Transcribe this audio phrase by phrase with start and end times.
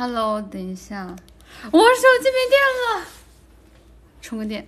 [0.00, 1.14] Hello，等一下，
[1.70, 1.84] 我手
[2.22, 3.04] 机没电了，
[4.22, 4.66] 充个电。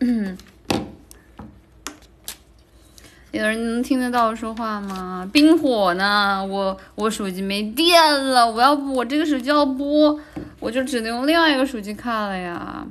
[0.00, 0.36] 嗯，
[3.30, 5.30] 有人能听得到我说话吗？
[5.32, 6.44] 冰火呢？
[6.44, 10.18] 我我手机没电了，我要不我这个手机要播，
[10.58, 12.84] 我就只能用另外一个手机看了呀。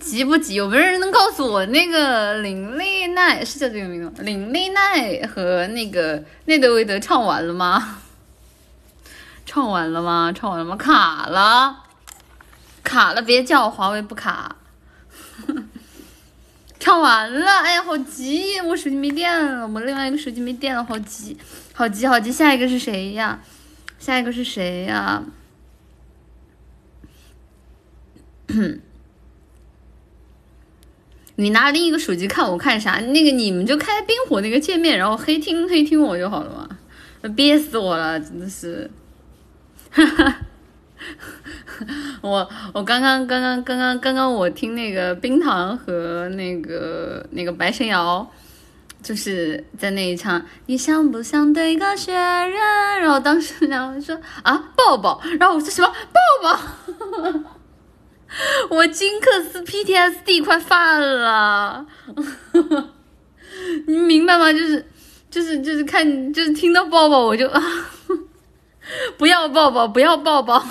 [0.00, 0.54] 急不急？
[0.54, 4.22] 有没有人能告诉我那个林丽奈是叫这个名字？
[4.22, 7.98] 林丽奈和那个内德维德唱完了吗？
[9.46, 10.32] 唱完了吗？
[10.34, 10.76] 唱完了吗？
[10.76, 11.84] 卡了，
[12.82, 13.22] 卡了！
[13.22, 14.56] 别叫华为不卡。
[16.80, 18.60] 唱完了，哎呀，好急！
[18.60, 21.36] 我手机没电了，我另外一个手机没电了，好急，
[21.72, 22.30] 好急，好急！
[22.30, 23.40] 下一个是谁呀？
[23.98, 25.22] 下一个是谁呀？
[31.36, 33.00] 你拿另一个手机看，我看啥？
[33.00, 36.68] 那个你们就开冰火那个界面，然后黑听黑听我就好了嘛。
[37.30, 38.90] 憋死我了，真的是。
[39.96, 40.36] 哈哈，
[42.20, 48.28] 我我刚刚刚刚刚刚刚刚我听那个冰糖和那个那个白神瑶，
[49.02, 52.52] 就是在那一场，你想不想对个雪人？
[53.00, 56.58] 然后当时然后说啊抱抱，然后我说什么抱抱？
[58.70, 61.86] 我金克斯 PTSD 快犯了，
[63.86, 64.52] 你明白吗？
[64.52, 64.84] 就是
[65.30, 67.62] 就是就是看就是听到抱抱我就啊，
[69.16, 70.62] 不要抱抱不要抱抱，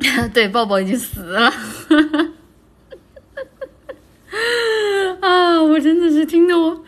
[0.00, 1.52] 嗯， 对，抱抱已经死了。
[5.20, 5.60] 啊！
[5.62, 6.84] 我真的是听得我，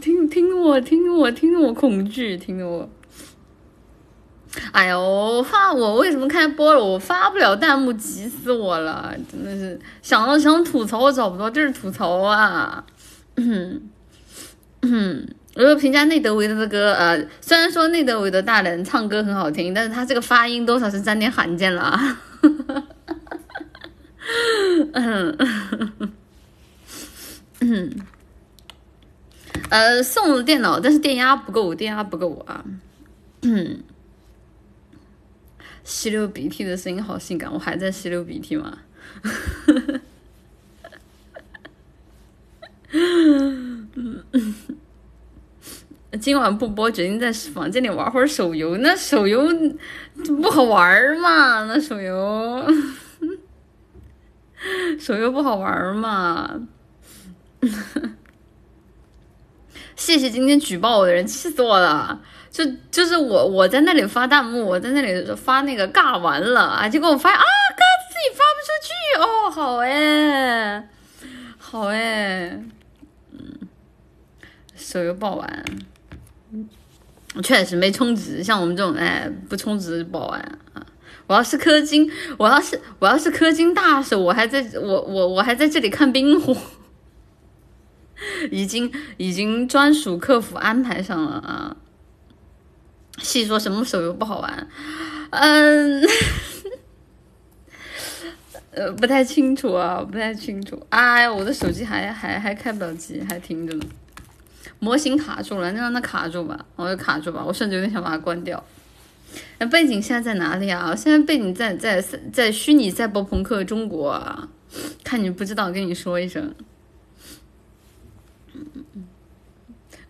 [0.00, 2.90] 听听我，听我，听得我恐惧，听得我。
[4.72, 6.84] 哎呦，发我为什么开播了？
[6.84, 9.14] 我发不了弹幕，急死我了！
[9.30, 12.84] 真的是想到想吐槽，我找不到地儿吐槽啊。
[13.36, 13.80] 嗯
[14.82, 22.20] 嗯，我要评价内德维的歌，呃，虽然说内德维德大人唱歌很好听，但是他这个发音多少是沾点罕见了啊。
[24.92, 25.38] 嗯。
[27.62, 27.94] 嗯，
[29.68, 32.64] 呃，送了电脑，但是电压不够，电压不够啊。
[33.42, 33.82] 嗯，
[35.90, 38.78] 吸溜鼻涕的声音好性感，我还在吸溜鼻涕吗？
[46.20, 48.76] 今晚不播，决定在房间里玩会儿手游。
[48.78, 49.48] 那手游
[50.40, 51.64] 不好玩嘛？
[51.66, 52.64] 那手游，
[54.96, 56.68] 手游不好玩嘛？
[59.96, 62.22] 谢谢今天举报我的人，气死我了！
[62.50, 70.88] 就就是我，我在那里发弹幕，我在那里发那个尬完了啊，结果我发现啊，尬自己发不出去哦，好哎，
[71.58, 72.60] 好哎，
[73.32, 73.68] 嗯，
[74.74, 75.64] 手游爆完，
[77.42, 80.40] 确实没充值，像我们这种哎不充值爆完
[80.74, 80.84] 啊！
[81.28, 86.56] 我要是氪金，我要是我要是氪金大手，我还在我我我还在这里看冰火。
[88.50, 91.74] 已经已经专属客服安排上了啊！
[93.20, 94.68] 细说什么手游不好玩？
[95.30, 96.02] 嗯，
[98.72, 100.84] 呃，不太清楚啊，不太清楚。
[100.88, 103.86] 哎，我的手机还还还开不了机，还停着呢。
[104.78, 107.44] 模型卡住了，那让它卡住吧，我就卡住吧。
[107.44, 108.64] 我甚至有点想把它关掉。
[109.58, 110.96] 那背景现在在哪里啊？
[110.96, 112.02] 现在背景在在
[112.32, 114.48] 在虚拟赛博朋克中国啊！
[115.04, 116.54] 看你不知道，跟你说一声。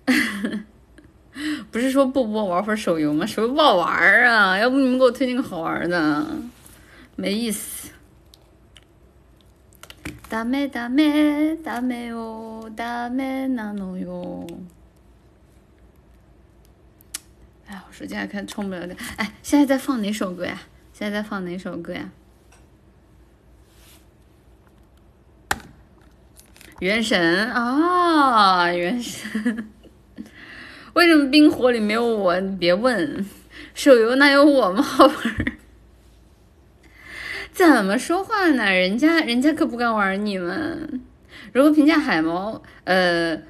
[1.70, 3.26] 不是说不播玩会儿手游吗？
[3.26, 4.58] 手游不好玩啊！
[4.58, 6.26] 要不你们给我推荐个好玩的，
[7.16, 7.90] 没意思。
[10.30, 14.48] ダメダメダメよダメなのよ。
[17.68, 18.98] 哎，我手机还看充不了电。
[19.18, 20.62] 哎，现在在放哪首歌呀？
[20.94, 22.10] 现在在放哪首歌呀？
[26.80, 29.70] 原神啊，原神。
[30.95, 32.39] 为什么冰火里没有我？
[32.41, 33.25] 你别问，
[33.75, 35.17] 手游哪有我们 好玩？
[37.53, 38.65] 怎么说话呢？
[38.71, 41.01] 人家人家可不敢玩你们。
[41.53, 43.41] 如何评价海猫，呃，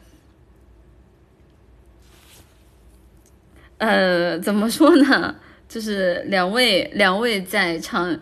[3.79, 5.37] 呃，怎么说呢？
[5.69, 8.19] 就是两位两位在唱，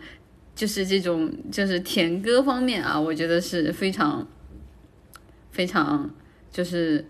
[0.54, 4.26] 就是这种就是甜歌方面啊，我觉得是非常
[5.50, 6.08] 非常
[6.52, 7.04] 就是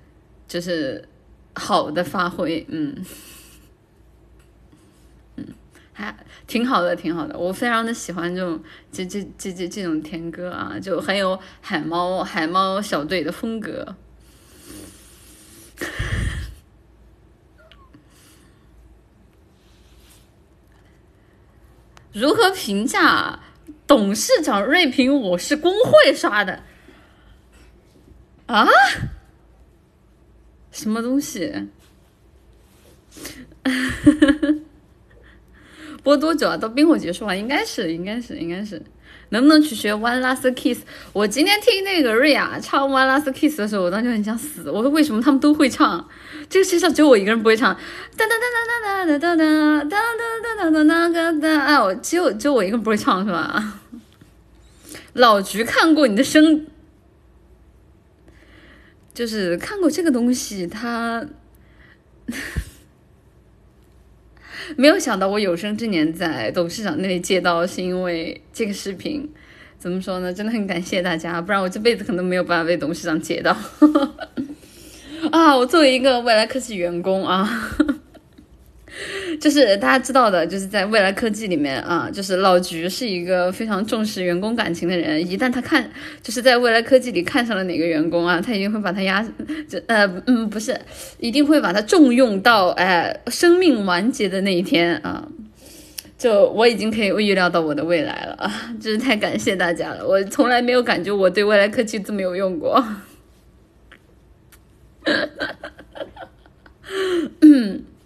[0.47, 1.07] 就是。
[1.55, 3.05] 好的发挥，嗯，
[5.37, 5.47] 嗯，
[5.93, 6.15] 还
[6.47, 8.63] 挺好的，挺好的，我非常的喜欢这种
[8.93, 13.97] 这这这这这种甜歌啊，就很有海猫海猫小队的风格。
[22.13, 23.39] 如何评价
[23.87, 26.63] 董事长锐评我是工会刷的？
[28.47, 28.67] 啊？
[30.79, 31.53] 什么东西？
[36.05, 36.57] 播多久啊？
[36.57, 37.35] 到冰火结束啊？
[37.35, 38.81] 应该是，应该是，应该是。
[39.31, 40.83] 能不能去学 One Last Kiss？
[41.13, 44.71] 我今天听那个瑞亚唱 One Last Kiss 的时候，我当时很想死。
[44.71, 46.09] 我说为什么他们都会唱？
[46.49, 47.75] 这个世界上只有我一个人不会唱。
[47.75, 51.61] 哒哒哒哒哒哒哒哒哒哒哒哒哒哒哒。
[51.65, 53.81] 哎，我只有只有我一个人不会唱是吧？
[55.15, 56.65] 老菊看过你的声，
[59.19, 61.27] 就是看过这个东西，他。
[64.77, 69.29] 没有想到我有生之年在董事长那里借到，是因为这个视频。
[69.77, 70.33] 怎么说呢？
[70.33, 73.57] 真的很感谢大家，不然我这辈子可能没有办法被董事长借到。
[75.33, 77.75] 啊，我作为一个未来科技员工啊。
[79.41, 85.21] 就是大家知道的，就是在未来科技里面啊，就是老菊是一个非常重视员工感情的人。
[85.21, 85.91] 一旦他看，
[86.23, 89.23] 就是在未来科技里看上了哪个员工啊，他一定会把他压，
[89.69, 90.79] 就呃嗯不是，
[91.19, 95.27] 一定会把他重用到哎生命完结的那一天啊。
[96.17, 100.07] 就我已经可以预料到我的未来了啊，真是太感谢大家了。
[100.07, 102.85] 我从来没有感觉我对未来科技这么有用过。
[107.41, 107.85] 嗯。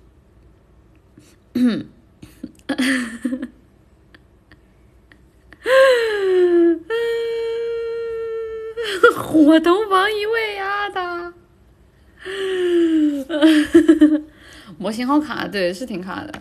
[1.55, 1.87] 嗯，
[9.17, 11.33] 火头王一位呀的，
[14.79, 16.33] 模型好卡，对，是挺卡的。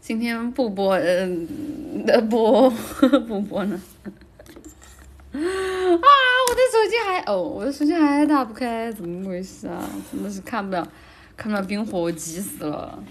[0.00, 1.46] 今天不播，嗯，
[2.28, 2.68] 播
[3.26, 3.80] 不播呢？
[5.32, 9.88] 啊，我的手机还哦，我的手机还打不开，怎么回事啊？
[10.12, 10.86] 真的是看不了。
[11.36, 13.02] 看到冰火，我急死了。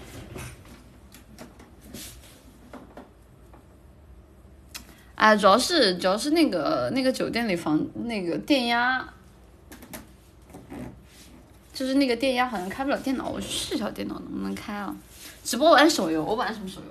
[5.14, 9.08] 哎，主要是主要是那个那个酒店里房那个电压，
[11.72, 14.94] 就是那个电压好像开不了电脑，我去试一下电脑能不能开啊？
[15.42, 16.86] 直播玩手游，我玩什么手游？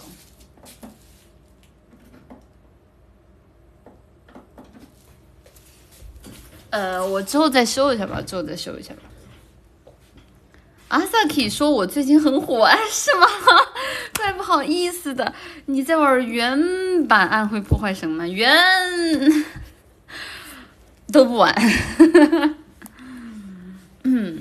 [6.71, 9.01] 呃，我之后再修一下吧，之后再修一下吧。
[10.93, 13.25] 阿萨克说：“我最近很火，哎，是吗？
[14.15, 15.33] 怪不好意思的。
[15.65, 18.27] 你在玩原版《暗黑破坏神》吗？
[18.27, 18.47] 原
[21.11, 21.51] 都不玩。
[24.03, 24.37] 嗯，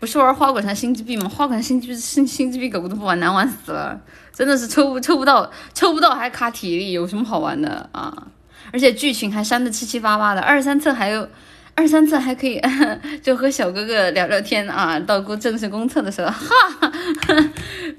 [0.00, 1.28] 不是玩花果山星际币吗？
[1.28, 4.00] 花果山星际星星际币狗都不玩，难玩死了。
[4.32, 8.26] 真的是抽不抽不到，抽不到还卡体力，有什么好玩的啊？
[8.72, 11.28] 而且剧情还删的七七八八的，二三册还有。”
[11.76, 12.60] 二三次还可以，
[13.22, 14.98] 就和小哥哥聊聊天啊。
[14.98, 16.48] 到过正式公测的时候，哈，
[17.28, 17.46] 根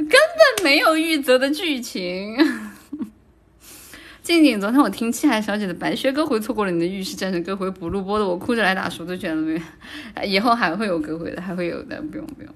[0.10, 2.36] 本没有玉泽的剧情。
[4.24, 9.62] 静静，昨天我听七海小姐的白靴歌回，错过了你的浴室战神歌回补录播的，我哭着来打熟都觉得没。
[10.26, 12.52] 以后还会有歌回的，还会有的，不用不用。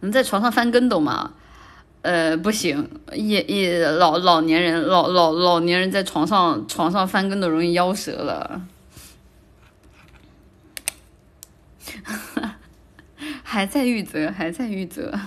[0.00, 1.32] 能在床上翻跟斗吗？
[2.02, 8.62] 呃，不行，也也老老年人老老老年人在床上床上翻跟斗容易腰折了。
[12.04, 12.56] 哈 哈
[13.42, 15.18] 还在玉泽，还在玉泽。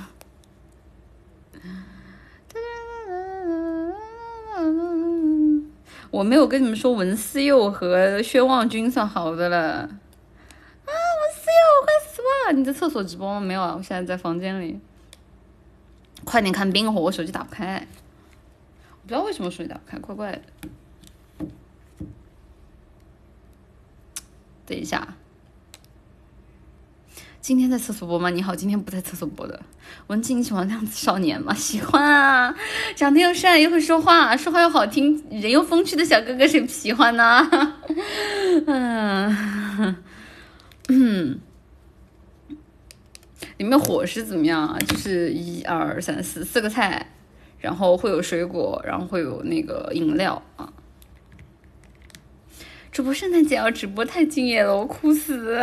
[6.12, 9.58] 我没有跟你们说文思佑和薛望君算好的了。
[9.58, 9.88] 啊，
[10.86, 12.54] 文思佑，我快死了！
[12.54, 13.40] 你在厕所直播吗？
[13.40, 14.80] 没有啊，我现在在房间里。
[16.26, 17.88] 快点看冰火，我手机打不开。
[18.92, 20.42] 我不知道为什么手机打不开，怪怪的。
[24.66, 25.16] 等一下。
[27.42, 28.30] 今天在厕所播吗？
[28.30, 29.60] 你好，今天不在厕所播的。
[30.06, 31.52] 文静，你喜欢量子少年吗？
[31.56, 32.56] 喜欢啊，
[32.96, 37.50] 长得又帅又会说话，说话又好听，人又风趣的小哥哥，谁不喜欢呢？
[38.68, 39.96] 嗯
[40.90, 41.40] 嗯，
[43.58, 44.78] 里面伙食怎么样啊？
[44.88, 47.08] 就是一二三四四个菜，
[47.58, 50.72] 然后会有水果，然后会有那个饮料啊。
[52.92, 55.60] 主播圣诞节要直播，太敬业了，我哭死。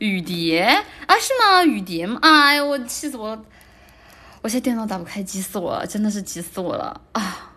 [0.00, 0.62] 雨蝶
[1.06, 1.62] 啊，是吗？
[1.62, 2.18] 雨蝶吗？
[2.22, 3.44] 哎呀，我气死我了！
[4.40, 7.52] 我现在电脑打不开，急死我了，真的是急死我了啊！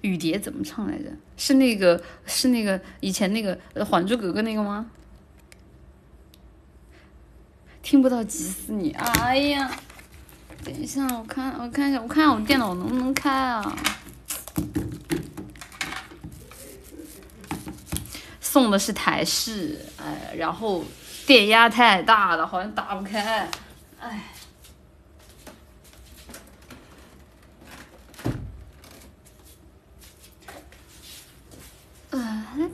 [0.00, 1.10] 雨蝶怎么唱来着？
[1.36, 3.54] 是那个是那个以前那个
[3.84, 4.90] 《还珠格格》那个吗？
[7.82, 8.92] 听不到，急死你！
[8.92, 9.70] 哎呀，
[10.64, 13.76] 等一下，我看我看一下，我看一下我电脑能不能开啊？
[18.50, 20.82] 送的是台式，哎，然后
[21.26, 23.46] 电压太大了，好像打不开，
[24.00, 24.32] 哎。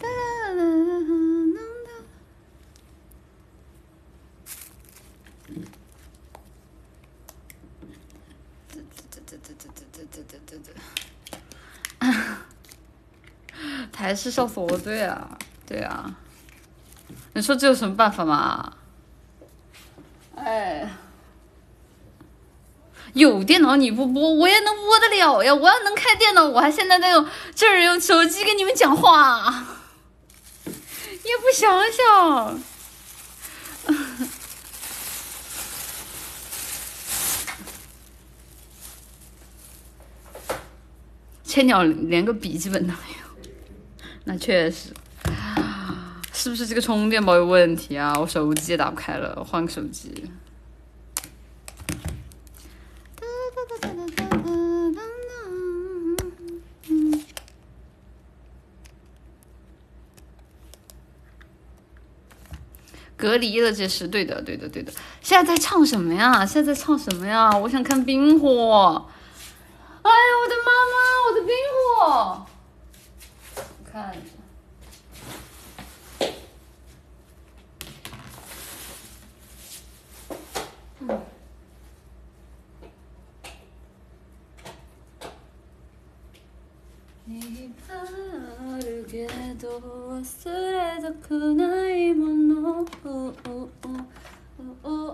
[13.93, 16.15] 台式笑死我，对啊，对啊，
[17.33, 18.75] 你说这有什么办法嘛？
[20.37, 20.91] 哎，
[23.15, 25.55] 有电脑你不播，我也能播得了呀！
[25.55, 29.65] 我要能开电脑，我还现在在用这儿用手机跟你们讲话，
[30.65, 30.73] 也
[31.41, 32.59] 不想想。
[41.45, 43.29] 千鸟连个笔记本都没有，
[44.25, 44.93] 那确实，
[46.45, 48.13] 是不是这个充电宝有问题啊？
[48.21, 50.31] 我手机也打不开了，换个手机。
[63.17, 64.93] 隔离了，这是对的，对的，对的。
[65.23, 66.45] 现在在唱什么呀？
[66.45, 67.57] 现在在唱什么呀？
[67.57, 69.07] 我想看冰火。
[70.03, 70.95] 哎呀，我的妈妈，
[71.27, 72.47] 我的冰火！
[73.91, 74.27] 看一下。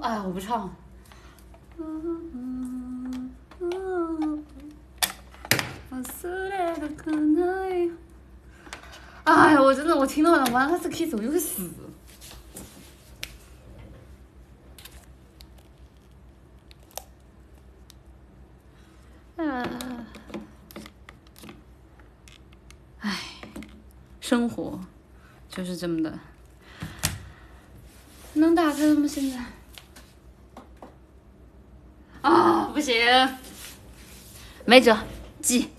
[0.03, 0.75] 哎呀，我不唱。
[9.25, 10.33] 哎呀，我真的我听到
[11.07, 11.71] 了，完了这 K 手又死。
[19.37, 20.07] 啊，
[22.99, 23.19] 唉，
[24.21, 24.78] 生活
[25.49, 26.19] 就是这么的，
[28.35, 29.09] 能打开了吗？
[29.09, 29.42] 现在？
[32.21, 32.95] 啊，不行，
[34.66, 34.99] 没辙，
[35.40, 35.71] 记。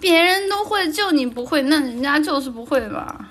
[0.00, 3.28] 别人都会，就你不会，那人家就是不会吧？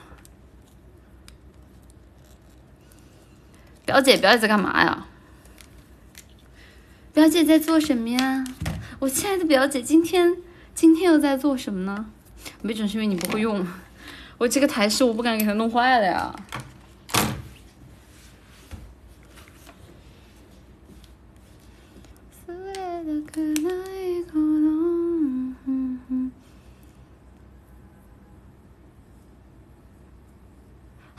[3.83, 5.07] 表姐，表姐在干嘛呀？
[7.11, 8.45] 表姐在做什么呀？
[8.99, 10.37] 我亲爱的表姐，今天
[10.75, 12.05] 今天又在做什么呢？
[12.61, 13.67] 没准是因为你不会用，
[14.37, 16.33] 我这个台式我不敢给它弄坏了呀。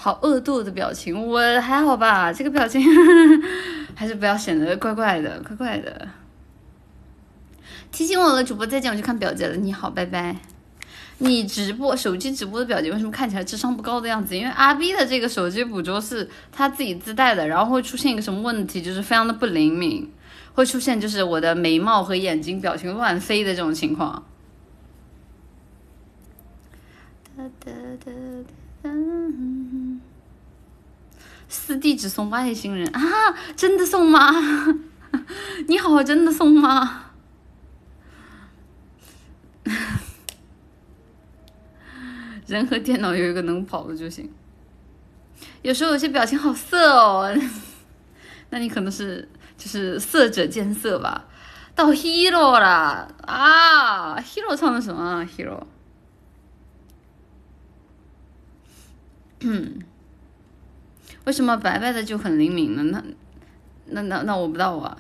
[0.03, 2.33] 好恶毒的表情，我还好吧？
[2.33, 2.83] 这个表情
[3.95, 6.09] 还是不要显得怪怪的，怪怪的。
[7.93, 9.55] 提醒我了，主播再见，我去看表姐了。
[9.55, 10.35] 你好，拜拜。
[11.19, 14.37] 你直播手机直播的表姐为什么看起来智商不高的样子？
[14.37, 20.11] 因为阿 B 的这个手机捕捉是他自己自带的，然后会出现一个什么问题，就是非常的不灵敏，
[20.55, 24.25] 会出现就是我的眉毛和眼睛表情乱飞的这种情况。
[27.37, 27.71] 哒哒
[28.05, 28.11] 哒
[28.83, 28.91] 哒。
[31.53, 33.01] 四弟只送外星人啊？
[33.55, 34.31] 真的送吗？
[35.69, 37.11] 你好，真的送吗？
[42.47, 44.33] 人和电脑有一个能跑的就行。
[45.61, 47.37] 有时候有些表情好色哦，
[48.49, 49.29] 那你可能是
[49.59, 51.27] 就是色者见色吧。
[51.75, 55.65] 到 Hero 了啊！Hero 唱的什么啊？Hero。
[59.41, 59.83] 嗯。
[61.25, 62.83] 为什么白白的就很灵敏呢？
[62.83, 63.03] 那
[63.87, 64.97] 那那那我不知道啊。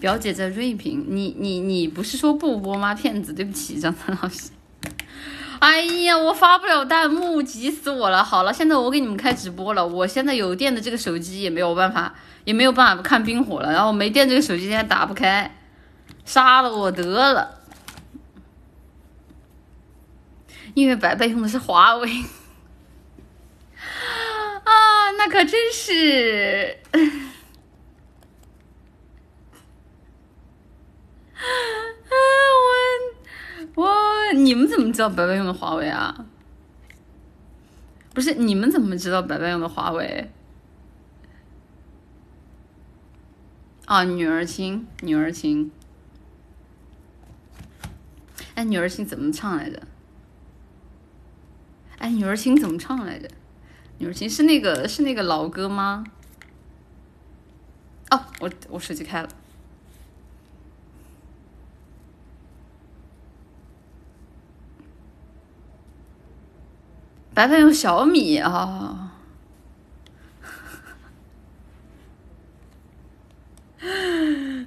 [0.00, 2.92] 表姐在锐评，你你你不是说不播吗？
[2.92, 4.50] 骗子，对不起，张三老师。
[5.60, 8.24] 哎呀，我发不了弹幕，急死我了。
[8.24, 9.86] 好了，现在我给你们开直播了。
[9.86, 12.12] 我现在有电的这个手机也没有办法，
[12.44, 13.72] 也没有办法看冰火了。
[13.72, 15.56] 然后没电这个手机现在打不开，
[16.24, 17.60] 杀了我得了。
[20.74, 22.10] 因为白白用的是华为。
[24.64, 26.78] 啊，那可真是。
[31.34, 32.12] 啊，
[33.74, 36.26] 我我你们怎么知道白白用的华为啊？
[38.14, 40.30] 不是你们怎么知道白白用的华为？
[43.86, 45.72] 啊，女儿情，女儿情。
[48.54, 49.82] 哎，女儿情怎么唱来着？
[51.98, 53.28] 哎，女儿情怎么唱来着？
[54.02, 56.02] 女儿情是那个是那个老歌吗？
[58.10, 59.28] 哦，我我手机开了。
[67.32, 69.12] 白白用小米啊？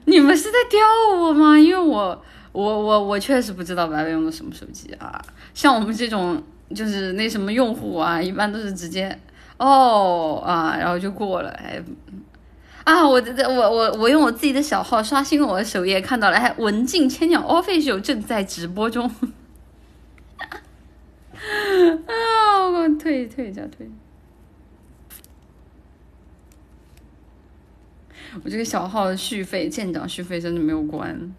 [0.06, 0.80] 你们是在吊
[1.18, 1.60] 我吗？
[1.60, 2.24] 因为我
[2.54, 5.22] 我我我确实不知道白白用的什么手机啊。
[5.54, 6.42] 像我们这种
[6.74, 9.18] 就是那什么用户啊，一般都是直接
[9.58, 11.50] 哦啊，然后就过了。
[11.52, 11.82] 哎
[12.86, 19.10] 啊，我我我我用我自己的小号刷新了我的首页，看到了，哎，文静千鸟 official 正在直播中。
[22.08, 22.68] 啊！
[22.70, 23.90] 我退退一下退。
[28.44, 31.34] 我这个小号的续费舰长续费真的没有关。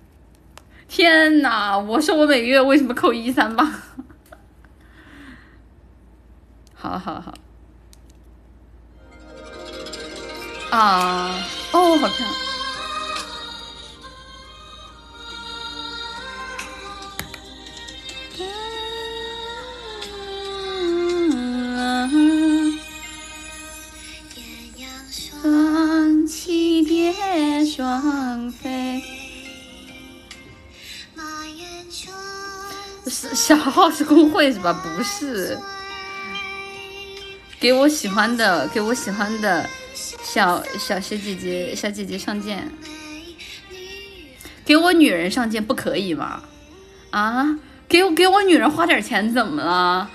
[0.89, 1.79] 天呐！
[1.79, 3.65] 我说我每个月为什么扣一三八？
[6.77, 7.35] 好好好。
[10.71, 11.35] 啊！
[11.73, 12.27] 哦，好看。
[25.11, 29.03] 双栖蝶双飞，
[33.07, 34.73] 是小号是公会是吧？
[34.73, 35.59] 不是，
[37.67, 42.71] 给我喜欢的，给我喜欢的小小小姐姐小姐姐上剑，
[44.65, 46.45] 给我女人上剑不可以吗？
[47.11, 50.09] 啊，给我给我女人花点钱怎么了？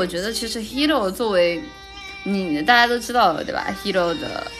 [0.00, 1.62] 我觉得，其实 Hero 作为
[2.24, 4.50] 你，大家都知道了对吧？Hero 的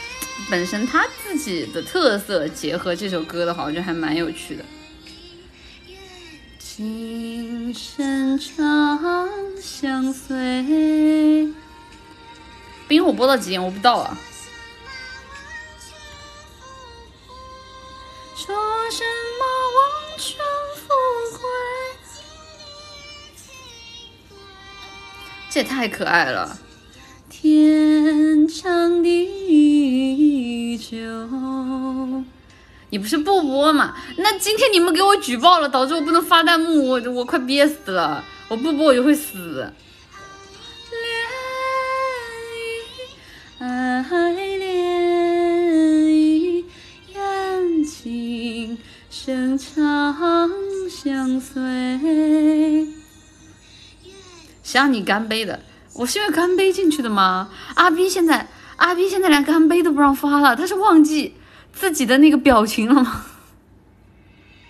[0.51, 4.63] 本身他自己的特色，结合这首歌的话，我觉得还蛮有趣的。
[6.59, 8.99] 今生长
[9.59, 11.51] 相随。
[12.87, 13.63] 冰火播到几点？
[13.63, 14.15] 我不知道啊。
[25.51, 26.57] 这也太可爱了。
[27.29, 30.97] 天长地久。
[32.89, 33.93] 你不是不播吗？
[34.17, 38.23] 那今天你们给我举报了，导致我不能发弹幕，我我快憋死了！
[38.47, 39.69] 我不播我就会死。
[43.59, 46.65] 爱恋一
[47.13, 48.77] 缘情
[49.09, 50.49] 深长
[50.89, 51.61] 相随。
[54.71, 55.59] 谁让你干杯的？
[55.95, 57.49] 我是因为干杯进去的吗？
[57.75, 61.35] 阿斌现在阿斌现在连干杯都不让发了，他是忘记。
[61.73, 63.25] 自己的那个表情了吗？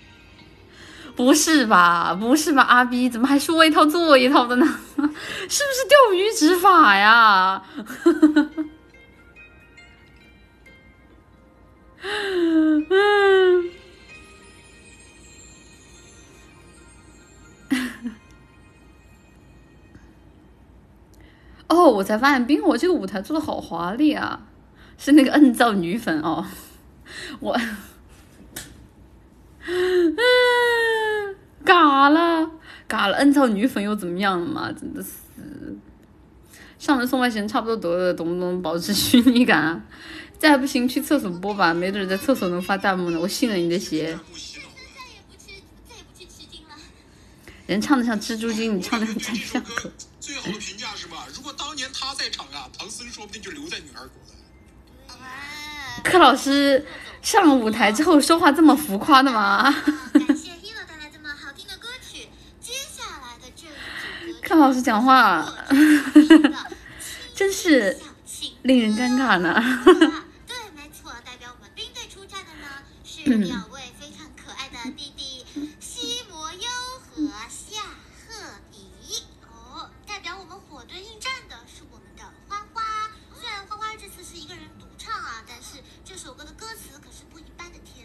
[1.15, 4.65] 不是吧，不是吧，阿斌怎么还说一套做一套的呢？
[4.97, 5.09] 是不
[5.47, 7.61] 是钓鱼执法呀？
[12.89, 13.69] 嗯。
[21.73, 24.47] 哦，我才发现冰火这个舞台做的好华丽啊，
[24.97, 26.45] 是那个摁造女粉哦。
[27.39, 27.57] 我，
[29.65, 30.15] 嗯，
[31.63, 32.51] 嘎了，
[32.89, 34.69] 嘎了，摁造女粉又怎么样了嘛？
[34.73, 35.09] 真的是，
[36.77, 38.61] 上门送外星人差不多得了，懂不懂？
[38.61, 39.87] 保持虚拟感，
[40.37, 43.19] 再不行去厕所播吧，没准在厕所能发弹幕呢。
[43.19, 44.19] 我信了你的邪。
[47.65, 49.89] 人唱的像蜘蛛精，你唱的像 像狗。
[50.21, 51.25] 最好的评价是吧？
[51.33, 55.17] 如果当年他在场啊，唐僧说不定就留在女儿国了。
[56.05, 56.85] 柯老师。
[57.21, 59.71] 上舞台之后说话这么浮夸的吗？
[64.41, 65.47] 柯老师讲话，
[67.35, 67.95] 真是
[68.63, 69.53] 令人尴尬呢。
[70.47, 73.61] 对，没错，代表我们兵队出战的呢是两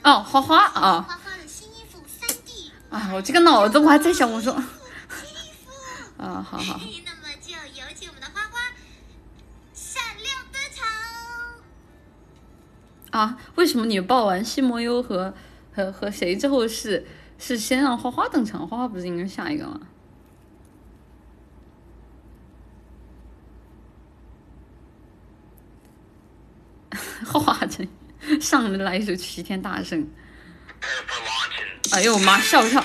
[0.06, 1.02] 哦，花花啊。
[1.02, 2.70] 花花的新衣服三 D。
[2.90, 4.52] 啊，我这个脑子我还在想，我说，
[6.16, 6.78] 啊，好好。
[7.04, 8.72] 那么就有请我们的花花
[9.74, 10.86] 闪亮登场。
[13.20, 15.34] 啊，为什么你报完西摩优和
[15.74, 17.04] 和和谁之后是
[17.36, 18.64] 是先让花花登场？
[18.68, 19.80] 花花不是应该下一个吗？
[27.26, 27.88] 花花真
[28.40, 30.08] 上来一首齐天大圣。
[31.92, 32.84] 哎呦我妈，笑不笑？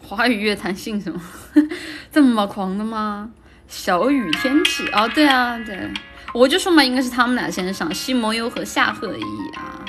[0.00, 1.20] 华语乐坛姓什么？
[2.10, 3.30] 这么狂的吗？
[3.68, 5.88] 小雨天气哦，对啊，对，
[6.34, 9.22] 我就说嘛，应该是他们俩先上，西摩优和夏鹤伊
[9.56, 9.84] 啊。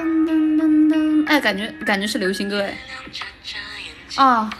[0.00, 2.78] 噔噔噔噔，哎，感觉感觉是流行歌哎。
[4.16, 4.50] 啊，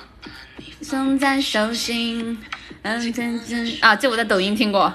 [0.82, 2.38] 送在手心，
[2.82, 4.92] 啊，这我在抖音听过。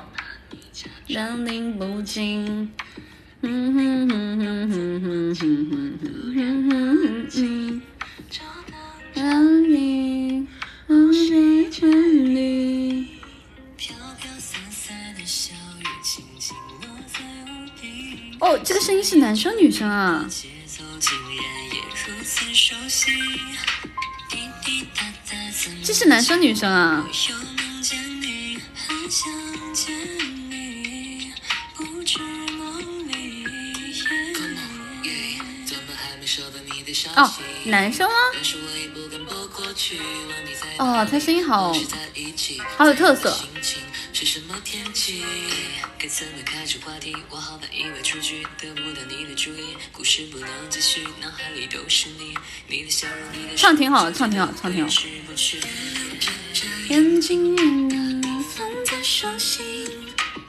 [1.07, 2.71] 让听不清。
[3.41, 7.81] 嗯哼哼哼哼哼哼哼哼哼哼。
[9.13, 10.47] 让你
[10.87, 13.14] 无需千里。
[18.39, 20.25] 哦，这个声音是男生女生啊？
[25.83, 27.05] 这是男生女生啊？
[37.15, 37.31] 哦，
[37.65, 38.15] 男生吗？
[40.79, 41.73] 哦，他声音好，
[42.77, 43.37] 好有特色。
[44.15, 45.25] 是什么天气
[45.99, 52.33] 该怎么开始话题我好怕意外出局得不到你的注意故事不能继续脑海里都是你
[52.69, 54.89] 你的笑容你的唱挺好唱挺好唱挺好
[56.87, 57.57] 眼睛
[58.85, 59.85] 在手心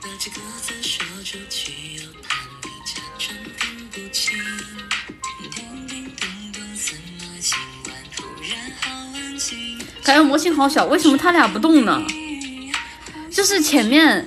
[0.00, 4.38] 那几个字说出去又怕你假装听不清
[5.52, 9.76] 叮叮咚咚怎么今晚突然好安静。
[10.05, 12.26] 感觉模型好小为什么他俩不动呢？
[13.37, 14.27] 就是前面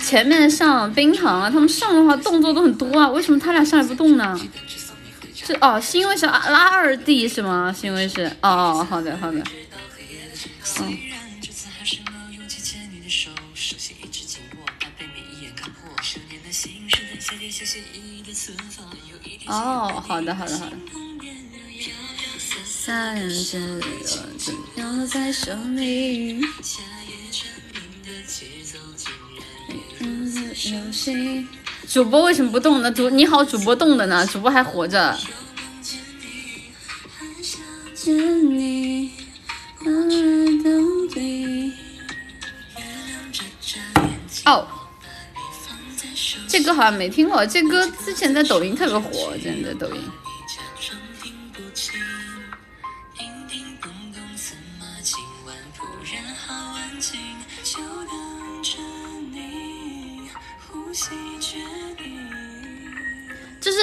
[0.00, 4.36] 前面上冰糖啊，他们上的话动作都很多啊，为什么他俩上来不动呢？
[5.32, 7.72] 是哦，是因为是拉二 D 是吗？
[7.72, 9.40] 是因为是哦哦，好的好的，
[10.80, 10.98] 嗯。
[19.46, 20.76] 哦，好的好的好的。
[31.88, 32.90] 主播为什么不动呢？
[32.90, 35.16] 主你好，主播动的呢，主播还活着。
[44.46, 44.66] 哦，
[46.48, 50.02] 这歌好像没听过，这歌之前在抖音特别火，真的抖音。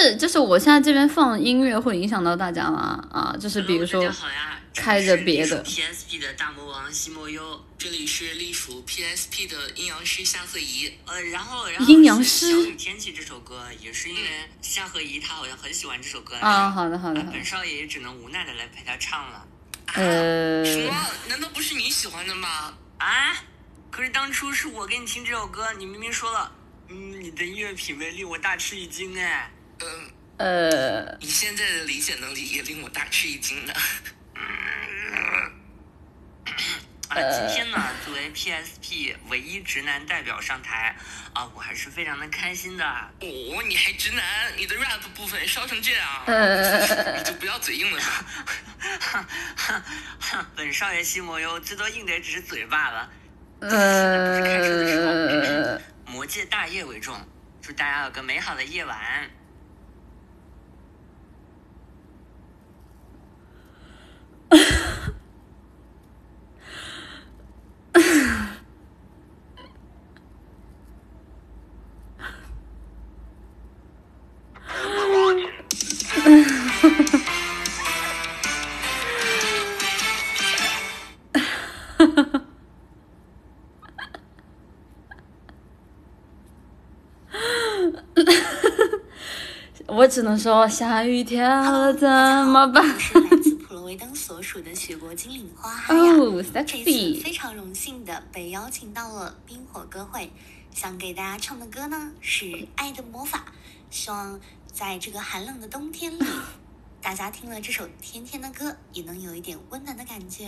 [0.01, 3.07] 是就是，我现在这边放音乐会影响到大家吗？
[3.11, 4.03] 啊，就是比如说
[4.73, 5.63] 开着别的。
[5.63, 10.91] PSP 的大魔王西莫优，这里是隶属 PSP 的阴阳师夏鹤仪。
[11.05, 12.51] 呃，然后然后阴阳师。
[12.51, 14.21] 小雨天气这首歌也是因为
[14.61, 16.35] 夏鹤仪她好像很喜欢这首歌。
[16.37, 17.21] 啊，好的好的。
[17.31, 19.45] 本少爷也只能无奈的来陪她唱了。
[19.93, 20.65] 呃。
[20.65, 20.93] 什么？
[21.29, 22.73] 难道不是你喜欢的吗？
[22.97, 23.35] 啊？
[23.91, 26.51] 可是当初是我给你听这首歌，你明明说了，
[26.87, 29.51] 嗯，你的音乐品味令我大吃一惊哎。
[29.81, 33.73] 嗯，呃，你现在的理解能力也令我大吃一惊呢。
[37.09, 40.95] 啊，今天呢，作为 PSP 唯一直男代表上台，
[41.33, 42.85] 啊，我还是非常的开心的。
[42.85, 44.23] 哦，你还直男？
[44.55, 46.23] 你的 rap 部分烧成这样，
[47.17, 48.25] 你就不要嘴硬了吧。
[50.55, 53.09] 本少爷西摩优最多硬的也只是嘴罢了。
[53.59, 57.19] 呃，魔界大业为重，
[57.61, 59.29] 祝大家有个美好的夜晚。
[89.87, 92.83] 我只能说下雨天了怎么办？
[93.81, 96.13] 了威登所属的雪国精灵花哈呀。
[96.13, 100.29] 哦这次非常荣幸的被邀请到了冰火歌会，
[100.73, 103.45] 想给大家唱的歌呢是《爱的魔法》，
[103.89, 104.39] 希望
[104.71, 106.23] 在这个寒冷的冬天里，
[107.01, 110.47] 大家听了这首甜甜的歌，也能有一点温暖的感觉。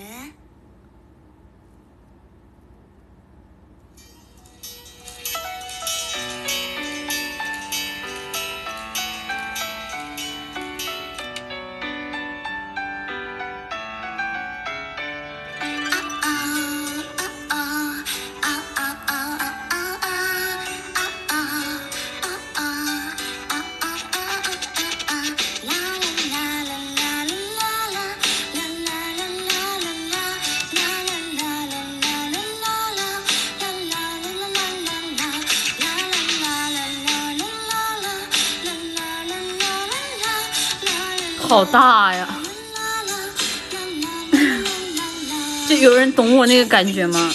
[41.63, 42.27] 好大呀！
[45.69, 47.33] 就有人懂我那个感觉吗？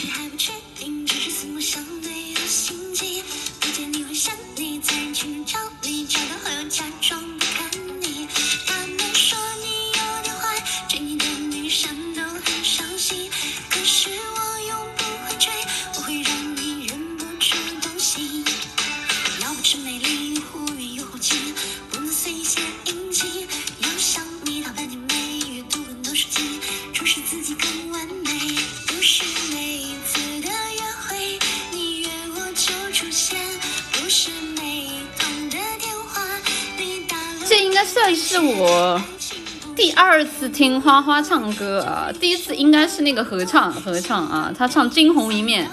[41.08, 45.66] 花唱歌啊，第一次应该是那个合唱合唱啊，他唱《惊鸿一面》。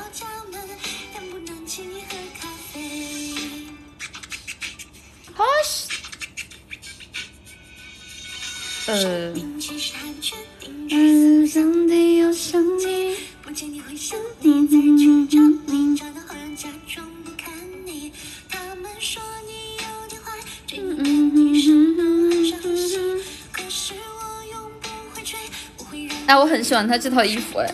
[26.76, 27.74] 欢他这套衣服，哎，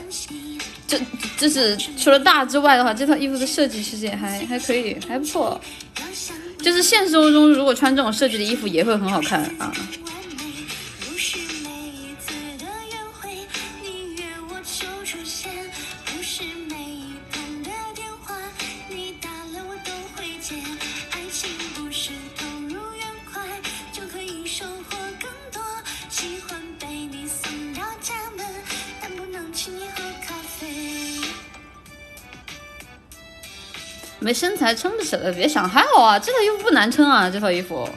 [0.88, 1.00] 这
[1.38, 1.50] 这。
[1.50, 5.60] 是除了大之外的话，这套衣服的设计其实也还还可以，还不错。
[6.62, 9.74] 就是现实生活中如果穿这种设计的衣服也会很好看啊。
[34.24, 37.90] 没身材撑不起来，别想，还好啊，这套衣服不难撑啊，这套衣服，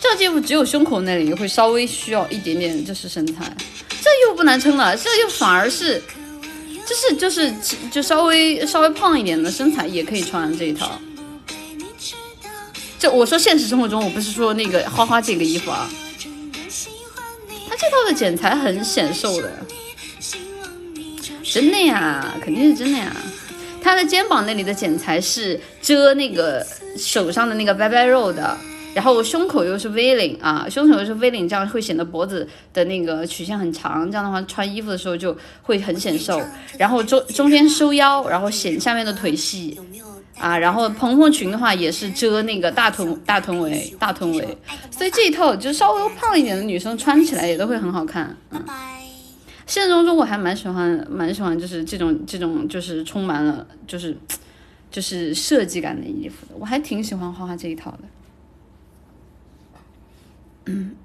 [0.00, 3.54] 这套衣服只有胸口那里会稍微需要一点点就是身材，
[3.90, 6.02] 这衣服不难撑了，这又反而是，
[6.86, 7.52] 就是就是
[7.90, 10.98] 就稍微稍微胖一点的身材也可以穿这一套。
[11.46, 12.50] 不被你知道，
[12.98, 17.56] 这我说现实生活中，我不是说那个花花这个衣服啊，我真的喜欢你。
[17.68, 19.52] 它这套的剪裁很显瘦的，
[21.44, 23.14] 真的呀，肯定是真的呀。
[23.82, 26.64] 它的肩膀那里的剪裁是遮那个
[26.96, 28.56] 手上的那个拜拜肉的，
[28.94, 36.40] 然后胸口又是 V 领啊，胸口又是 V 领，这样会显得脖子的那个曲线很长，这样的话穿衣服的时候就会很显瘦。
[36.78, 39.78] 然后中中间收腰，然后显下面的腿细
[40.38, 44.56] 啊，然后蓬蓬裙的话也是遮那个大臀大臀围大臀围，
[44.90, 48.36] 所以这一套就稍微胖一点的女生穿起来也都会很好看。
[48.48, 49.01] 拜拜。
[49.66, 54.16] 现实中中我还蛮喜欢，蛮喜欢就是这种这种就是充满了就是
[54.90, 57.98] 就是设计感的衣服的，我还挺喜欢花花这一套的。
[60.66, 60.96] 嗯。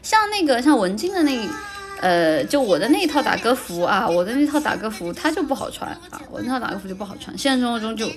[0.00, 1.48] 像那个像文静的那
[2.00, 8.08] 呃，就我的那一套打歌服啊，我的那套打歌服它就不好穿啊，我那套打歌服就不好穿，现实生活中就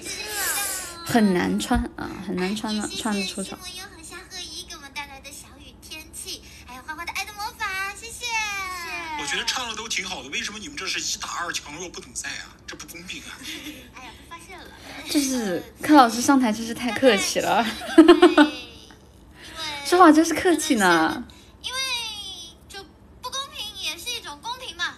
[1.04, 3.58] 很难穿啊，很难穿的，穿的出场。
[3.62, 8.26] 我优和夏贺一给我们带来的小雨天气，还有花花的爱的魔法，谢谢。
[9.20, 12.52] 我觉得唱的都挺好的，为什么你们这是一打二，强弱不等赛啊？
[12.68, 13.32] 这不公平啊！
[13.96, 14.66] 哎呀，被发现了。
[15.10, 17.66] 就是柯老师上台真是太客气了，
[17.96, 18.52] 对因为
[19.86, 21.24] 说话真是客气呢。
[21.62, 21.80] 因为
[22.68, 22.84] 就
[23.22, 24.96] 不公平也是一种公平嘛。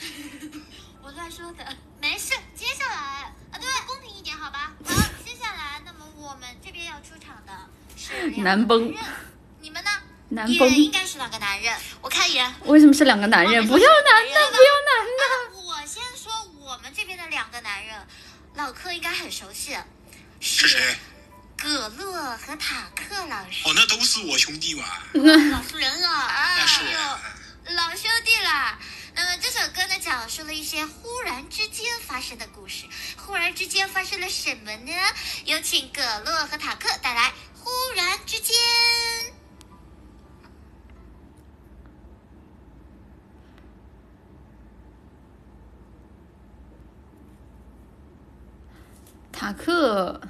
[1.02, 2.32] 我乱说的，没事。
[2.54, 4.72] 接下来啊，对，公平一点好吧？
[4.86, 7.52] 好，接下来，那么我们这边要出场的
[7.98, 8.78] 是两个
[10.34, 11.74] 男崩男人，应该是两个男人。
[12.02, 12.54] 我看一眼。
[12.64, 13.66] 为什么是两个男人？
[13.66, 15.60] 不要男的，不要男的。
[15.62, 18.06] 我先说我们这边的两个男人，
[18.56, 19.76] 老柯应该很熟悉，
[20.40, 20.96] 是谁？
[21.56, 23.62] 葛洛和塔克老师。
[23.64, 24.84] 哦，那都是我兄弟嘛。
[25.14, 26.56] 老熟人了啊！
[26.58, 28.78] 那是哎呦，老兄弟啦。
[29.14, 32.84] 那么这首歌呢，讲述了一些忽然之间发生的故事。
[33.16, 34.92] 忽然之间发生了什么呢？
[35.44, 38.56] 有请葛洛和塔克带来《忽然之间》。
[49.34, 50.20] 塔克，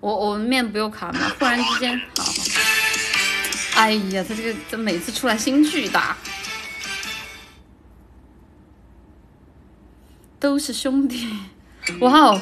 [0.00, 1.20] 我我们面不用卡吗？
[1.38, 2.32] 忽然之间，好好。
[3.76, 6.16] 哎呀，他这个这每次出来心巨大，
[10.40, 11.28] 都是兄弟，
[12.00, 12.40] 哇哦！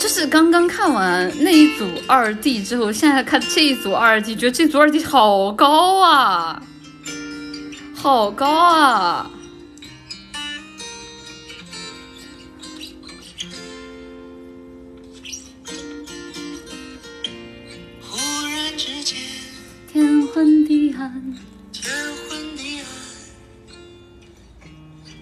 [0.00, 6.62] 就是刚刚看完那一组二弟之后，现在看这一组二弟，觉得这组二弟好高啊，
[7.94, 9.30] 好高啊！
[20.28, 21.34] 天昏地暗，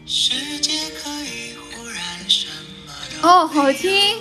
[0.04, 2.48] 世界可以忽然什
[2.84, 2.92] 么
[3.22, 4.16] 都哦，好听。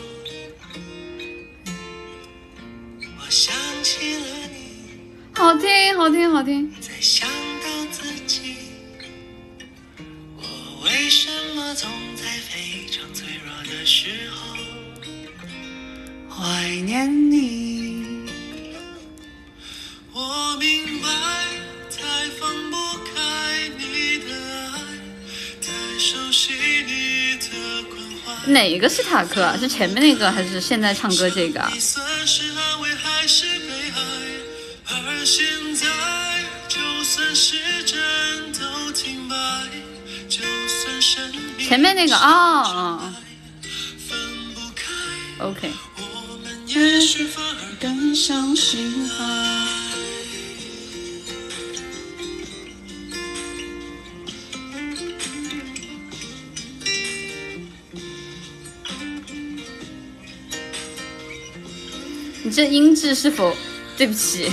[3.18, 5.02] 我想起了你，
[5.34, 6.72] 好听，好听，好听。
[6.80, 7.28] 再想
[7.64, 8.56] 到自己，
[10.38, 14.56] 我为什么总在非常脆弱的时候
[16.30, 18.15] 怀念你？
[20.18, 21.10] 我明白，
[21.92, 24.34] 太放不开你的
[24.72, 24.80] 爱，
[25.62, 26.54] 太熟悉
[26.88, 28.50] 你的关怀。
[28.50, 29.58] 哪个是塔克啊？
[29.60, 31.70] 是前面那个还是现在唱歌这个啊？
[31.74, 34.00] 你算是安慰还是悲哀？
[34.88, 35.86] 而现在，
[36.70, 39.36] 就算时针都停摆，
[40.30, 43.16] 就算生命前面那个啊啊
[44.08, 44.18] 分
[44.54, 44.94] 不开
[45.46, 45.70] ，，OK。
[46.76, 49.68] 也许反而更相信爱。
[62.44, 63.56] 你这音质是否？
[63.98, 64.52] 对不起，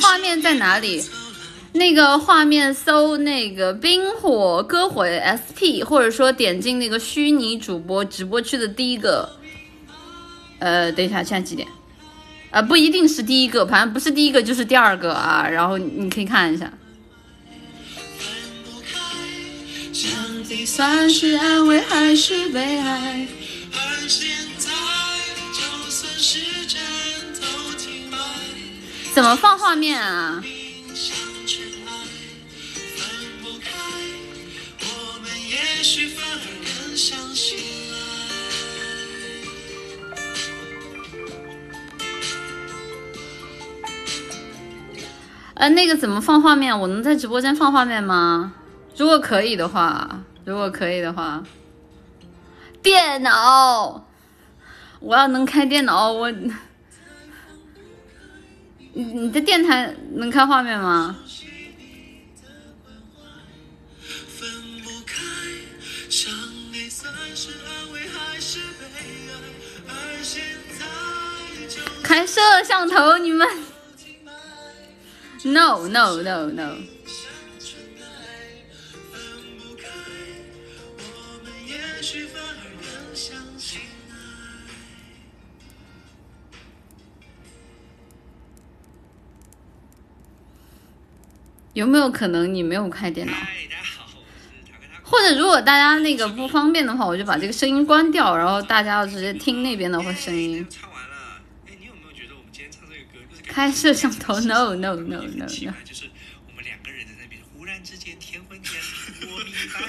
[0.00, 1.04] 画面在哪里？
[1.74, 9.28] 那个画面搜那个冰火歌会 SP，或者说点进那个虚拟主播直播区的第一个。
[10.60, 11.66] 呃，等一下，现在几点？
[12.50, 15.48] 啊、不一定是第一个，反正不是第一个就是第二个啊。
[15.50, 16.72] 然后你可以看一下。
[19.92, 23.26] 上帝算是安慰还是悲哀？
[23.72, 24.70] 而现在，
[25.52, 26.08] 就算
[27.76, 28.16] 停摆，
[29.12, 30.40] 怎么放画面啊？
[35.84, 37.58] 许反而更相信
[45.52, 46.80] 呃，那个怎么放画面？
[46.80, 48.54] 我能在直播间放画面吗？
[48.96, 51.44] 如果可以的话，如果可以的话，
[52.82, 54.06] 电脑，
[55.00, 56.54] 我要能开电脑，我，你
[58.94, 61.16] 你的电台能开画面吗？
[72.14, 73.44] 在，就开摄像头，你们
[75.42, 76.76] ？No No No No，
[91.72, 93.32] 有没有可能你没有开电脑？
[95.02, 100.64] 或者如果大家那个不方便的话，我就把这个声音关掉，然后大家要直接听那边的话声音。
[103.54, 105.46] 开摄像头，no no no no no，怪，
[105.84, 106.10] 就是
[106.48, 109.80] 我们两个人在那边，忽然之间天昏天暗，我明白。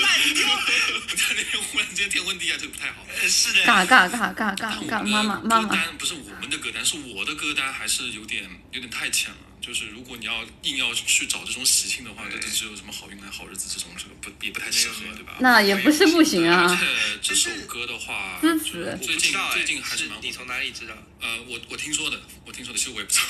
[0.00, 0.46] 烂掉，
[1.16, 3.04] 在那边忽然间天昏地暗，这个不太好。
[3.26, 9.45] 是的，尬尬尬尬尬尬，妈妈妈歌妈，单不是我们的歌单，是我的歌单，还是有点有点太浅了。
[9.66, 15.36] 就是如果你要硬要去找这种喜庆的话，就只有什么好运来好日子这种，这个不也不太适合，对吧？
[15.40, 16.78] 那也不是不行而啊。
[16.80, 16.86] 且
[17.20, 20.28] 这首歌的话，最近最近还是蛮火的。
[20.28, 20.94] 你从哪里知道？
[21.20, 23.24] 呃，我我听说的，我听说的，其实我也不知道。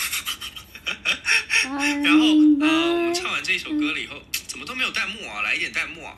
[1.64, 2.26] 然后
[2.60, 5.40] 呃，我们唱完这一首歌了以后，怎么都没有弹幕啊？
[5.40, 6.14] 来一点弹幕啊！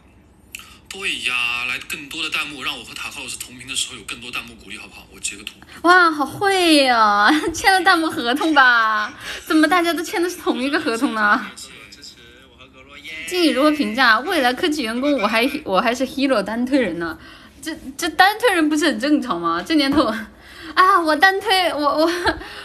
[0.88, 5.06] 对呀，来更多的弹幕，让我和塔克老师同屏的时候有更多弹幕鼓励，好不好？
[5.14, 5.52] 我截个图。
[5.82, 9.12] 哇，好会呀、 签了弹幕合同吧？
[9.46, 11.46] 怎么大家都签的是同一个合同呢？
[11.54, 12.14] 支持
[12.50, 13.12] 我和格洛耶。
[13.28, 15.20] 经理如何评价未来科技员工？
[15.20, 17.18] 我还我还是 hero 单推人呢，
[17.60, 19.62] 这这单推人不是很正常吗？
[19.62, 20.04] 这年头，
[20.74, 22.10] 啊，我单推我我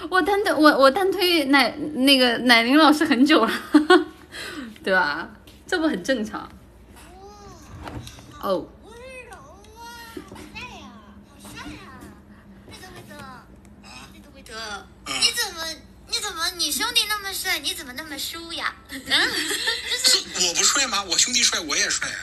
[0.10, 3.52] 我单推我我单推奶那个奶玲老师很久了，
[4.82, 5.30] 对吧？
[5.68, 6.50] 这不很正常？
[8.44, 8.94] 哦，温
[9.30, 9.38] 柔
[9.80, 9.88] 啊，
[10.28, 10.91] 好帅呀、
[11.30, 12.04] 好帅啊！
[12.68, 12.76] 魏
[13.08, 13.16] 德，
[14.36, 14.52] 魏德，魏德，
[15.06, 15.66] 魏德，你怎么，
[16.08, 18.76] 你怎么，你兄弟那么帅，你怎么那么输呀？
[18.89, 19.02] 嗯，
[20.04, 21.02] 这我不帅吗？
[21.04, 22.20] 我兄弟帅，我也帅啊，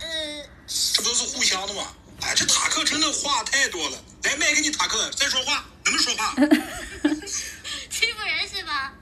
[0.00, 1.92] 呃，这不都是互相的吗？
[2.22, 4.02] 哎，这塔克真的话太多了。
[4.22, 6.34] 来，麦给你塔克，再说话，能不能说话？
[7.90, 8.94] 欺负人是吧？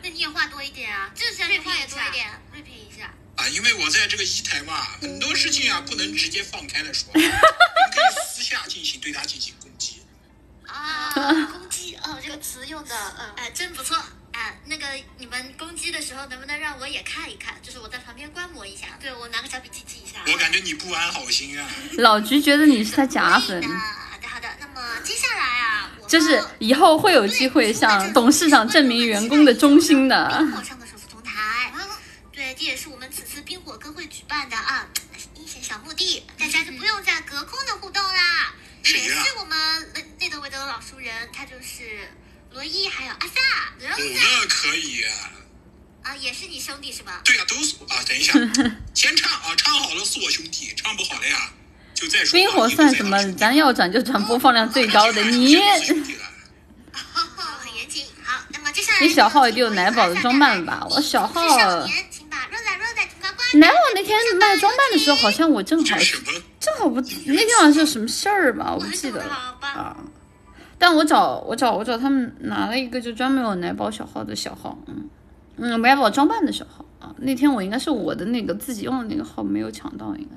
[0.00, 2.83] 那你也话多一点啊，就是要你话也多一点，锐评一下。
[3.36, 10.02] 啊，因为我在这个一台嘛，很多事情啊不能直接放开了说， 我们可以私下进行对他进行攻击。
[10.66, 13.96] 啊，攻击哦，这个词用的，嗯，哎，真不错。
[14.32, 14.86] 哎，那个
[15.18, 17.54] 你们攻击的时候，能不能让我也看一看？
[17.62, 18.98] 就是我在旁边观摩一下。
[19.00, 20.18] 对，我拿个小笔记记一下。
[20.26, 21.68] 我感觉你不安好心啊。
[21.98, 24.48] 老菊觉得你是他假粉好的好的。
[24.58, 30.36] 那么接下来啊，我们就是以后会有机会向董事长证明员工的忠心的。
[30.38, 31.32] 冰火上的手扶同台。
[32.32, 33.08] 对，这也是我们
[33.44, 34.86] 冰火歌会举办的啊
[35.36, 38.52] 阴险小墓地，大家就不用再隔空的互动啦。
[38.82, 42.08] 谁是我们内内德维德的老熟人，他就是
[42.52, 43.40] 罗伊还有阿萨，
[43.86, 45.30] 哦，那可以啊。
[46.04, 47.20] 啊也是你兄弟是吧？
[47.24, 48.02] 对呀、都是我啊。
[48.06, 48.32] 等一下，
[48.94, 51.50] 先唱啊，唱好了是我兄弟，唱不好的呀
[51.94, 52.32] 就再说。
[52.32, 53.18] 冰火算什么？
[53.34, 55.22] 咱要转就转播放量最高的。
[55.24, 56.24] 你兄弟了。
[56.92, 57.20] 哦，
[57.60, 58.06] 很严谨。
[58.22, 60.86] 好，那么接下来你小号一定有奶宝的装扮吧？
[60.90, 62.10] 我小号少年，
[63.54, 65.96] 奶宝那天卖装扮的时候，好像我正好？
[66.60, 69.96] 正好不那天好像是有什么事儿吧，我不记得了啊。
[70.78, 75.08] 但我找我找我找他们拿了一个就专门有奶宝小号的小号，嗯
[75.56, 77.14] 嗯，奶宝装扮的小号啊。
[77.18, 80.36] 那天我应该是我的那个自己用的那个号没有抢到，应该。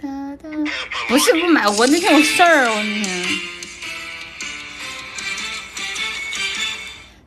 [0.00, 0.48] 哒哒，
[1.08, 3.28] 不是不买，我那天有事儿，我那天。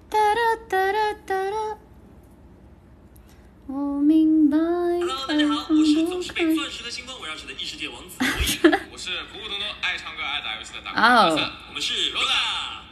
[0.09, 1.77] 哒哒哒哒哒哒，
[3.71, 4.57] 我明白。
[4.57, 8.75] Hello，大家好，我是总是被钻石的星光围绕着的异世界王子罗伊。
[8.91, 11.41] 我是普普通通爱唱歌爱打游戏的大哦哥。
[11.69, 12.83] 我们是 Rosa。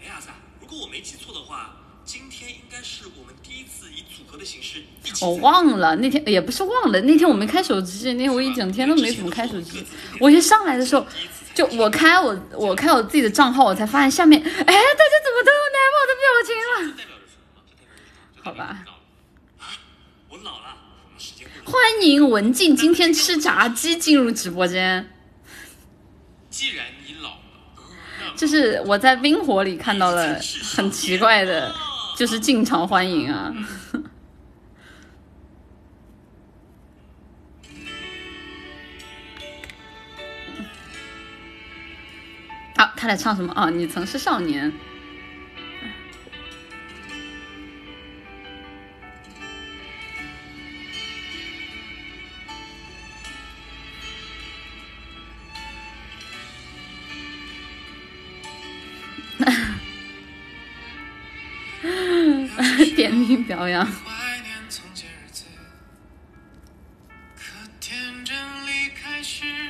[0.00, 4.82] 哎呀，萨，如果我没记错的话，今天应该是我们第一次以组合的形式。
[5.20, 9.84] 我忘了那天也不是忘了，那天我没开手机，那天我一整天都没怎么开手机。
[10.18, 11.06] 我一上来的时候，
[11.52, 16.96] 就我开我我开我自己的账号，我才发现下面，哎，大家怎么都有奶宝的表情了？
[18.42, 18.84] 好吧。
[19.58, 19.64] 啊，
[20.28, 25.08] 我老了，我们时间过得欢迎文静今天吃炸鸡进入直播间，
[26.50, 27.36] 既然你老了，
[28.36, 30.38] 就是我在冰火里看到了
[30.76, 31.74] 很奇怪的，
[32.16, 33.50] 就是进场欢迎啊。
[42.76, 43.70] 好，他在唱什么啊？
[43.70, 44.70] 你曾是少年。
[63.04, 63.86] 点名表扬，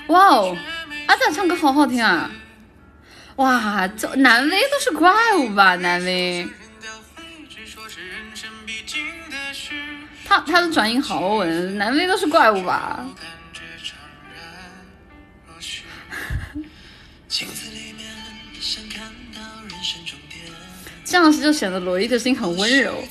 [0.07, 0.57] 哇哦，
[1.09, 2.31] 阿赞唱歌好好听啊！
[3.35, 5.75] 哇，这南威都是怪物吧？
[5.75, 6.49] 南威。
[10.25, 13.05] 他他的转音好稳，南威都是怪物吧？
[21.05, 23.03] 这样是就显得罗伊的声音很温柔。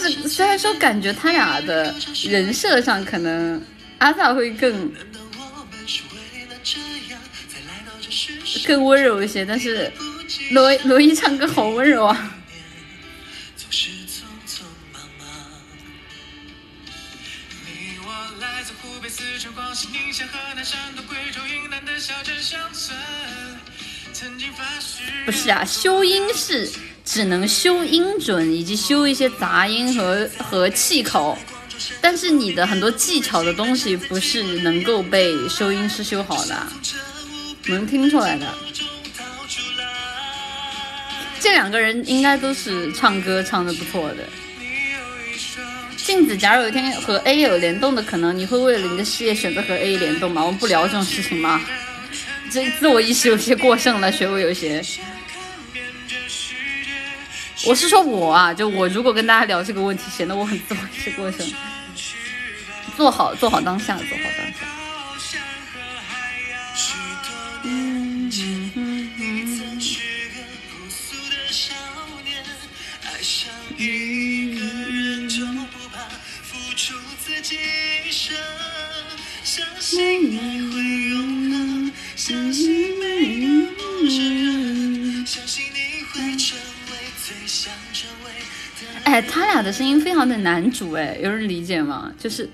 [0.00, 3.62] 是虽然说感觉他俩的人设上可能
[3.98, 4.92] 阿萨会更？
[8.66, 9.92] 更温柔一些，但是
[10.52, 12.30] 罗罗伊唱歌好温柔啊！
[25.26, 26.70] 不是啊，修音是
[27.04, 31.36] 只能修音准，以及修一些杂音和和气口，
[32.00, 36.66] 但是你的很多技巧的东西不是能够被收音师修好的，
[37.66, 38.46] 能听出来的。
[41.38, 44.24] 这两个人应该都是唱歌唱的不错的。
[45.96, 50.42] 镜子，假如有一天和 A 有联动的可能，你会为了你的事业选择和 A 联动吗？
[50.42, 51.60] 我们不聊这种事情吗？
[52.50, 54.82] 这自我意识有些过剩了，学我有些。
[57.66, 61.46] 我是说我啊，就我如果跟大家聊这个问题，显得我很自我意识过程。
[62.96, 64.58] 做好做好当下，做好当下。
[67.64, 68.30] 嗯。
[68.30, 68.72] 嗯。
[68.76, 69.10] 嗯。
[69.16, 69.84] 嗯。
[89.14, 92.12] 哎，他俩的声音非常的男主，哎，有人理解吗？
[92.18, 92.50] 就是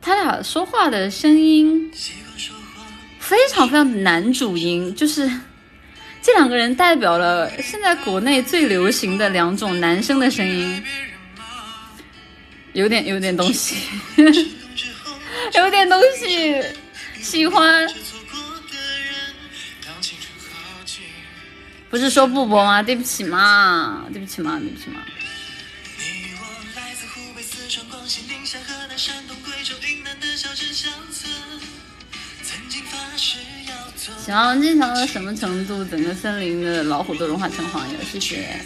[0.00, 1.92] 他俩说话的声音
[3.20, 5.30] 非常非常的男主音，就是
[6.22, 10.82] 这两个人代表了现在国内最流行的两种男生的声音，
[12.72, 13.76] 有点有点东西，
[14.16, 16.58] 有点东西，
[17.20, 17.86] 喜欢。
[21.90, 22.82] 不是说不播吗？
[22.82, 25.02] 对不起嘛，对不起嘛，对不起嘛。
[34.24, 35.84] 小王坚强到什么程度？
[35.84, 37.98] 整个森林的老虎都融化成黄油。
[38.10, 38.60] 谢谢。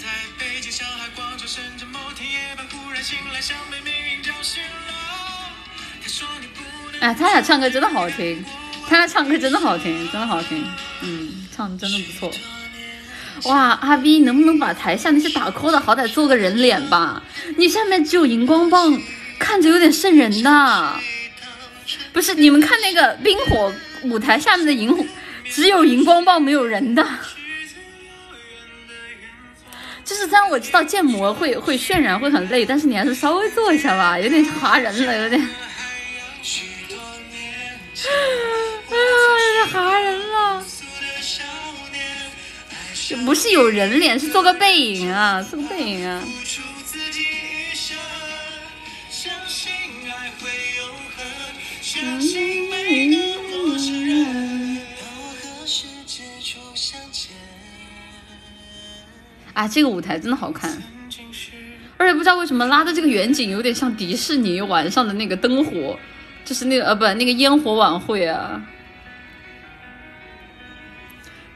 [7.01, 8.45] 哎，他俩唱歌真的好听，
[8.89, 10.67] 他俩唱歌真的好听，真的好听。
[11.03, 12.33] 嗯，唱的真的不错。
[13.45, 17.23] 哇，阿 B 能不能把台下那些打 call 的好歹做个人脸吧？
[17.59, 18.99] 你下面只有荧光棒，
[19.39, 21.01] 看着有点瘆人的。
[22.13, 23.73] 不是，你们看那个冰火
[24.03, 25.09] 舞台下面的荧，
[25.51, 27.07] 只有荧光棒没有人的。
[30.05, 35.41] 就是虽然我知道建模会会渲染会很累，但是你还是稍微做一下吧，有点划人了，有点。
[35.43, 35.49] 啊，
[38.89, 40.65] 有点划人了。
[43.25, 46.23] 不是有人脸，是做个背影啊，做个背影啊。
[59.55, 60.71] 啊，这个舞台真的好看，
[61.97, 65.99] 而且不知道为什么拉的这个远景有点像迪士尼晚上的那个灯火，
[66.45, 68.63] 就是那个呃不那个烟火晚会啊。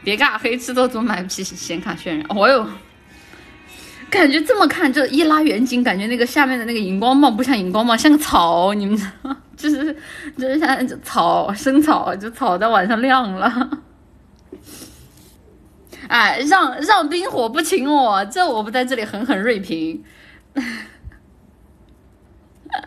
[0.03, 2.67] 别尬黑吃多总买不起显卡渲染，哦哟，
[4.11, 9.97] 感觉这么看这一拉远景，感觉那个下面的那个荧光棒不像荧光棒，像个草，你们知道吗就是
[10.37, 13.71] 就是像草生草，就草在晚上亮了。
[16.09, 20.03] 哎，让让冰火不请我，这我不在这里狠狠锐评。
[20.55, 20.61] 哈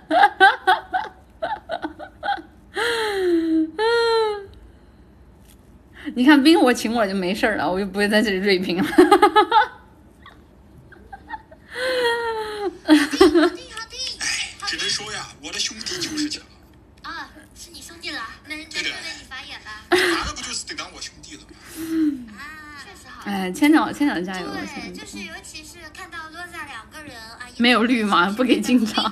[0.09, 0.73] 哈哈哈
[1.45, 1.87] 哈！
[1.87, 2.33] 哈
[6.15, 8.83] 你看冰火请我就没事了，我就不会在这里锐评了。
[12.85, 12.95] 哎，
[14.67, 16.41] 只能说呀，我的兄弟就是强。
[17.03, 19.65] 啊，是你兄弟了，那人真的为你发言了。
[19.89, 21.49] 男的不就是得当我兄弟了吗？
[22.39, 23.23] 啊，确实好。
[23.25, 24.47] 哎，千长千长加油！
[24.47, 28.29] 对，就是尤其是看到落下两个人啊，没有绿吗？
[28.35, 29.03] 不给进场。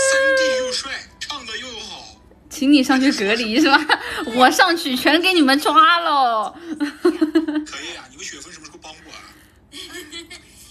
[0.00, 2.06] 三弟又帅，唱的又好。
[2.48, 3.78] 请你上去隔离是吧？
[4.26, 6.56] 我上去全给你们抓喽！
[6.78, 9.22] 可以啊，你们学分什么时候帮我啊？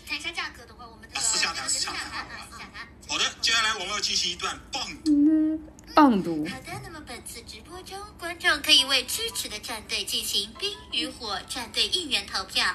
[0.05, 2.27] 谈一下价格的话，我们私下谈，私下谈，
[3.07, 5.59] 好的，接下来我们要进行一段棒读
[5.95, 6.45] 棒读。
[6.47, 12.65] 好的，那么本次直播中，观众可以为支持的战队进行冰与火战队应援投票，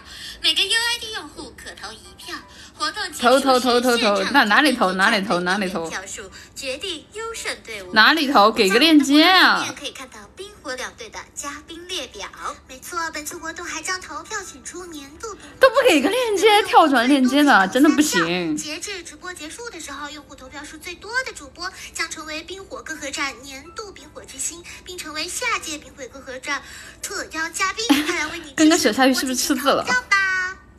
[0.43, 2.37] 每个 UID 用户可投一票。
[2.79, 5.89] 活动投投投投投，那哪里投哪里投哪里投？
[5.89, 7.93] 票数决定优胜队伍。
[7.93, 8.51] 哪里投？
[8.51, 9.73] 给个链接啊！
[9.79, 12.29] 可以看到冰火两队的嘉宾列表。
[12.67, 15.29] 没错，本次活动还将投票选出年度
[15.61, 18.57] 都不给个链接，跳转链接的真的不行。
[18.57, 26.63] 截至直播结束的时候，用户投票数最多的主播将成为冰火歌合战年度冰火之星，并成为下届冰火歌合战
[27.03, 27.85] 特邀嘉宾。
[28.07, 29.85] 快来为你刚刚小鲨鱼是不是吃字了？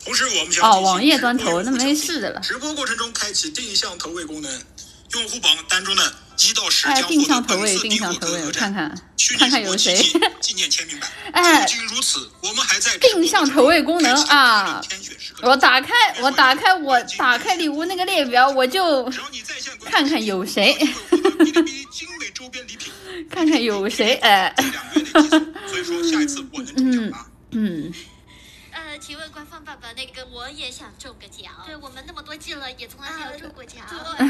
[0.04, 2.40] 同时，我们将哦，网页端投那没事的了。
[2.40, 4.62] 直播过程中开启定向投喂功能，
[5.12, 9.96] 用户榜单中的一到十哎，将定向投喂，获得本次定冰火歌合向投喂，我看战看虚看看有谁
[10.42, 11.08] 纪念签名版。
[11.32, 14.82] 哎不仅如此，我们还在定向投喂功能啊！
[15.40, 19.10] 我打开，我打开，我打开礼物那个列表，我就
[19.86, 20.76] 看看有谁，
[23.30, 24.54] 看看有谁，哎，
[25.66, 27.26] 所以说下一次我能中奖吗？
[27.50, 27.92] 嗯，
[28.72, 31.52] 呃，呃，请问官方爸爸，那个我也想中个奖。
[31.66, 33.84] 对我们那么多季了，也从来没有中过奖。
[33.88, 34.26] 对，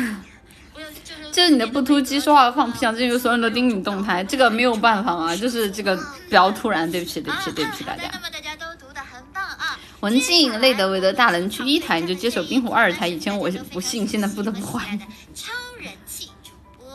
[0.74, 8.10] 我有就是就是你的不突击说话放屁，最近有所有人都盯你动态，这个没有办法啊，就是这个比较突然，对不起，对不起，对不起大家。
[8.12, 9.78] 那么大家都读的很棒啊。
[10.00, 13.08] 文静、累德、韦德大人去一台，你就接手冰火二台。
[13.08, 14.84] 以前我不信，现在不得不换。
[15.34, 16.94] 超人气主播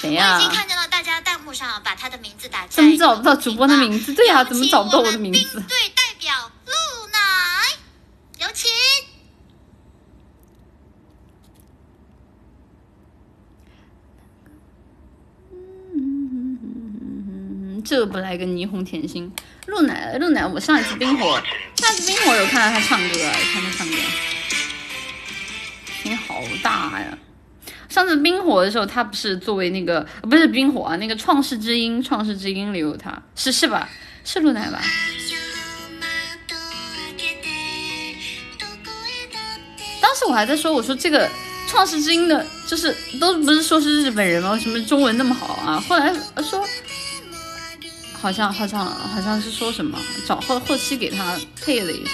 [0.00, 0.36] 谁呀？
[0.36, 2.68] 我已经看见了大家弹幕上把他的名字打在。
[2.68, 4.14] 怎么找不到主播的名字？
[4.14, 5.60] 对呀，怎么找不到我的名字？
[5.68, 6.32] 对代表
[6.66, 6.72] 露
[7.08, 7.18] 奶，
[8.38, 8.70] 有请。
[17.84, 19.32] 这不来个霓虹甜心，
[19.66, 21.42] 露奶露奶，我上一次冰火，
[21.76, 23.96] 上一次冰火有看到他唱歌，有看他唱歌，
[26.02, 27.18] 声音好大呀！
[27.88, 33.88] 上次冰火的时候，他不是作为那个不是冰火啊，那个创世之音，创世之音里有他，是是吧？
[34.24, 34.82] 是露奶吧？
[40.00, 41.28] 当时我还在说，我说这个
[41.66, 44.52] 创世之音的，就是都不是说是日本人吗？
[44.52, 45.82] 为什么中文那么好啊？
[45.88, 46.12] 后来
[46.42, 46.64] 说。
[48.20, 52.10] 好像好像好像是说什么，找后后期给他配了一下，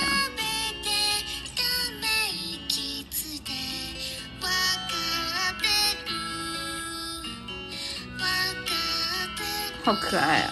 [9.85, 10.51] 好可爱啊！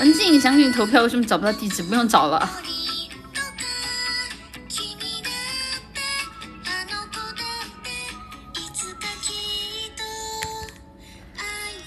[0.00, 1.82] 文静想给你投票，为什么找不到地址？
[1.82, 2.48] 不用找了。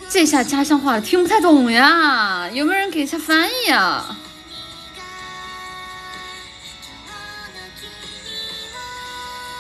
[0.09, 4.17] 这下家乡话听不太懂呀，有没有人给一下翻译啊？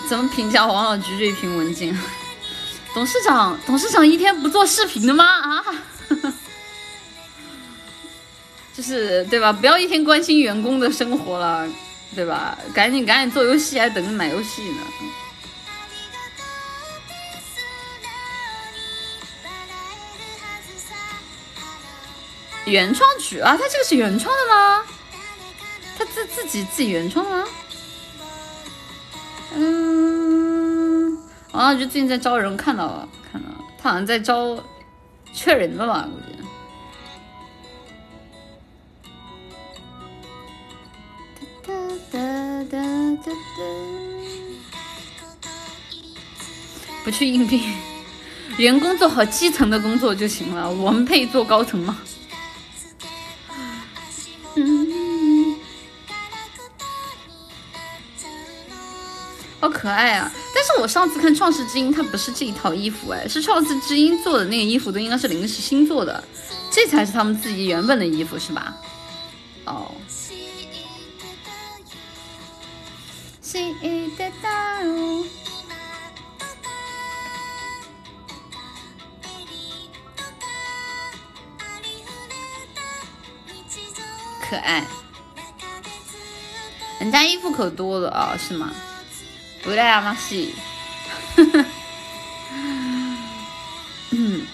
[0.09, 1.95] 怎么评价王老菊锐评文静？
[2.93, 5.25] 董事长，董事长一天不做视频的吗？
[5.25, 5.65] 啊？
[8.73, 9.51] 就是对吧？
[9.51, 11.67] 不要一天关心员工的生活了，
[12.15, 12.57] 对吧？
[12.73, 14.81] 赶紧赶紧做游戏，还等着买游戏呢。
[22.65, 24.85] 原创曲啊，他这个是原创的吗？
[25.97, 27.43] 他自自己自己原创吗？
[29.53, 30.20] 嗯，
[31.51, 34.57] 啊，就最近在招人，看到了，看到了，他好像在招
[35.33, 36.07] 缺人了吧？
[36.11, 36.31] 估计。
[47.03, 47.73] 不去应聘，
[48.57, 51.97] 员工做好基层的工作就行了，我们配做高层吗？
[54.55, 55.10] 嗯，
[59.61, 60.31] 好可爱啊！
[60.55, 66.23] 但是我上次看《创世之音》，它不是这一套衣服，哎，是《创世之音》做的那个衣服，都应该是临时新做的，
[66.71, 68.75] 这才是他们自己原本的衣服，是吧？
[69.65, 69.91] 哦。
[84.49, 84.83] 可爱。
[86.99, 88.71] 人家衣服可多了啊，是吗？
[89.63, 90.55] 不来啊，马西。
[94.11, 94.45] 嗯。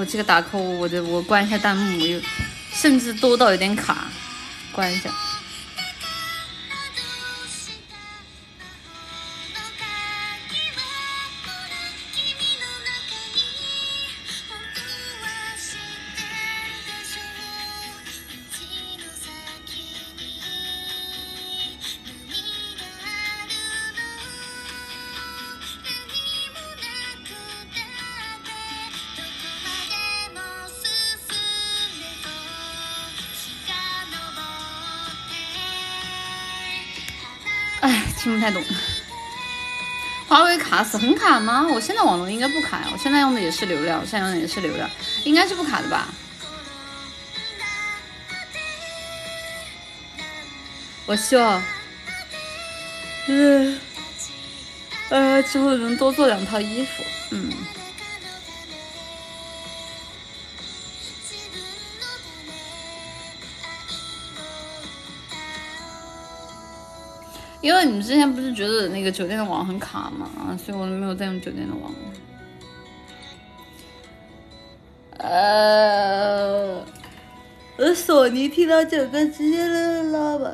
[0.00, 2.18] 我，这个打扣我的我关一下弹幕，又
[2.72, 4.06] 甚至多到有点卡，
[4.72, 5.10] 关一下。
[38.40, 38.62] 太懂，
[40.26, 41.66] 华为卡死很卡吗？
[41.68, 44.88] 我现在网络应该不卡呀，我现在用的也是流量，现在用的也是流量，
[45.24, 46.08] 应该是不卡的吧？
[51.06, 51.62] 我希望，
[53.26, 53.78] 嗯，
[55.08, 57.52] 呃，之后能多做两套衣服，嗯。
[67.60, 71.92] 因为你们之前不是觉得那个酒店的网很卡嘛，啊，所以我没有再用酒店的网。
[75.18, 76.82] 呃，
[77.94, 79.66] 索尼听到这个直接
[80.04, 80.50] 拉吧。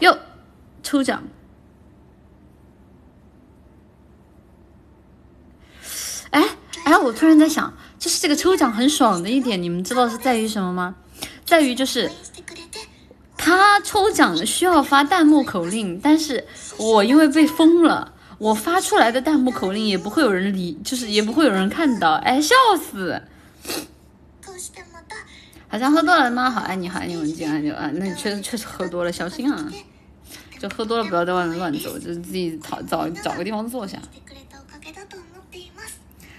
[0.00, 0.18] 哟，
[0.82, 1.22] 抽奖！
[6.30, 6.42] 哎
[6.84, 10.96] 哎，我突然在想，就是这个抽奖很爽的一点，你们知道是在于什么吗？
[11.44, 12.10] 在于就是
[13.48, 16.46] 他抽奖需要发弹幕口令，但是
[16.76, 18.12] 我因为被封了。
[18.36, 23.22] 我发出来的弹幕口令也不会有人理，就是也不会有人看到，哎，笑死！
[25.66, 26.50] 好像喝多了吗？
[26.50, 29.66] 好爱你，好爱你，文静啊，就啊，那你确实确实喝多了，小心啊！
[30.60, 33.98] 就喝多了不要在外面乱走，就是自己找找找个地方坐下。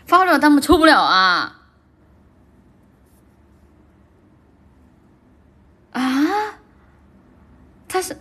[0.05, 1.59] 发不了弹幕抽不了啊！
[5.91, 6.58] 啊？
[8.01, 8.17] 是？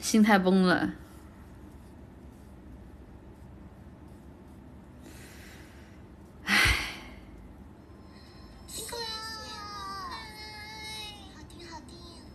[0.00, 0.90] 心态崩了，
[6.44, 6.54] 唉。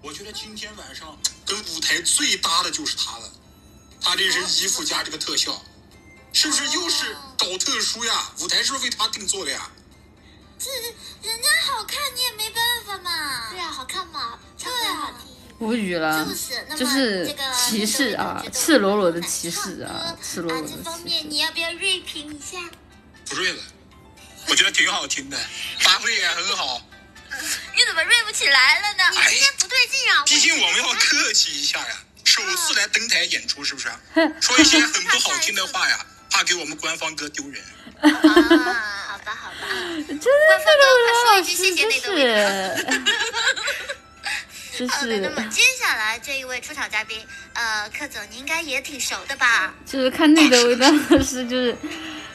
[0.02, 3.30] 我觉得今天晚上跟舞台最搭的就是他了，
[4.02, 5.62] 他这身衣服加这个特效，
[6.34, 8.32] 是不是又是搞特殊呀？
[8.42, 9.70] 舞台是不是为他定做的呀？
[10.60, 10.70] 这
[11.30, 13.50] 人家好看，你也没办法嘛。
[13.52, 15.36] 对啊，好看嘛，唱歌好听。
[15.60, 16.28] 无语了，
[16.78, 20.84] 就是歧视啊，赤裸裸的歧视啊，赤裸裸的歧视。
[20.84, 22.58] 这方面你要不要锐评一下？
[23.26, 23.64] 不锐了，
[24.48, 25.38] 我觉得挺好听的，
[25.82, 26.82] 发挥也很好。
[27.76, 29.04] 你怎么锐不起来了呢？
[29.12, 30.24] 你今天不对劲啊！
[30.26, 33.90] 毕竟我们要客气一下呀，首次来登台演出是不是？
[34.42, 37.64] 说一些很不好听的话呀，怕给我们官方哥丢人。
[38.02, 38.10] 啊，
[39.07, 39.68] 好吧好吧，
[40.08, 43.04] 真的官方哥快说一句谢谢那个。
[44.90, 47.20] 好的，那么接下来这一位出场嘉宾，
[47.54, 49.74] 呃，柯总，你应该也挺熟的吧？
[49.88, 50.88] 就是看那个味道
[51.20, 51.76] 是，就是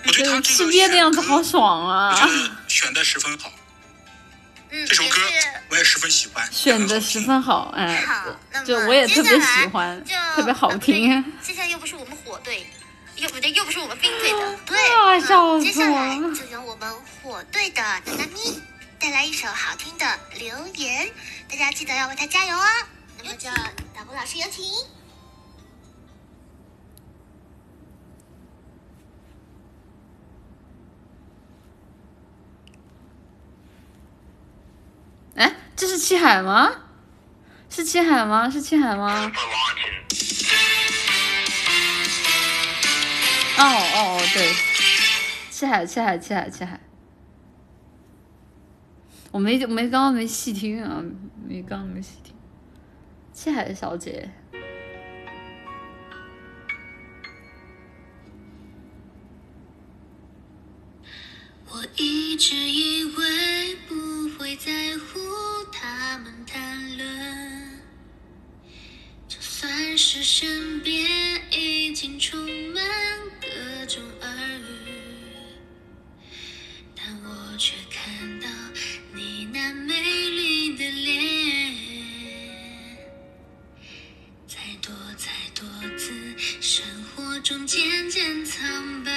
[0.06, 2.28] 就是吃瘪的样子，好爽啊！
[2.66, 3.52] 选的十分好，
[4.70, 5.20] 嗯，这首歌
[5.70, 11.24] 我也十分喜欢，选的十分好，哎，好，就我也特别喜欢，特别好听。
[11.40, 12.66] 接下来又不是我们火队，
[13.16, 14.76] 又不对，又不是我们冰队的，对，
[15.60, 16.92] 接下来就由我们
[17.22, 18.60] 火队的娜娜咪
[18.98, 20.04] 带来一首好听的
[20.38, 21.06] 《留言》。
[21.48, 22.64] 大家记得要为他加油哦！
[23.18, 23.48] 那么就
[23.94, 24.64] 导播老师有请。
[35.36, 36.72] 哎，这是七海吗？
[37.70, 38.50] 是七海吗？
[38.50, 39.30] 是七海吗？
[43.58, 44.52] 哦哦哦，对，
[45.50, 46.80] 七海，七海，七海，七海。
[49.30, 51.02] 我没没刚刚没细听啊，
[51.48, 52.34] 没刚刚没细听。
[53.32, 54.30] 七海小姐，
[61.70, 63.94] 我一直以为不
[64.38, 65.18] 会在乎
[65.72, 67.71] 他们谈论，
[69.62, 71.08] 算是身边
[71.52, 72.36] 已经充
[72.74, 72.84] 满
[73.40, 74.66] 各种耳语，
[76.96, 78.48] 但我却看到。
[79.14, 81.76] 你那美丽的脸，
[84.48, 85.64] 再多再多
[85.96, 86.12] 次，
[86.60, 86.84] 生
[87.14, 89.12] 活中渐渐苍白，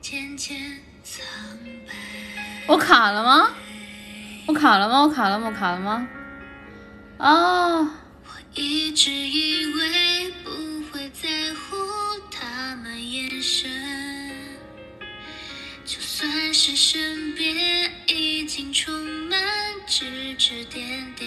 [0.00, 1.22] 渐渐苍
[1.86, 1.92] 白。
[2.68, 3.54] 我卡了吗？
[4.46, 5.02] 我卡了吗？
[5.02, 5.48] 我卡了吗？
[5.48, 6.08] 我卡了吗？
[7.18, 7.80] 啊！
[7.80, 10.50] 我一直以为不
[10.90, 11.76] 会在乎
[12.30, 13.68] 他们眼神。
[15.84, 18.94] 就算是身边已经充
[19.28, 19.40] 满
[19.86, 21.26] 指指点点，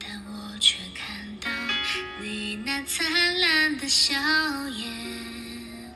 [0.00, 1.48] 但我却看到
[2.20, 3.06] 你那灿
[3.38, 4.14] 烂的笑
[4.70, 5.94] 颜，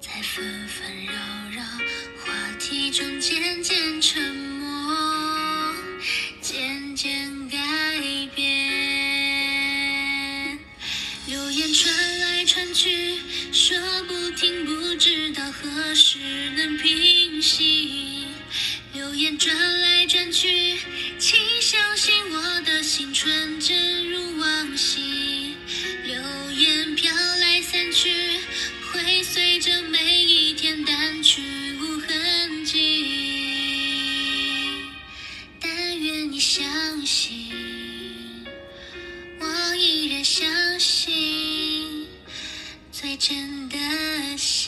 [0.00, 1.12] 在纷纷扰
[1.54, 1.62] 扰
[2.24, 4.94] 话题中渐渐沉默，
[6.60, 7.56] 渐渐改
[8.34, 8.48] 变，
[11.26, 13.18] 流言传来传去。
[13.50, 16.18] 说不停，不知道何时
[16.58, 18.26] 能平息。
[18.92, 20.76] 流言转来转去，
[21.18, 25.56] 请相信我的心纯真如往昔。
[26.04, 26.20] 流
[26.52, 28.12] 言飘来散去，
[28.92, 31.40] 会随着每一天淡去
[36.52, 36.66] 相
[37.06, 37.32] 信
[39.38, 42.08] 我依然相信
[42.90, 43.78] 最真的
[44.36, 44.66] 心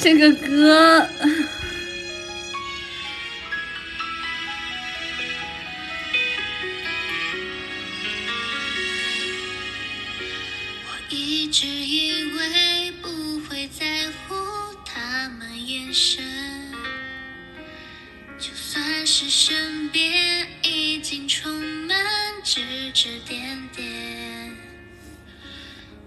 [0.00, 1.06] 这个歌。
[11.10, 12.71] 一直以为
[15.92, 16.24] 们眼神，
[18.38, 21.52] 就算是身边已经充
[21.86, 21.94] 满
[22.42, 22.62] 指
[22.94, 24.56] 指点点，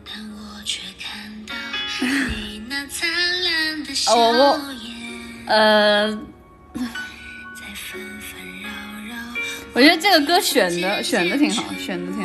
[0.03, 1.53] 但我却看到
[2.01, 3.07] 你那灿
[3.43, 4.15] 烂的笑
[4.73, 5.45] 颜。
[5.47, 6.19] 呃。
[9.73, 12.24] 我觉得这个歌选的选的挺好，选的挺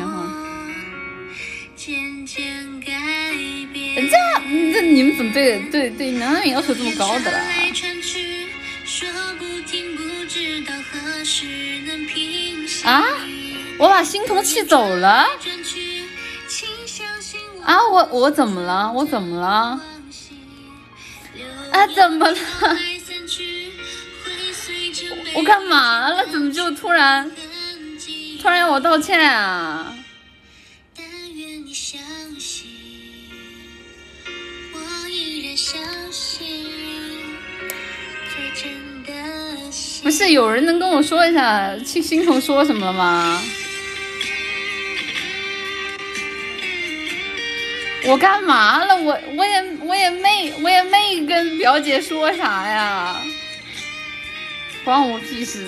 [4.71, 7.39] 这这你们怎么对对对男演员要求这么高的啦？
[12.83, 13.03] 啊！
[13.77, 15.27] 我把欣桐气走了？
[17.63, 17.87] 啊！
[17.91, 18.91] 我我怎么了？
[18.93, 19.81] 我怎么了？
[21.71, 21.87] 啊！
[21.93, 22.37] 怎么了？
[25.33, 26.25] 我干嘛了？
[26.27, 27.29] 怎么就突然
[28.41, 29.93] 突然要我道歉啊？
[40.03, 43.41] 不是有人能跟我说一下去欣桐说什么吗？
[48.05, 48.99] 我干嘛了？
[48.99, 53.21] 我我也我也没我也没跟表姐说啥呀，
[54.83, 55.67] 关我屁事！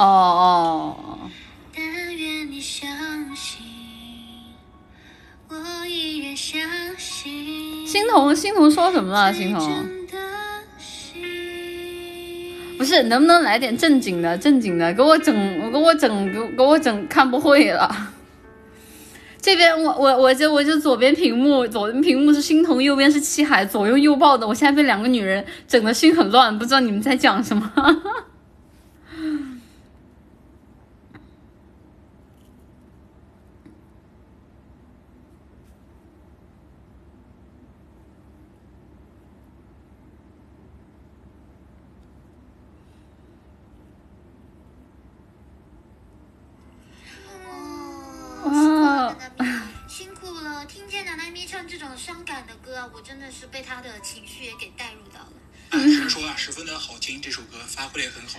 [0.00, 1.18] 哦哦。
[1.76, 1.84] 但
[2.16, 2.88] 愿你相
[3.36, 3.62] 信，
[5.48, 5.54] 我
[5.86, 6.58] 依然相
[6.96, 9.30] 信欣桐，欣桐说什么了？
[9.32, 9.86] 欣桐，
[12.78, 14.38] 不是，能不能来点正经的？
[14.38, 18.08] 正经的，给我整，给我整，给给我整看不会了。
[19.38, 24.48] 这边我我我就我就左边屏幕，左边屏幕是欣桐，右边是七海，左右右抱的。
[24.48, 27.70] 我现在被两个女人整的心很乱，不知道你们在讲什么。
[52.92, 55.32] 我真的是被她的情绪也给带入到了。
[55.70, 58.38] 听说啊，十分的好听，这首歌发挥的也很好。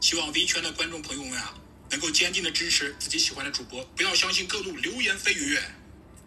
[0.00, 1.54] 希望 V 圈的观众朋友们啊，
[1.90, 5.58] 能够坚定的支持自己喜欢的主播，不要相信各路流言蜚语。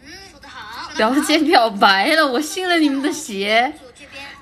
[0.01, 0.91] 嗯，说得好。
[0.95, 3.73] 表姐表白了，我信了你们的邪。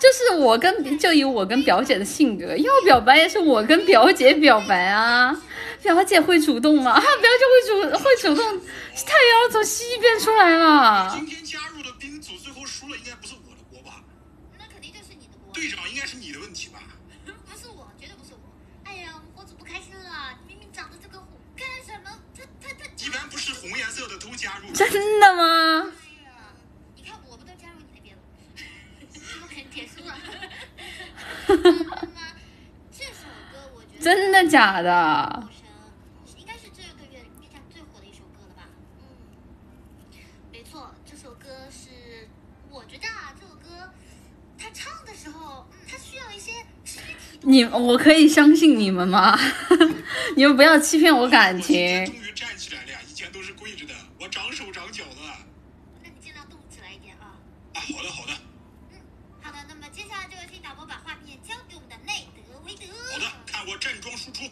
[0.03, 5.33] 就是我跟就以我跟表姐的性格，要表白也是我跟表姐表白啊。
[5.81, 6.91] 表姐会主动吗？
[6.91, 11.09] 啊，表姐会主会主动，太阳从西边出来了。
[11.15, 14.03] 今天加入的兵组最后输了，应该不是我的锅吧？
[14.59, 15.53] 那肯定就是你的锅。
[15.53, 16.79] 队长应该是你的问题吧？
[17.25, 18.43] 不是我，绝对不是我。
[18.83, 22.11] 哎呀，火主不开心了，明明长得这个虎，干什么？
[22.35, 23.05] 他他他。
[23.05, 24.73] 一般不是红颜色的都加入。
[24.73, 25.87] 真的吗？
[33.99, 35.49] 真的假的？
[36.37, 38.63] 应该是这个月 B 站最火的一首歌了吧？
[38.99, 39.05] 嗯，
[40.51, 42.27] 没错，这首歌是
[42.69, 43.89] 我觉得啊，这首歌
[44.57, 46.51] 他唱的时候，他需要一些
[46.83, 47.15] 肢体。
[47.43, 49.37] 你我可以相信你们吗？
[50.35, 52.05] 你们不要欺骗我感情。
[52.05, 52.99] 终于站起来了呀！
[53.09, 55.15] 以前都是跪着的，我长手长脚的。
[56.03, 57.37] 那你尽量动起来一点啊！
[57.73, 58.33] 啊，好的好的。
[63.65, 64.43] 我站桩输出。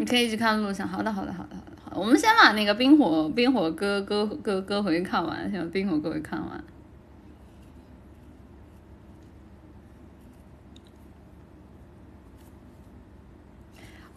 [0.00, 0.88] 你可以去看录像。
[0.88, 2.00] 好的，好的，好的，好的，好。
[2.00, 6.64] 我们先把那个冰火冰火歌歌歌歌回看完，先把冰火歌回看完。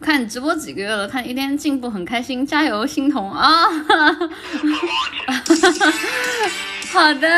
[0.00, 1.06] 看你直播几个月了？
[1.06, 3.64] 看一天进步很开心，加油，欣桐啊！
[6.92, 7.28] 好的。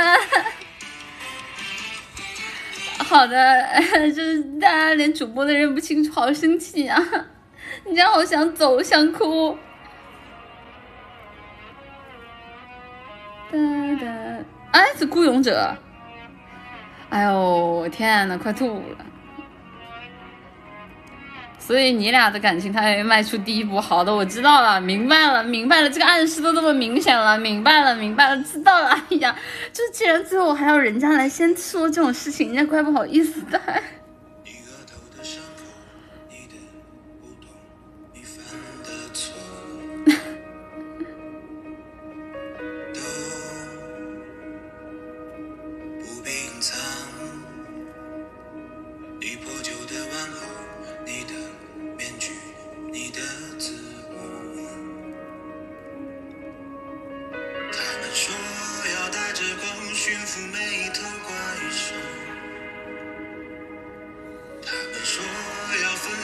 [2.98, 3.64] 好的，
[4.14, 7.02] 就是大家连主播都认不清楚，好生气啊！
[7.88, 9.56] 你这样好想走，想哭。
[13.50, 13.58] 哒
[14.00, 14.06] 哒，
[14.72, 15.76] 哎，是孤勇者。
[17.10, 19.06] 哎呦，天呐，快吐了！
[21.58, 23.80] 所以你俩的感情，他要迈出第一步。
[23.80, 28.88] 好的，我知道了，明白了，明白了，这个暗示都这么明显了，明白了，明白了，知道了。
[28.88, 29.34] 哎呀，
[29.72, 33.60] 就既然最后还要人家来先说这种事情，人家怪不好意思的。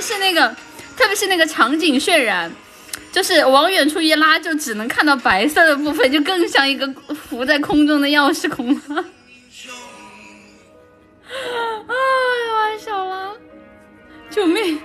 [0.00, 0.48] 是那个，
[0.96, 2.50] 特别是那个场景渲染，
[3.12, 6.88] 就是往远处一拉，就只能看到白色的部分，就更像一个
[7.28, 8.80] 浮在空中的钥匙孔了。
[11.86, 11.92] 啊，
[12.54, 13.36] 玩笑了，
[14.30, 14.80] 救命！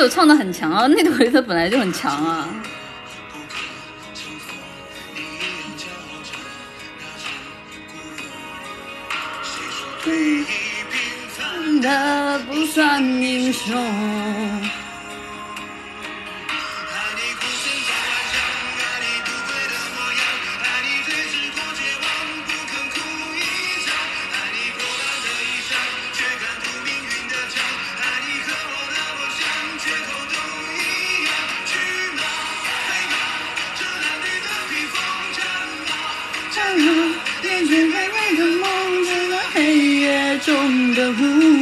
[0.00, 2.48] 首唱的很强啊，那回的本来就很强啊。
[10.02, 10.46] 平
[11.28, 14.79] 凡的不算英雄。
[41.12, 41.59] 无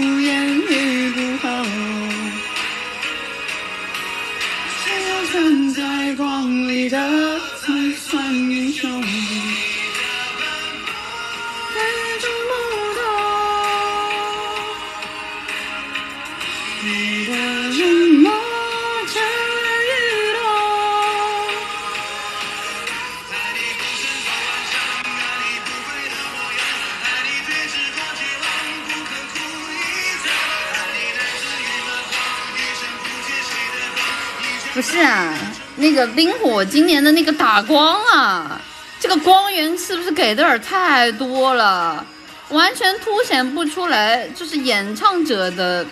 [34.98, 35.32] 是啊，
[35.76, 38.60] 那个冰火今年的那个打光啊，
[38.98, 42.04] 这个光源是不是给的有点太多了？
[42.48, 45.86] 完全凸显不出来，就是演唱者的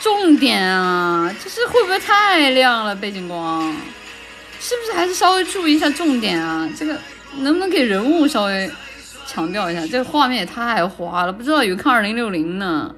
[0.00, 2.96] 重点啊，就是会不会太亮了？
[2.96, 3.70] 背景光
[4.58, 6.66] 是不是还是稍微注意一下重点啊？
[6.78, 6.98] 这个
[7.40, 8.70] 能不能给人物稍微
[9.26, 9.86] 强调一下？
[9.86, 12.94] 这个画面也太花了，不知道有看二零六零呢。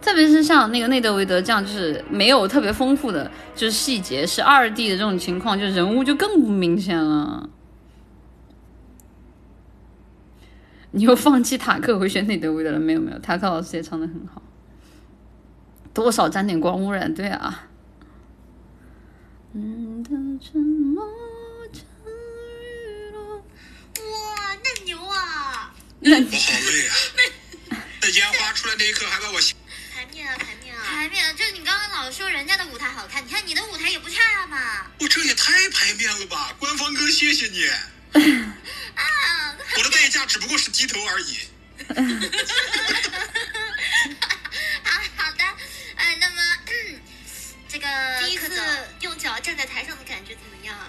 [0.00, 7.50] 特别是像那个内德维德这样，就是没有特别丰富的，就是细节是二 D 的这种情况，就人物就更不明显了。
[10.92, 12.78] 你又放弃塔克回选内德维德了？
[12.80, 14.40] 没有没有，塔克老师也唱的很好，
[15.92, 17.66] 多少沾点光污染，对啊。
[19.52, 19.60] 哇，
[24.62, 25.74] 那牛啊！
[26.00, 26.94] 我好累啊！
[28.00, 29.38] 在烟花出来那一刻，还把我。
[30.98, 34.84] 排面就是你刚刚老说人家的舞台好看，你看你的舞台也不差嘛。
[34.98, 37.68] 我这也太排面了吧，官方哥，谢谢你。
[37.68, 41.38] 啊，我的代价只不过是低头而已。
[44.82, 45.44] 好 好的，
[45.98, 46.42] 嗯，那么
[47.68, 47.86] 这个
[48.24, 48.60] 第一次
[49.02, 50.88] 用脚站在台上的感觉怎么样啊？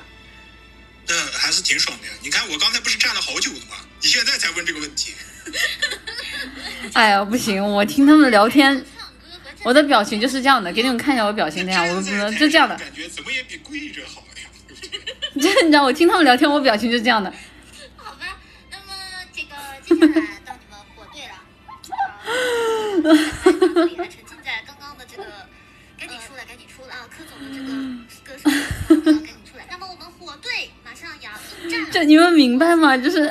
[1.09, 2.13] 嗯，还是挺爽的呀。
[2.23, 3.75] 你看我刚才不是站了好久的吗？
[4.01, 5.13] 你现在才问这个问题。
[6.93, 8.83] 哎呀，不行，我听他们聊天，
[9.63, 10.71] 我的表情就是这样的。
[10.71, 12.75] 给你们看一下我表情，这样，我不能就这样的。
[12.77, 14.49] 感觉怎么也比跪着好呀。
[15.39, 17.31] 这 你知道，我听他们聊天，我表情就是这样的。
[17.97, 18.37] 好吧，
[18.71, 18.93] 那么
[19.33, 21.33] 这个接下来到你们火队了。
[23.97, 25.23] 还沉浸在刚刚的这个，
[25.99, 27.07] 赶紧出来，赶紧出来啊！
[27.09, 27.67] 柯总的这个
[28.23, 29.65] 歌声，赶紧出来。
[29.69, 31.31] 那么我们火队马上要
[31.63, 31.89] 应战了。
[31.91, 32.97] 就你们明白吗？
[32.97, 33.29] 就是。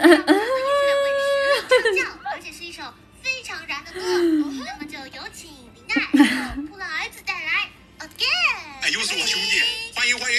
[2.31, 2.83] 而且是一首
[3.23, 4.01] 非常燃的歌，
[4.65, 5.51] 那么就有请
[5.99, 7.69] 扑浪儿子带来
[8.01, 8.83] Again。
[8.83, 9.61] 哎，又是我兄弟，
[9.95, 10.39] 欢迎欢迎。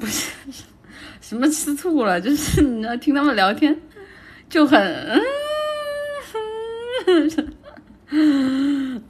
[0.00, 0.30] 不是
[1.20, 3.76] 什么吃醋了，就是你要听他们聊天
[4.48, 5.22] 就很，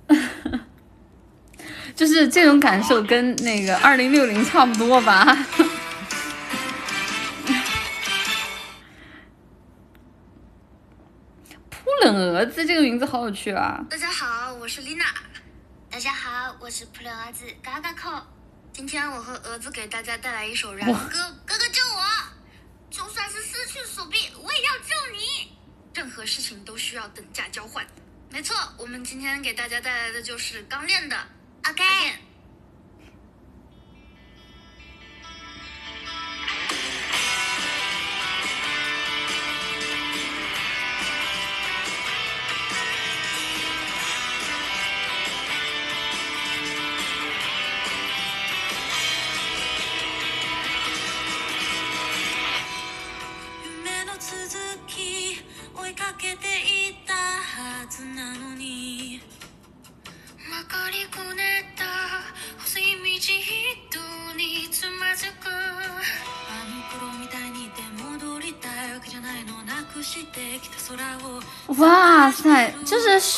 [1.94, 5.46] 就是这种感受跟那个二零六零差不多吧。
[12.00, 13.84] 冷蛾子这个名字好有趣啊！
[13.90, 15.04] 大家好，我是丽娜。
[15.90, 18.24] 大家好，我是普冷儿子嘎嘎扣。
[18.72, 22.04] 今天我和蛾子给大家带来一首燃歌，哥哥救我！
[22.88, 25.58] 就算是失去手臂，我也要救你。
[25.92, 27.84] 任何事情都需要等价交换。
[28.30, 31.16] 没错，我们今天给大家带来的就是刚练的
[31.64, 32.14] Again。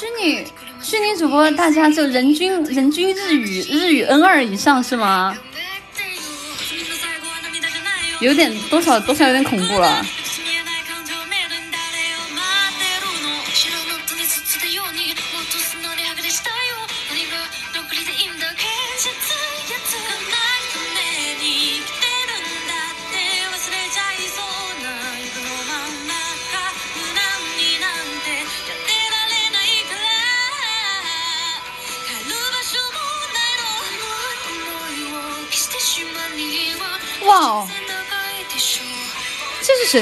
[0.00, 0.42] 虚拟
[0.80, 5.36] 虚拟主播，大家就人均人均日语日语 N 二以上是吗？
[8.22, 10.02] 有点多少多少有点恐怖了。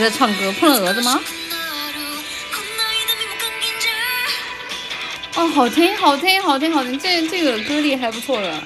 [0.08, 0.50] 在唱歌？
[0.52, 1.20] 碰了蛾子吗？
[5.34, 8.62] 哦，好听，好听，好听，好听，这这个歌力还不错的，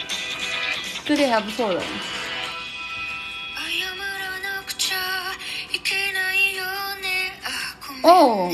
[1.04, 1.82] 歌力还不错的。
[8.02, 8.52] 哦。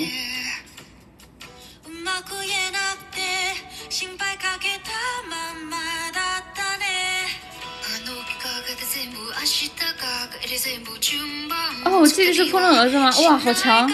[12.52, 13.10] 哦，我记得是扑棱儿子吗？
[13.28, 13.86] 哇，好强！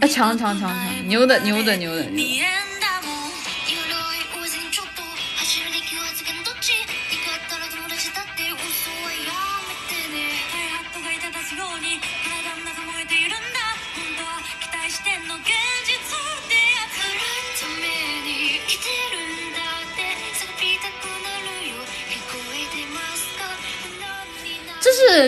[0.00, 2.42] 啊，强强强强，牛的牛的牛的牛！
[2.44, 2.44] 是，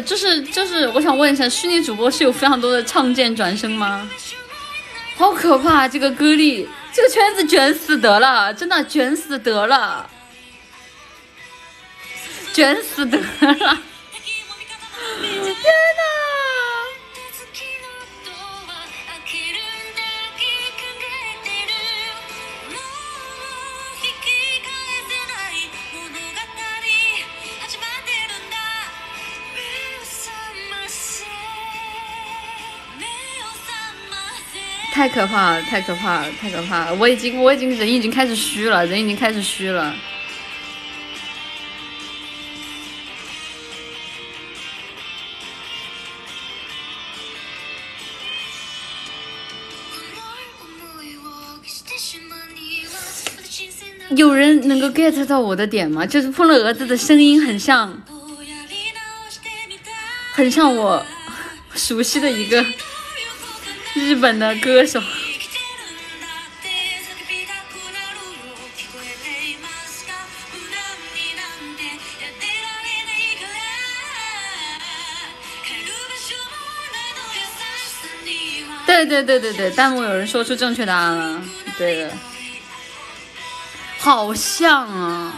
[0.03, 4.09] 就是就是，我想问一下，虚拟主播是有非常多的唱见转生吗？
[5.17, 10.09] 好可怕，这个歌力，这个圈子卷死得了，真的卷死得了，
[12.53, 13.79] 卷死得了，
[35.03, 36.95] 太可怕了，太可怕了，太可怕了！
[36.95, 39.93] 我已经，我已经人已经开始虚了，人已经开始虚了。
[54.11, 56.07] 有人能够 get 到我的点吗？
[56.07, 58.01] 就是碰了蛾子的声音很像，
[60.31, 61.05] 很像我
[61.75, 62.65] 熟悉的一个。
[64.03, 65.01] 日本的歌手。
[78.85, 81.43] 对对对对对，弹幕有人说出正确答案了，
[81.79, 82.05] 对。
[82.05, 82.13] 的，
[83.99, 85.33] 好像啊，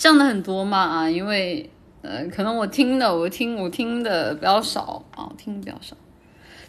[0.00, 1.70] 像的很多嘛啊，因为
[2.00, 5.94] 呃，可能我听的，我听我听的比较少啊，听的比较少。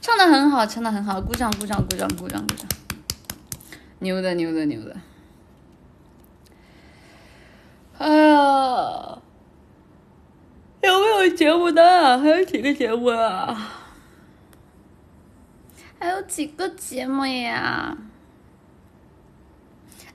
[0.01, 2.67] 唱的很好，唱的很好，鼓掌鼓掌鼓掌鼓掌鼓掌，
[3.99, 4.97] 牛的牛的牛的。
[7.99, 9.21] 哎呀，
[10.81, 12.19] 有没有节目呢？
[12.19, 13.71] 还有几个节目啊？
[15.97, 17.97] 还有几个节目呀？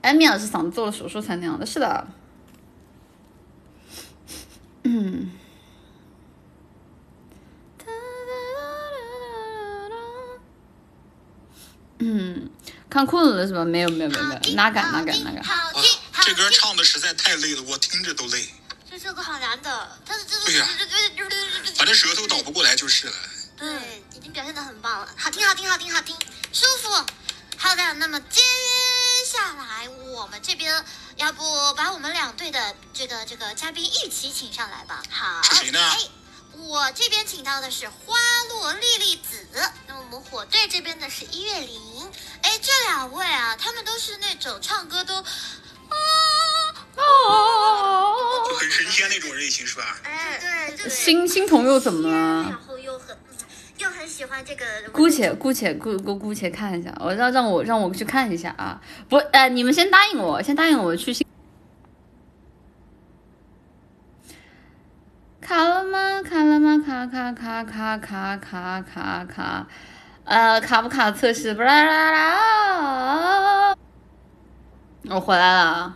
[0.01, 2.07] 艾米尔是嗓子做了手术才那样的，是的。
[4.83, 5.31] 嗯，
[11.99, 12.49] 嗯，
[12.89, 13.65] 看裤子了是吧？
[13.65, 15.43] 没有没有没有没有，哪敢哪敢哪敢！
[16.23, 18.47] 这歌唱的实在太累了，我听着都累。
[18.89, 20.67] 这首歌好难的，他的这对呀，
[21.75, 23.13] 反正舌头倒不过来就是了。
[23.57, 23.67] 对，
[24.15, 26.15] 已经表现的很棒了，好听好听好听好听，
[26.51, 26.89] 舒服。
[27.57, 28.41] 好的，那么接
[29.27, 30.85] 下来我们这边。
[31.17, 31.43] 要不
[31.75, 35.01] 把我们两队的这个这个嘉宾一起请上来吧？
[35.09, 35.79] 好，是谁呢？
[35.79, 35.97] 哎，
[36.53, 38.15] 我这边请到的是花
[38.49, 39.47] 落莉莉子，
[39.87, 42.11] 那我们火队这边的是一月零。
[42.43, 45.25] 哎，这两位啊，他们都是那种唱歌都啊
[46.97, 47.03] 啊，
[48.59, 49.97] 很神仙那种类型是吧？
[50.03, 50.89] 哎，对对。
[50.89, 52.43] 新新朋友怎么了？
[52.47, 53.17] 然后又很
[53.79, 54.65] 又很喜欢这个。
[54.91, 58.81] 姑且姑且姑姑姑且看一下，我让让我让我去看一下啊！
[59.07, 61.25] 不，呃，你们先答应我，先答应我去新。
[65.41, 66.21] 卡了吗？
[66.23, 66.83] 卡了吗？
[66.85, 69.67] 卡卡卡卡卡卡卡卡，
[70.25, 71.53] 呃，卡不卡测试？
[71.53, 73.75] 啦啦啦！
[75.09, 75.95] 我回来了，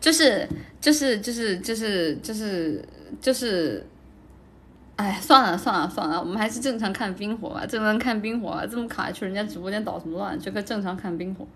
[0.00, 0.48] 就是
[0.80, 2.88] 就是就是就是就是
[3.20, 3.86] 就是。
[5.00, 10.38] 哎，算了算了算了，我们还是正常看冰火吧，正常看冰火吧，这么卡去人家直播间捣什么乱？
[10.38, 11.48] 这个正常看冰火。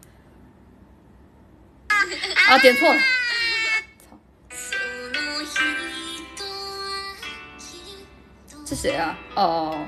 [2.48, 2.98] 啊，点错了。
[8.64, 9.14] 这谁啊？
[9.34, 9.86] 哦。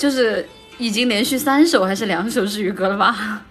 [0.00, 0.48] 就是
[0.78, 3.42] 已经连续三首还是两首日语歌了吧？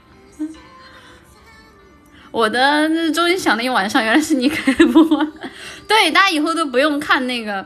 [2.32, 5.06] 我的终于想了一晚上，原来是你开播。
[5.88, 7.64] 对，大家以后都不用看那个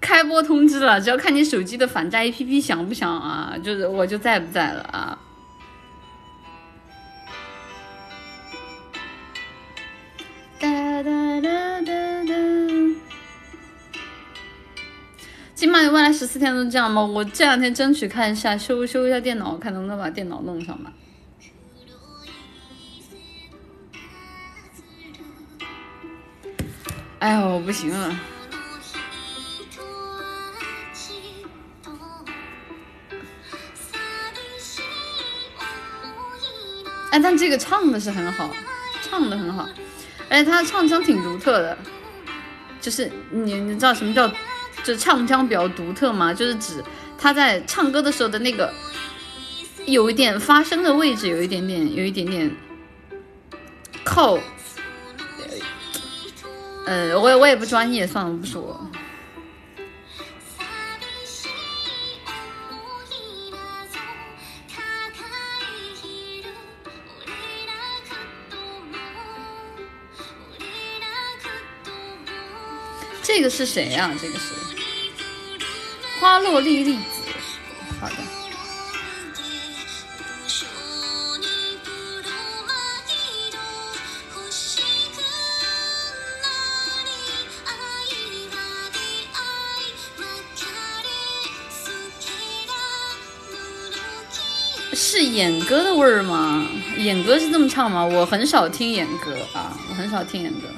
[0.00, 5.18] 开播通知了，只要看你手机的反诈 APP 响不响啊，就是我就在不在了啊。
[10.60, 10.68] 哒
[11.02, 12.32] 哒哒哒哒。
[15.62, 17.00] 起码你未来十四天都这样吗？
[17.00, 20.92] 我这两天争取看一下，修修一下电脑，看能不能把电脑弄上吧。
[27.20, 28.18] 哎呀，我不行了。
[37.12, 38.50] 哎，但这个唱的是很好，
[39.00, 39.68] 唱的很好，
[40.28, 41.78] 而且他唱腔挺独特的，
[42.80, 44.28] 就是你你知道什么叫？
[44.84, 46.82] 就唱腔比较独特嘛，就是指
[47.16, 48.72] 他在唱歌的时候的那个
[49.86, 52.50] 有一点发声的位置，有一点点，有一点点
[54.04, 54.38] 靠，
[56.86, 58.90] 呃，我也我也不专业，算了，不说。
[73.24, 74.12] 这个是谁呀？
[74.20, 74.61] 这个是。
[76.22, 77.02] 花落莉莉子，
[78.00, 78.14] 好的。
[94.94, 96.64] 是演歌的味儿吗？
[96.98, 98.04] 演歌是这么唱吗？
[98.04, 100.68] 我很少听演歌啊，我很少听演歌。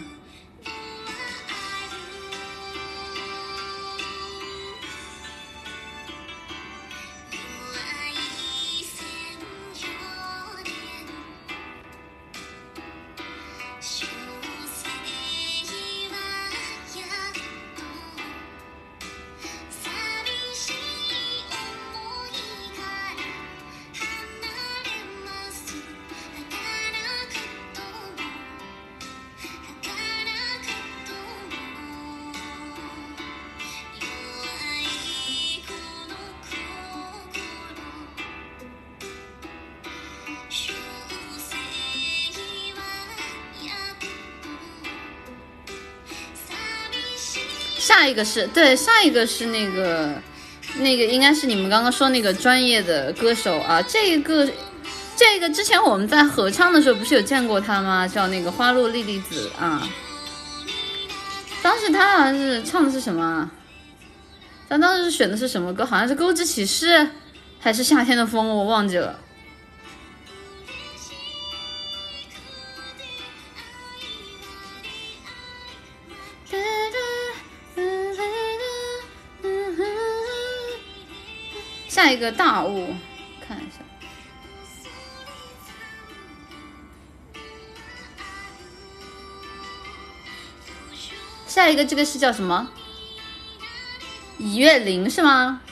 [48.15, 50.15] 一个是对，下一个是那个，
[50.77, 53.82] 那个应该是你们刚刚说那个专业的歌手啊。
[53.82, 54.49] 这个，
[55.16, 58.07] 这个之前我们在合唱的时候不是有见过他吗？
[58.07, 59.82] 叫那个花落莉莉子啊。
[61.61, 63.51] 当时他好像是唱的是什么？
[64.69, 65.85] 他当时选的是什么歌？
[65.85, 66.99] 好像是《钩之启事》
[67.59, 68.47] 还是《夏天的风》？
[68.49, 69.19] 我忘记了。
[82.05, 82.94] 下一个大雾，
[83.40, 83.78] 看一下。
[91.47, 92.68] 下一个这个是叫什么？
[94.36, 95.62] 乙月灵是吗？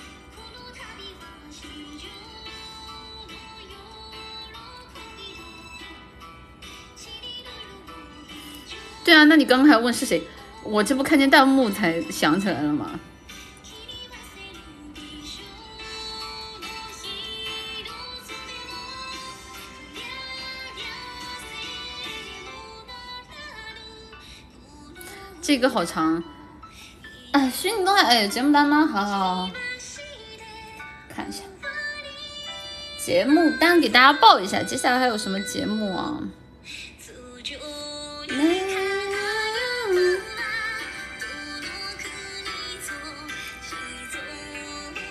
[9.05, 10.27] 对啊，那你刚刚还问是谁？
[10.65, 12.99] 我这不看见弹幕才想起来了吗？
[25.43, 26.23] 这个好长，
[27.33, 28.87] 哎，虚拟动态，哎，节目单吗？
[28.87, 29.51] 好好好，
[31.09, 31.43] 看一下
[32.97, 36.21] 节目单，给大家报一下，接下来还有什么节目啊？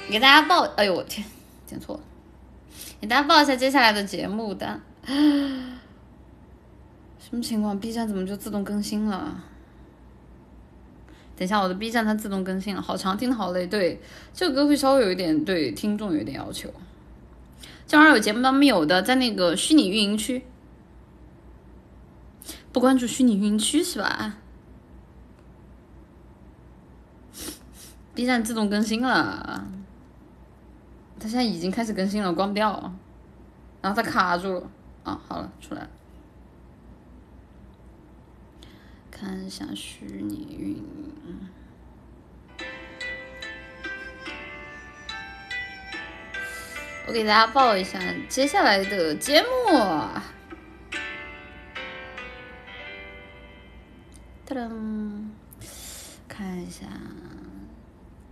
[0.10, 1.28] 给大家报，哎呦我天，
[1.68, 2.02] 点错了，
[3.02, 5.76] 给大家报一下接下来的节目单，什
[7.32, 9.44] 么情况？B 站怎么就自动更新了？
[11.42, 13.66] 等一下，我的 B 站它自动更新了，好长，听的好累。
[13.66, 14.00] 对，
[14.32, 16.72] 这个歌会稍微有一点对听众有点要求。
[17.88, 20.44] 这玩意儿有节目单没有的，在那个虚拟运营区，
[22.72, 24.38] 不关注虚拟运营区是吧
[28.14, 29.66] ？B 站自动更新了，
[31.20, 32.94] 它现在已经开始更新了，关不掉，
[33.82, 34.70] 然后它卡住了。
[35.06, 35.90] 啊，好了，出来了。
[39.22, 41.14] 看一下虚拟运营，
[47.06, 49.48] 我给大家报一下接下来的节目。
[54.48, 55.30] 噔噔，
[56.28, 56.88] 看一下，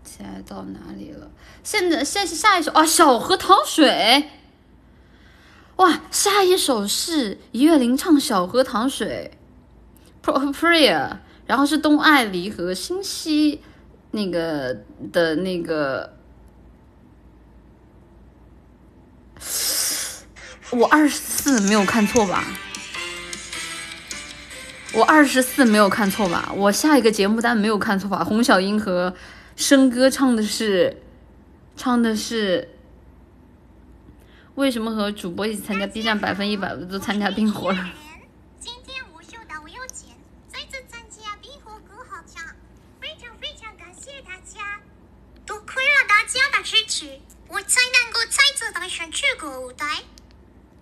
[0.04, 1.30] 现在到哪里了？
[1.64, 3.88] 现在，现在是下一首啊，《小河淌水》。
[5.76, 9.34] 哇，下一首是一月零唱《小河淌水》。
[10.22, 11.18] Prayer，
[11.48, 13.62] 然后是东爱离和新西
[14.12, 16.16] 那个的那个，
[20.72, 22.46] 我二十四没有看错吧？
[24.94, 26.52] 我二十四没有看错吧？
[26.56, 28.24] 我下一个节目单没有看错吧？
[28.24, 29.16] 洪小英和
[29.56, 31.02] 生哥唱的是，
[31.78, 32.70] 唱的是，
[34.56, 37.90] 为什么和主播一起参加 B 站百分一百的都参加冰火了？
[46.62, 50.04] 支持，我才能够再次登上这个舞台。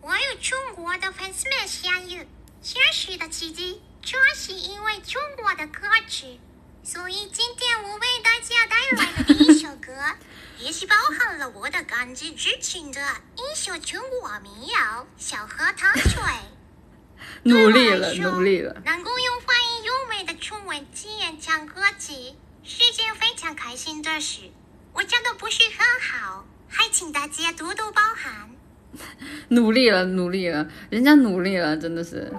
[0.02, 2.26] 我与中国的粉丝们相遇，
[2.62, 6.40] 相识的奇迹，就是因为中国的歌曲。
[6.84, 9.92] 所以今天我为大家带来的第一首歌，
[10.58, 13.02] 也是包含了我的感激之情的
[13.36, 14.78] 一首中国民谣
[15.18, 16.22] 《小河淌水》。
[17.44, 18.82] 努力了，努力了。
[18.86, 24.50] 能够用发音优美的中文体验唱歌曲，是件非常开心的事。
[24.94, 28.50] 我讲的不是很好，还请大家多多包涵。
[29.50, 32.32] 努力了，努力了，人家努力了，真的是。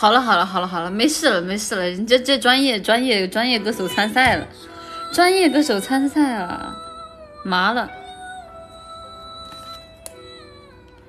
[0.00, 4.46] 好了好了好了好了，没事了没事了，人这这专业专业专业歌手参赛了，
[5.12, 6.72] 专业歌手参赛了，
[7.44, 7.90] 麻了，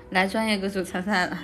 [0.09, 1.37] 来专业歌手参赛了。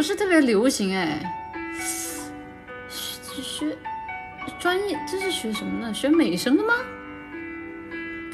[0.00, 1.20] 不是特别流行哎，
[2.88, 3.76] 学学
[4.58, 5.92] 专业这是学什么呢？
[5.92, 6.72] 学美声的吗？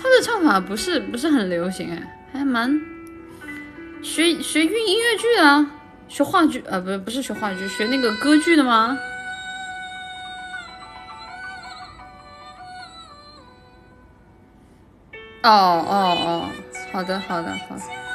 [0.01, 2.01] 他的唱法不是不是很流行哎，
[2.33, 2.81] 还蛮
[4.01, 5.69] 学学音乐剧啊，
[6.07, 8.97] 学话剧啊，不不是学话剧，学那个歌剧的吗？
[15.43, 16.49] 哦哦哦，
[16.93, 18.06] 好的好的好。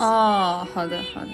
[0.00, 1.28] 哦，好的好的。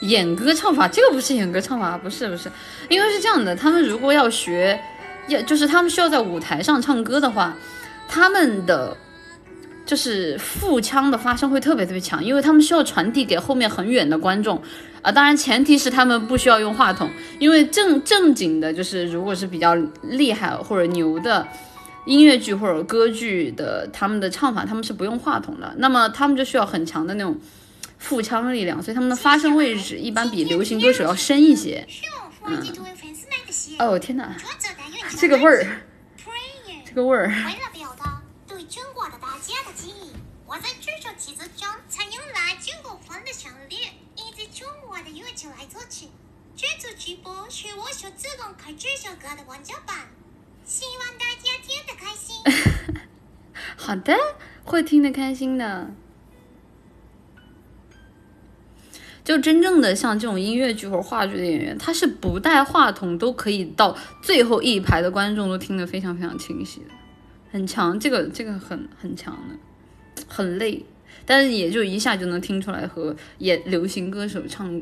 [0.00, 2.50] 演歌唱法，这个不是演歌唱法，不是不是，
[2.88, 4.80] 因为是这样的，他们如果要学，
[5.28, 7.56] 要就是他们需要在舞台上唱歌的话，
[8.08, 8.96] 他们的
[9.84, 14.62] 就是腹腔的发声会特别特别强，因为他们需要传递给后面很远的观众
[15.02, 21.46] 啊，当然前提是他们不需要用话筒，因为正正经的，就是如果是比较厉害或者牛的
[22.04, 27.36] 音乐剧或者歌剧的，他们的唱法他们是不用话筒的，那么他们就需要很强的那种。
[27.98, 31.84] 腹腔力量，所以他们的发声位置一般比流行歌手要深一些。
[32.44, 32.62] 嗯。
[33.78, 34.36] 哦天哪，
[35.18, 35.80] 这个味儿，
[36.84, 37.26] 这个味儿。
[37.28, 40.12] 为了表达对中国的大家的敬意，
[40.46, 43.76] 我在这首曲子中采用了中国风的旋律，
[44.16, 46.08] 以及中国的乐器来作曲。
[46.56, 50.08] 这组曲播是我首自公开这首歌的完整版，
[50.64, 52.36] 希望大家听得开心。
[53.76, 54.16] 好的，
[54.64, 55.90] 会听得开心的。
[59.26, 66.86] 就真正的像这种音乐剧或者话剧的演员，他是不带话筒都可以到最后一排的观众都听得非常非常清晰的，
[67.50, 67.98] 很强。
[67.98, 70.80] 这个这个很很强的，很累，
[71.24, 74.80] 但是也就一下就能听出来和演流行歌手唱。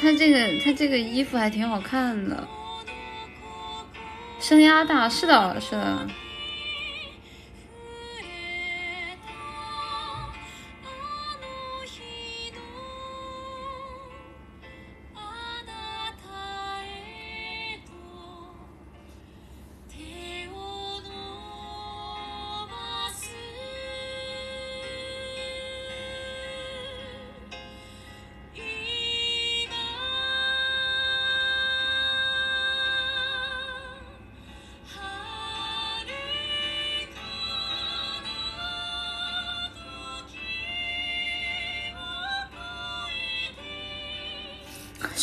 [0.00, 2.46] 他这个他这个衣服还挺好看的，
[4.40, 6.06] 声压大，是的，是的。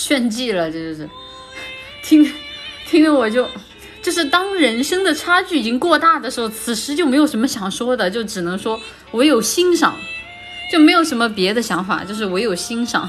[0.10, 1.07] 炫技了，这就是
[2.02, 2.34] 听
[2.88, 3.48] 听得我就
[4.02, 8.81] 就是当人生的差距已经过大的时候，此时就没有什么想说的，就只能说
[9.11, 9.95] 唯有欣赏，
[10.72, 13.07] 就没有什么别的想法，就是唯有欣赏。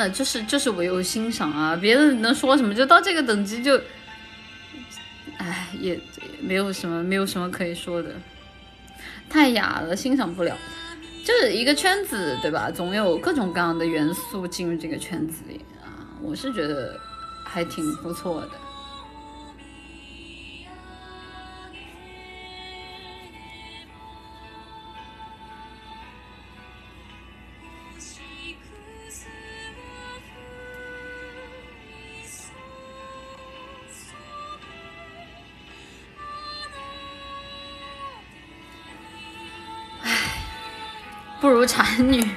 [0.00, 2.74] 的就是就是唯有欣赏啊，别人能说什么？
[2.74, 3.80] 就到这个等级就，
[5.36, 6.00] 哎，也
[6.40, 8.10] 没有什么没有什么可以说的，
[9.28, 10.56] 太雅了，欣赏不了。
[11.22, 12.70] 就是一个圈子，对吧？
[12.70, 16.98] 总有各种各样的元素进入这个圈子里啊，我是觉得
[17.44, 18.50] 还挺不错的。
[41.98, 42.30] 男女。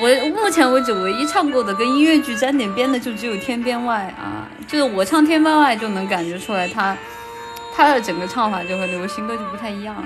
[0.00, 6.96] 我目前为止唯一唱过的跟音乐剧沾点边的，就只有《天边外》啊，就是我唱《天边外》就能感觉出来，他
[7.74, 9.96] 他的整个唱法就和流行歌就不太一样。
[9.96, 10.04] 啊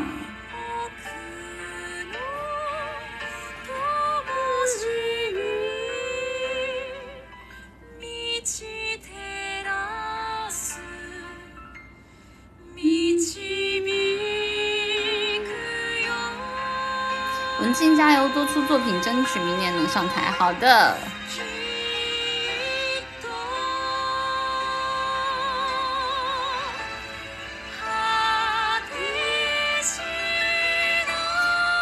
[19.03, 20.31] 争取明年能上台。
[20.39, 20.97] 好的。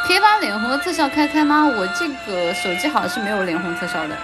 [0.06, 1.64] 可以把脸红的特效开开吗？
[1.64, 4.16] 我这个手机好像是没有脸红特效的。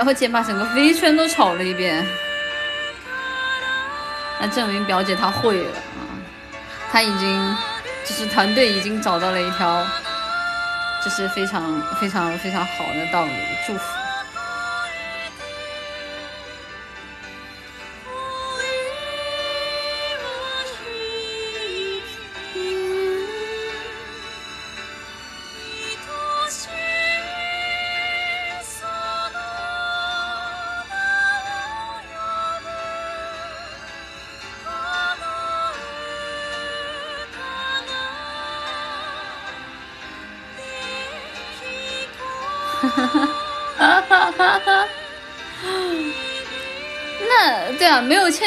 [0.00, 2.02] 然后姐把整个飞圈都炒了一遍，
[4.40, 6.00] 那证明表姐她会了啊！
[6.90, 7.56] 她已经
[8.06, 9.86] 就是团队已经找到了一条，
[11.04, 13.32] 就是非常非常非常好的道路，
[13.66, 13.99] 祝福。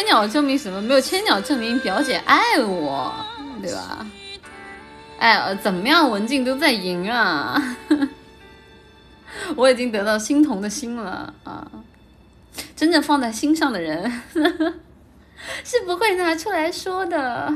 [0.04, 0.82] 千鸟证明什么？
[0.82, 3.14] 没有千鸟证明表姐爱我，
[3.62, 4.06] 对吧？
[5.18, 7.78] 哎，怎么样，文静都在赢啊！
[9.56, 11.66] 我已经得到心童的心了啊！
[12.76, 14.12] 真正放在心上的人
[15.64, 17.54] 是不会拿出来说的。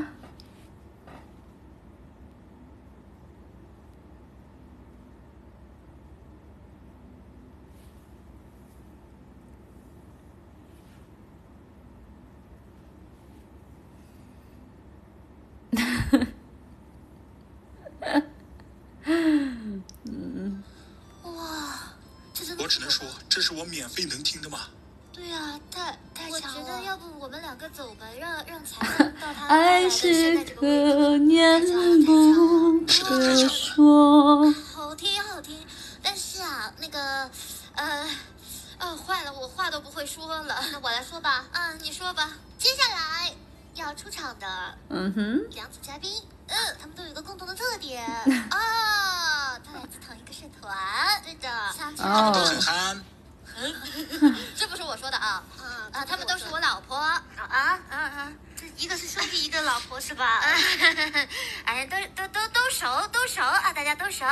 [23.68, 24.68] 免费能听的吗？
[25.14, 26.62] 对啊，太太强了。
[26.62, 31.60] 我觉得要不我们两个走吧，让让彩彩到他爱是可念
[32.06, 34.52] 不可说。
[34.74, 35.66] 好听好听，
[36.04, 37.30] 但是啊，那个
[37.76, 38.08] 呃，
[38.80, 40.64] 哦，坏了，我话都不会说了。
[40.72, 41.46] 那我来说吧。
[41.52, 42.32] 嗯，你说吧。
[42.60, 43.34] 接下来
[43.76, 46.12] 要出场的，嗯哼，两组嘉宾，
[46.48, 48.56] 嗯，他们都有一个共同的特点啊，都
[49.74, 50.76] 来自同一个社团。
[51.24, 51.50] 对的，
[51.98, 53.04] 他们都很憨。
[54.56, 55.42] 这不是我说的啊
[55.92, 56.06] 啊！
[56.06, 58.32] 他们都是我老婆啊啊啊！
[58.56, 60.42] 这一个是兄弟，一个老婆是吧？
[61.66, 63.74] 哎，都都都都熟，都熟啊！
[63.74, 64.26] 大家都熟，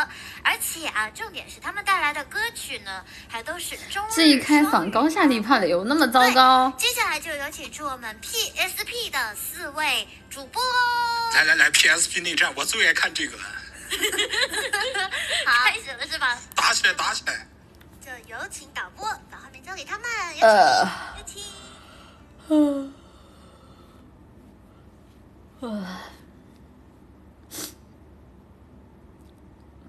[0.44, 6.72] 而且啊，重点是他们带来的歌曲呢，还都是中这一开嗓高下立判的，有那么糟糕？
[6.78, 10.62] 接下来就有请出我们 PSP 的四位主播。
[11.34, 13.36] 来来来，PSP 内战，我最爱看这个。
[15.46, 16.38] 好，开始了是吧？
[16.56, 17.48] 打起来，打起来！
[18.02, 20.08] 就有请导播把画面交给他们，
[20.38, 20.42] 有
[21.26, 21.42] 请，
[22.50, 22.94] 有请。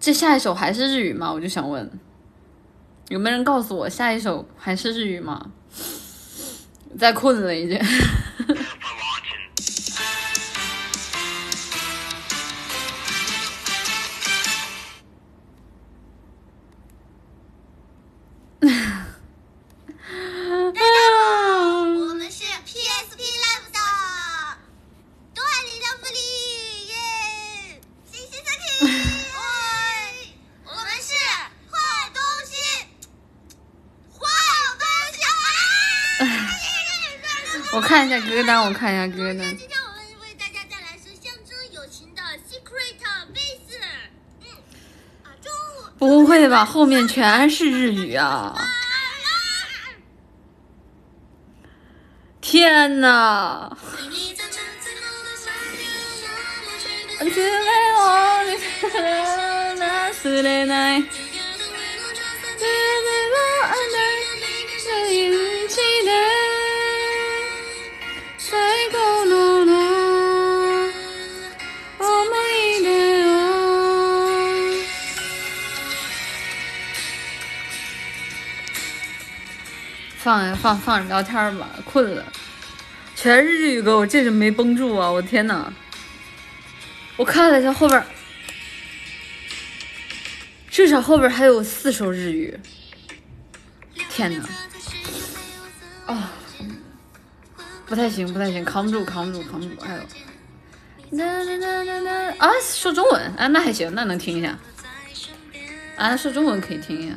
[0.01, 1.33] 这下一首还是日语吗？
[1.33, 2.01] 我就想问，
[3.09, 5.51] 有没有人告诉我下一首还是日语吗？
[6.99, 7.79] 再困了已经。
[38.47, 39.39] 单，我看一下歌单。
[39.59, 42.97] 今天我们为大家带来是象征友情的 Secret
[43.35, 43.77] Base。
[44.41, 44.47] 嗯，
[45.25, 45.91] 啊，中午。
[45.99, 46.65] 不会吧？
[46.65, 48.57] 后面全是日语啊！
[52.41, 53.77] 天呐！
[80.27, 82.25] 放放放着聊天吧，困了。
[83.15, 85.09] 全是日语歌，我这是没绷住啊！
[85.09, 85.73] 我天呐！
[87.17, 88.05] 我看了一下后边，
[90.69, 92.59] 至少后边还有四首日语。
[94.11, 94.45] 天呐！
[96.07, 96.33] 啊，
[97.87, 99.81] 不太行，不太行，扛不住，扛不住，扛不住！
[99.81, 100.01] 还有，
[102.39, 104.59] 啊，说中文啊，那还行，那能听一下。
[105.95, 107.15] 啊，说中文可以听一下。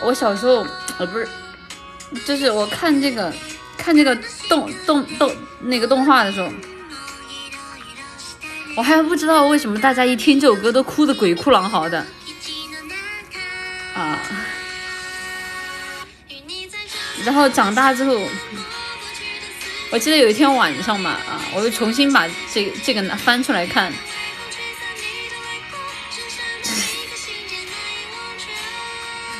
[0.00, 0.66] 我小时候，
[0.98, 1.28] 呃，不是，
[2.24, 3.30] 就是我看这个，
[3.76, 4.16] 看这个
[4.48, 5.30] 动动动
[5.60, 6.48] 那个动画的时候。
[8.76, 12.04] 我还不知道为什么大家一听这首歌都哭的鬼哭狼嚎的
[13.94, 14.18] 啊！
[17.24, 18.28] 然后长大之后，
[19.90, 23.92] 我记得有一天晚上嘛啊，我又重新把这这个翻出来看，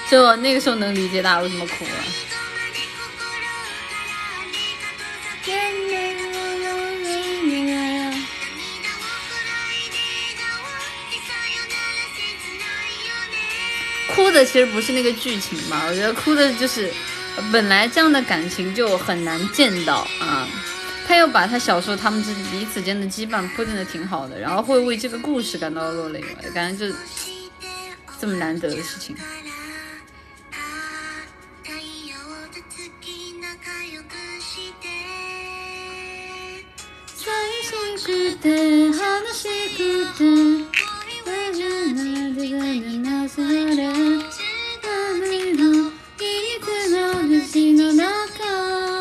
[0.09, 1.91] 就那个时候能理解大家为什么哭了。
[14.09, 16.93] 哭的其实不是那个剧情嘛，我觉得哭的就是
[17.53, 20.49] 本来这样的感情就很难见到啊。
[21.07, 26.25] 他又把他小时候他们自己彼此间的羁绊铺垫的挺好的，然后会为这个故事感到落泪，
[26.55, 26.95] 感觉就
[28.19, 29.15] 这么难得的事情。
[47.73, 48.94] の中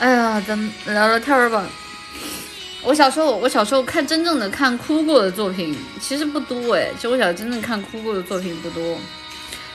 [0.00, 1.62] 哎呀，咱们聊聊天儿吧。
[2.82, 8.96] 我小时候，我小时候看真正的看哭过的作品其实不多哎，就我小真正看哭过的作品不多。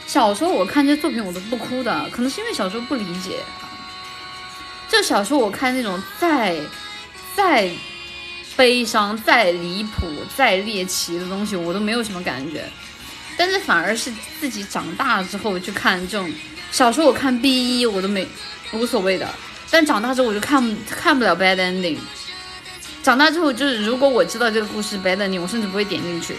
[0.08, 3.38] 小时候我看这些作品我都不哭的，可能是因为小时候不理解。
[4.90, 6.60] 就小时候我看那种再
[7.36, 7.70] 再
[8.56, 12.68] 悲伤、再离谱、再猎奇的东西，我都没有什么感觉。
[13.38, 16.34] 但是反而是自己长大之后去看这种，
[16.72, 18.28] 小时候我看 B 一我都没
[18.74, 19.30] 无所谓的。
[19.76, 21.98] 但长大之后我就看看不了 bad ending。
[23.04, 26.34] 长大之后就是，如果我知道这个故事 bad ending，我甚至不会点进去。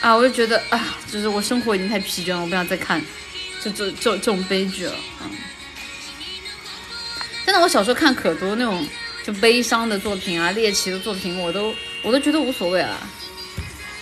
[0.00, 2.98] 啊，我就觉得啊，就是我生活已经太疲倦了，我不想再看，
[3.62, 4.94] 就这这这种悲剧了。
[5.22, 5.30] 嗯。
[7.44, 8.88] 真的，我小时候看可多那种
[9.22, 12.96] 就悲伤的作品啊，猎奇的作品，我都我都觉得无所谓啊。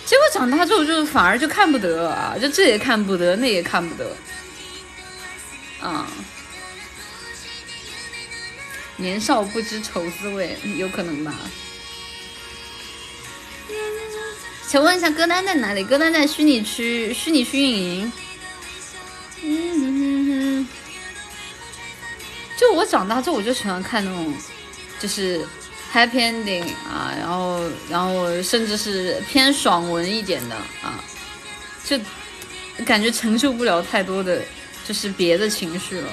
[0.05, 4.15] 结果长大之后就反而就看不得啊，就这也看不得，那也看不得。
[5.81, 6.07] 啊。
[9.01, 11.33] 年少不知愁滋味，有可能吧？
[14.67, 15.83] 请问一下歌单在哪里？
[15.83, 18.13] 歌单在虚拟区，虚拟区运营。
[22.55, 24.33] 就我长大之后，我就喜欢看那种，
[24.99, 25.45] 就是
[25.91, 31.03] happy ending 啊，然后，然后甚至是偏爽文一点的啊，
[31.83, 31.99] 就
[32.85, 34.41] 感觉承受不了太多的，
[34.87, 36.07] 就是别的情绪了。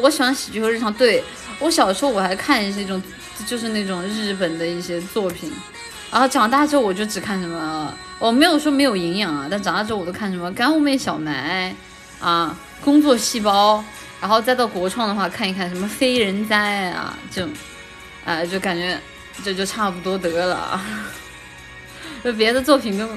[0.00, 0.92] 我喜欢喜剧和日常。
[0.92, 1.22] 对
[1.58, 3.02] 我小时候我还看一些种
[3.46, 5.52] 就是那种日本的一些作品。
[6.10, 11.74] 然后长大之后我就只看什么，我没有说没有营养啊，但长大之后我都看什么干物妹小埋
[12.20, 13.84] 啊，工作细胞，
[14.20, 17.48] 然后再到国创的话看一看什么非人哉啊，就，
[18.24, 18.96] 啊就感觉
[19.42, 20.80] 这就差不多得了，
[22.22, 23.08] 就 别的作品都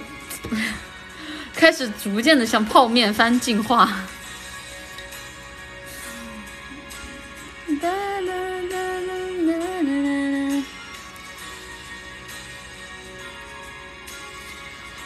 [1.53, 3.91] 开始逐渐的向泡面番进化。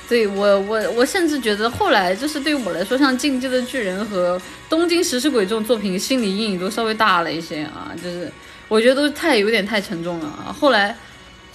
[0.07, 4.37] 对我，我我甚至觉得后来就是对于我来说，像《进击的巨人》和
[4.69, 7.93] 《东京食尸鬼》这种作品，心理阴影都稍微大了一些啊。
[7.95, 8.29] 就是
[8.67, 10.51] 我觉得都太有点太沉重了啊。
[10.51, 10.95] 后来，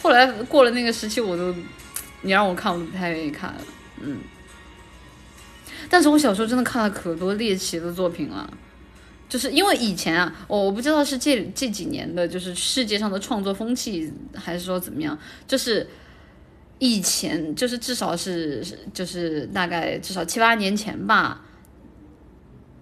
[0.01, 1.55] 后来过了那个时期，我都
[2.23, 3.61] 你让我看，我都不太愿意看了。
[4.01, 4.21] 嗯。
[5.91, 8.51] 但是我小时候真的看了可多猎奇的作品了，
[9.29, 15.87] 就是因为以前啊，我我不知道是这这几年的，就是世界上的创作风气，还是说怎么样，就是。
[16.79, 18.63] 以前就是至少是
[18.93, 21.41] 就是大概至少七八年前吧，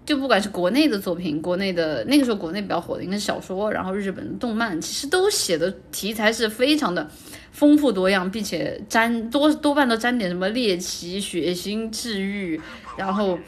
[0.05, 7.09] 就不管是国内的作品，国内的那个时候国内比较火的应该是小说，然后日本的动漫，其实都写的题材是非常的
[7.53, 12.61] 丰富多样，并且沾多多半都沾点什么猎奇、血腥、治愈，
[12.97, 13.39] 然后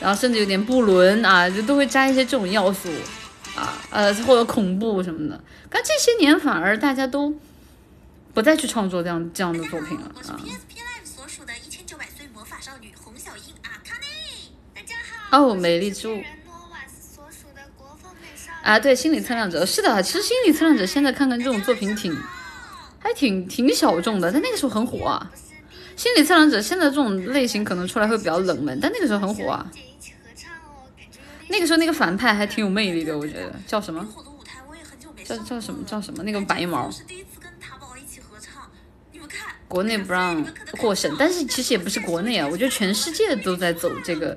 [0.00, 2.88] 然后甚至有点不伦啊，就都会加一些这种要素
[3.54, 5.40] 啊，呃或者恐怖什么的。
[5.68, 7.34] 但这些年反而大家都。
[8.32, 10.38] 不再去创作这样这样的作品了啊！
[15.32, 16.22] 哦，美丽之物。
[18.62, 22.16] 啊，对，心理测量者是的，其实心理测量者现在看看这种作品挺，
[23.00, 25.28] 还挺挺小众的，但那个时候很火啊。
[25.96, 29.66] 心理测量者现在这种类型可能出来会比较冷门，但那个时候很火啊。
[31.50, 34.06] 那个时候那个反派还挺有魅力的，我觉得叫什么？
[35.24, 36.22] 叫叫什么叫什么？
[36.22, 36.90] 那个白毛。
[39.68, 40.44] 国内不让
[40.78, 44.36] 过审，但是其实也不是国内啊，我觉得全世界都在走这个，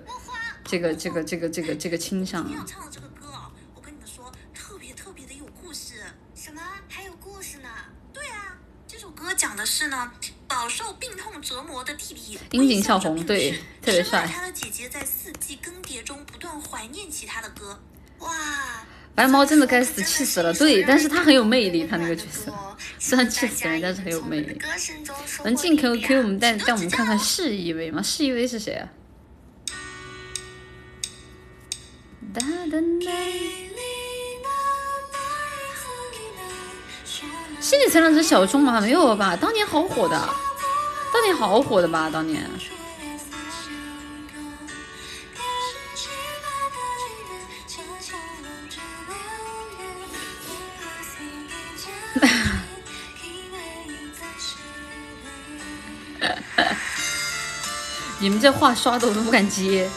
[0.64, 2.64] 这个，这个，这个，这个，这个倾向啊。
[2.68, 5.96] 唱的这个歌啊，我跟你们说，特别特别的有故事。
[6.36, 6.62] 什么？
[6.88, 7.70] 还有故事呢？
[8.14, 8.58] 对啊，
[8.88, 10.12] 这首歌讲的是呢，
[10.54, 14.30] 饱受病痛折磨的弟弟樱井孝宏，对，特别帅。
[14.32, 17.80] 他的姐姐在四季更迭中不断怀念起他的歌。
[18.20, 18.30] 哇！
[19.16, 20.54] 白毛真的该死，气死了。
[20.54, 22.54] 对，但是他很有魅力，他那个角色
[23.00, 24.56] 虽然气死人，但是很有魅力。
[25.44, 28.00] 能进 QQ，我们带带我们看看是一位吗？
[28.04, 28.88] 是一位是谁啊？
[37.64, 38.82] 心理测量者小众吗？
[38.82, 39.38] 没有吧？
[39.38, 40.30] 当年好火的，
[41.14, 42.10] 当年好火的吧？
[42.12, 42.46] 当年。
[58.20, 59.90] 你们这话刷的我都不敢接。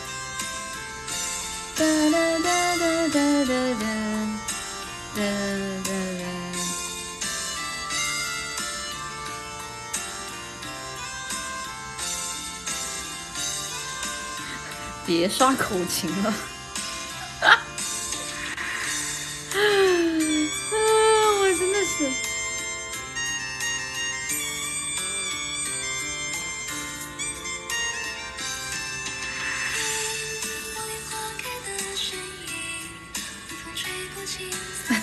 [15.06, 16.34] 别刷口琴了。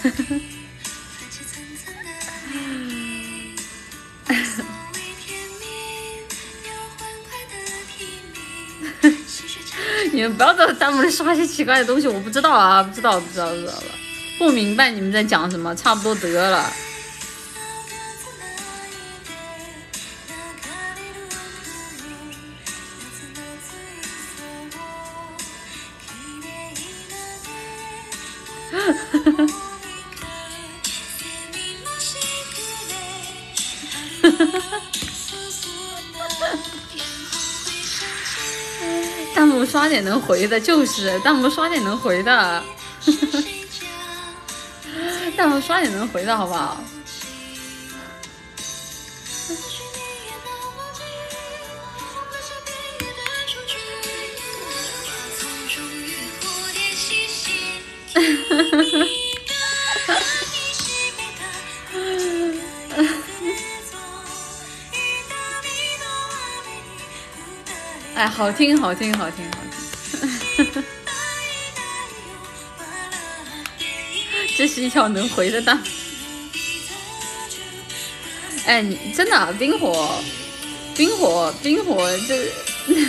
[10.14, 13.84] 你们不要在弹幕里刷一些奇怪的东西，我不知道啊，不知道，不知道，不知道了，
[14.38, 16.72] 不明白你们在讲什么，差不多得了。
[28.72, 28.80] 哈
[34.30, 34.83] 哈哈哈
[39.65, 42.64] 刷点能回的，就是弹幕刷点能回的，
[45.35, 46.77] 弹幕刷点能回的好不好？
[68.15, 70.84] 哎，好听，好听，好听，好听！
[74.56, 75.81] 这是一条能回的弹。
[78.65, 80.23] 哎，你真的冰火，
[80.95, 82.52] 冰火，冰火，这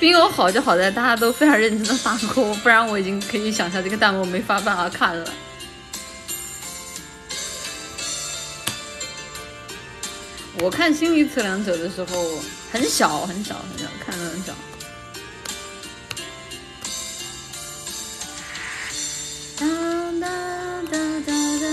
[0.00, 5.32] 冰火好就好在大家都非常认真的发过，不然我已经可以想象这个弹幕没法办法看了。
[10.60, 12.42] 我看心理测量者的时候
[12.72, 14.54] 很小很小很小，看的很小。
[19.58, 19.66] 哒
[20.18, 20.26] 哒
[20.90, 21.66] 哒哒哒。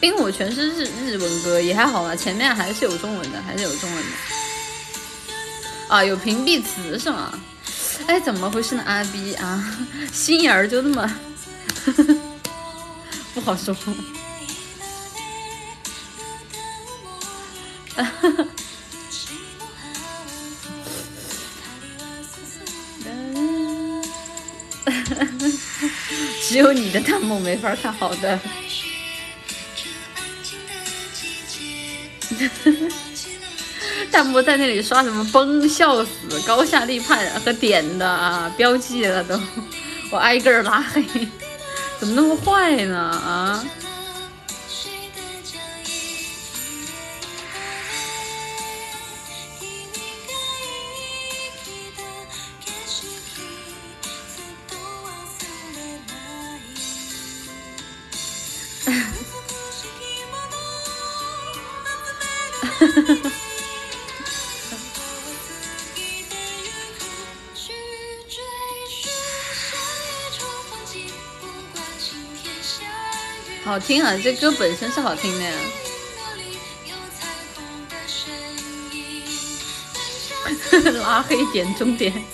[0.00, 4.10] 冰火全是日日文歌，也还好吧，前面还是有中文的，还是有中文的。
[5.88, 7.36] 啊，有屏蔽词是吗？
[8.06, 8.82] 哎，怎么回事呢？
[8.86, 9.76] 阿 B 啊，
[10.14, 11.18] 心眼儿就那么
[13.34, 13.76] 不好说。
[26.48, 28.38] 只有你的弹幕没法看好的。
[34.10, 36.10] 弹幕在那里刷什么崩笑死
[36.46, 39.40] 高下立判和点的啊，标记了都，
[40.10, 41.02] 我挨个拉黑，
[41.98, 43.64] 怎么那么坏呢啊？
[73.68, 75.44] 好听啊，这歌本身是好听的。
[75.44, 75.52] 呀。
[81.02, 82.10] 拉黑点终点。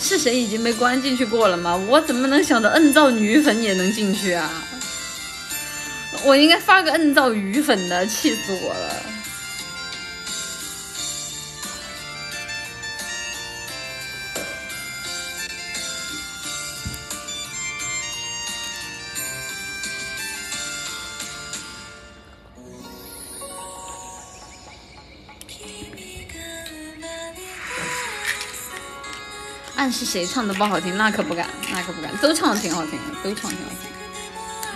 [0.00, 1.76] 是谁已经被关进去过了吗？
[1.76, 4.50] 我怎么能想到摁造女粉也能进去啊？
[6.24, 9.04] 我应该发个摁造鱼粉的，气死我了。
[29.78, 30.96] 暗示谁唱的不好听？
[30.96, 33.88] 那可不敢，那可不敢，都唱的挺好听的，都唱挺好听。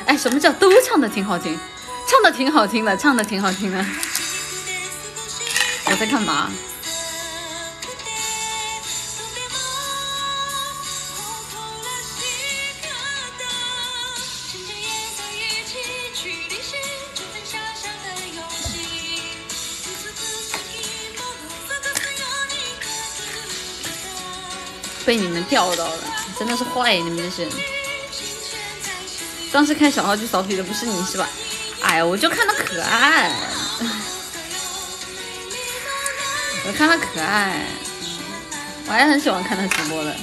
[0.07, 1.59] 哎，什么叫都唱的挺好听？
[2.09, 3.85] 唱的挺好听的，唱的挺好听的。
[5.87, 6.49] 我在干嘛？
[25.13, 25.99] 被你们钓到了，
[26.39, 26.97] 真的是坏！
[26.97, 27.47] 你们这是，
[29.53, 31.29] 当时看小号去扫皮的不是你是吧？
[31.83, 33.31] 哎呀，我就看他可爱，
[36.67, 37.67] 我看他可爱，
[38.87, 40.17] 我还很喜欢看他直播的。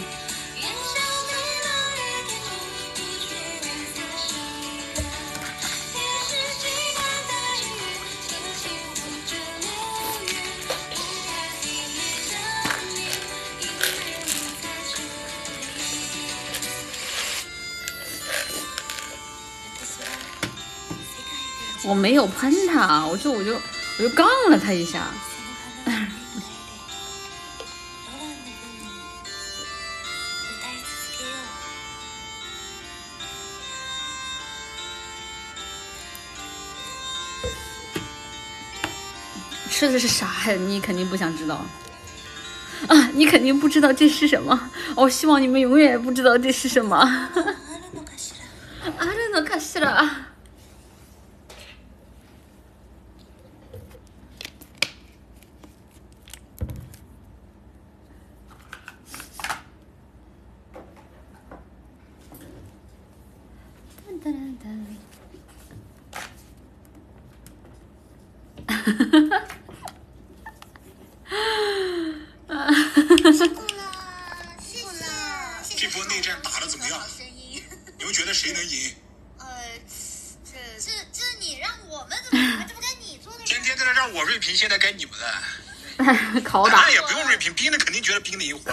[21.89, 23.59] 我没有喷他，我就我就
[23.97, 25.07] 我就杠了他一下。
[39.71, 40.53] 吃的是啥呀？
[40.53, 41.65] 你肯定不想知道
[42.87, 43.09] 啊！
[43.13, 44.69] 你肯定不知道这是什么。
[44.93, 46.95] 我希望你们永远也不知道这是什么。
[48.99, 50.28] 阿仁诺卡西了。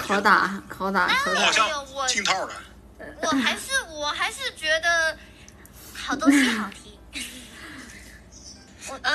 [0.07, 1.81] 好 打，好打，好打！
[1.93, 2.55] 我进套了。
[3.23, 5.19] 我还是，我还是觉得
[5.95, 6.93] 好东西好听。
[8.89, 9.11] 我，好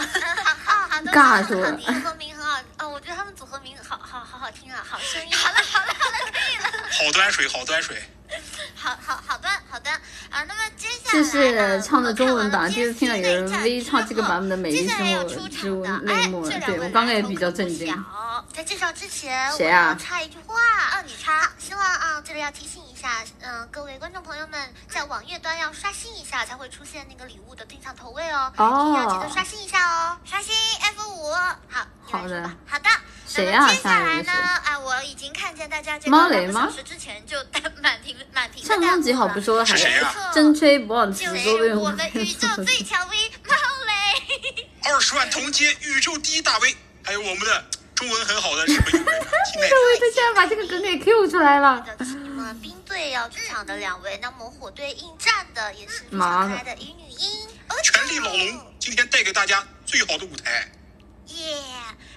[0.65, 1.71] 好好，尬住了。
[1.71, 2.59] 好听，说明很好。
[2.77, 5.33] 啊，我觉得他们组合名好好好好听啊，好声音。
[5.33, 6.69] 好了好了好了，可以了。
[6.91, 8.03] 好端水，好端水。
[8.81, 9.91] 好好好的好的
[10.31, 10.43] 啊！
[10.47, 15.69] 那么接下来，这是唱的中文版，第一次听到有人 V 唱这个版本的美丽之幕之
[16.03, 17.95] 内幕，对我刚刚也比较震惊。
[18.51, 19.95] 在介绍之前，谁啊？
[19.99, 21.47] 插一句话啊，你插。
[21.59, 24.59] 希望啊，这里要提醒一下，嗯，各位观众朋友们，
[24.89, 28.51] 在网页端要刷新一下，才会出现那个礼物的定向投喂哦。
[28.57, 28.95] 哦。
[28.97, 31.31] 要记得刷新一下哦，刷新 F 五。
[31.69, 31.85] 好。
[32.03, 32.49] 好的。
[32.65, 32.89] 好的。
[33.27, 33.69] 谁啊？
[33.69, 34.31] 接下来呢？
[34.31, 37.37] 啊，我已经看见大家这个两个小时之前就
[37.81, 39.75] 满屏满屏的弹幕好不说还？
[40.33, 43.15] 真吹不忘词，就是我们宇宙最强 V
[43.47, 44.69] 猫雷。
[44.83, 47.65] 二十万同阶宇宙第一大 V，还有我们的
[47.95, 49.15] 中文很好的日本友人。
[49.55, 49.69] 对，
[49.99, 51.85] 他竟然把这个梗给 Q 出来了。
[51.99, 57.47] 你们兵队要出场的两位，那么火队应战的也是非常可爱的乙女音。
[57.83, 60.71] 全力老龙今天带给大家最好的舞台。
[61.27, 61.57] 耶。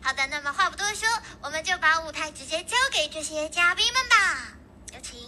[0.03, 1.09] 好的，那么话不多说，
[1.41, 4.49] 我们就把舞台直接交给这些嘉宾们吧，
[4.93, 5.19] 有请。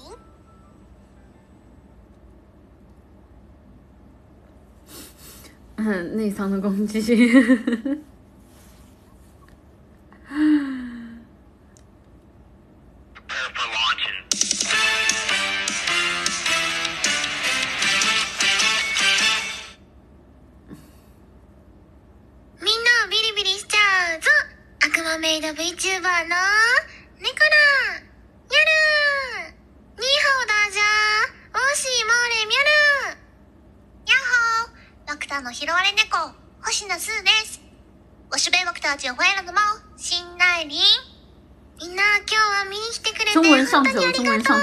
[5.77, 7.01] 嗯，内藏的攻击。
[25.19, 27.31] メイド VTuber のネコラや
[28.67, 28.71] る。
[29.97, 30.09] ニーハ
[30.43, 30.83] オだじゃ。
[31.55, 32.59] おしもれみゃ
[33.15, 33.26] る。
[35.07, 36.35] っほードクターの拾われ猫
[36.65, 37.61] 星野スーです。
[38.29, 39.55] 我是被ドクター捡回来的猫
[39.97, 40.83] 新奈林
[41.79, 44.59] みんな今日は見に来てくれて本当にありがと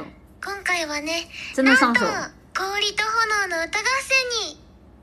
[0.00, 0.06] う。
[0.40, 1.28] 今回はね
[1.58, 2.00] なんと
[2.56, 4.16] 氷と炎の歌合戦
[4.48, 4.56] に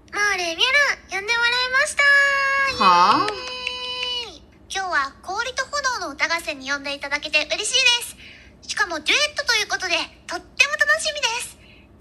[0.10, 0.66] モーレミャ
[1.14, 2.84] ル呼んでもらいました。
[2.84, 3.30] はあ？
[4.68, 5.64] 今日は氷と
[6.00, 8.18] 炎の歌合戦に呼んでいただけて嬉しいで
[8.64, 8.70] す。
[8.70, 9.94] しかもデュエットということで、
[10.26, 11.56] とっても楽しみです。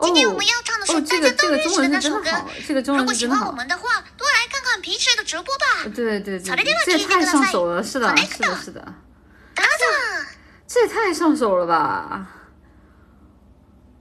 [0.00, 2.30] 今天我们要唱的是大家都认识的那首歌。
[2.92, 5.84] 如果喜欢我们的话，多来看看平时的直播吧。
[5.94, 6.56] 对对对，
[6.86, 8.94] 这也太上手了，是的，是的，是的。
[10.66, 12.26] 这也太上手了吧！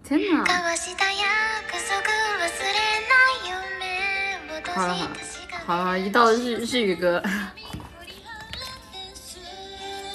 [0.04, 0.46] 天哪！
[4.74, 5.12] 好了好了，
[5.66, 7.22] 好了，一道日日语歌。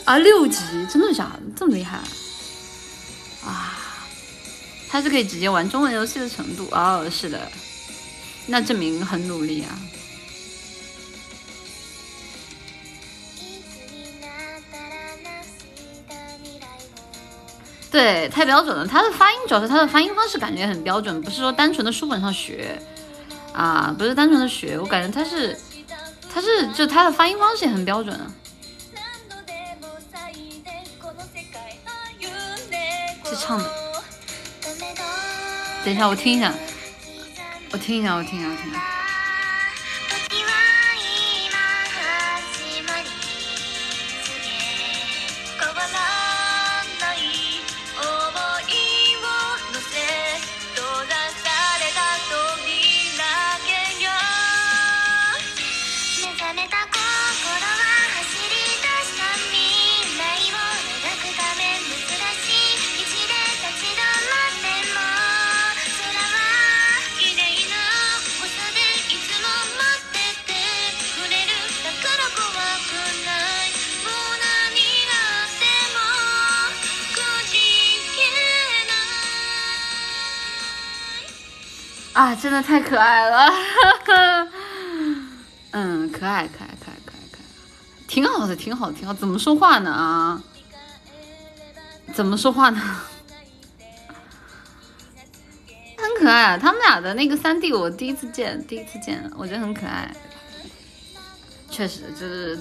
[0.07, 1.41] 啊，六级，真的假的？
[1.55, 1.99] 这么厉害
[3.45, 3.77] 啊！
[4.97, 7.39] 他是可以直接玩中文游戏的程度哦，是的，
[8.47, 9.79] 那证明很努力啊。
[17.91, 18.87] 对，太标准了。
[18.87, 22.81] 他的发音主要是他的发音方式感觉很标准，不是说单纯的书本上学
[23.53, 25.55] 啊，不是单纯的学，我感觉他是，
[26.33, 28.33] 他是就他的发音方式也很标准啊。
[33.29, 33.86] 是唱的，
[35.87, 36.53] 等一下，我听一下，
[37.71, 38.96] 我听一下，我听一下，我听一下。
[82.17, 83.47] 啊，真的太可爱了，
[85.73, 87.45] 嗯，可爱，可爱，可爱，可爱，可爱，
[88.09, 89.13] 挺好的，挺好，挺好。
[89.13, 89.91] 怎么说话呢？
[89.93, 90.43] 啊，
[92.15, 92.81] 怎么说话呢？
[95.99, 100.11] 很可爱，他们俩的那个三 D 我第一次见，第一次见，我觉得很可爱。
[101.71, 102.59] 确实，就是，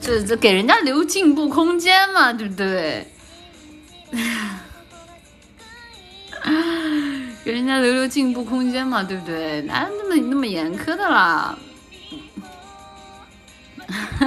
[0.00, 3.06] 就是这给人家留进步空间嘛，对不对？
[6.42, 6.50] 啊
[7.44, 9.60] 给人家留留进步空间嘛，对不对？
[9.62, 11.56] 哪有那么那么严苛的啦？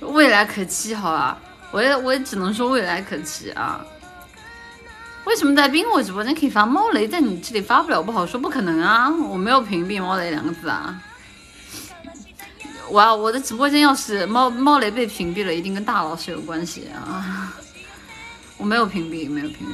[0.00, 1.36] 未来可期，好吧？
[1.72, 3.84] 我也我也只能说未来可期啊。
[5.24, 8.02] 为什么在冰火直播间可以发猫雷，在你这里发不了？
[8.02, 9.08] 不好说，不可能啊！
[9.28, 11.02] 我没有屏蔽猫雷两个字啊。
[12.90, 17.54] 哇，我的直播间要是猫猫雷被屏蔽了，一定跟大老师有关系啊！
[18.62, 19.72] 我没有屏蔽，没有屏蔽。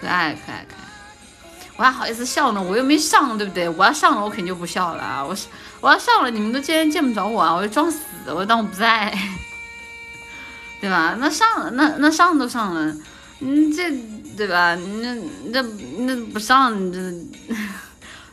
[0.00, 0.86] 可爱可爱可爱，
[1.76, 3.68] 我还好意思笑呢，我又没上，对不对？
[3.70, 5.24] 我要上了，我肯定就不笑了啊！
[5.24, 5.36] 我
[5.80, 7.52] 我要上了，你们都见见不着我啊！
[7.52, 9.12] 我就装死，我就当我不在。
[10.80, 11.16] 对吧？
[11.18, 12.94] 那上了，那那上都上了，
[13.40, 13.90] 嗯，这
[14.36, 14.76] 对吧？
[14.76, 15.12] 那
[15.46, 15.60] 那
[15.98, 17.12] 那不上，这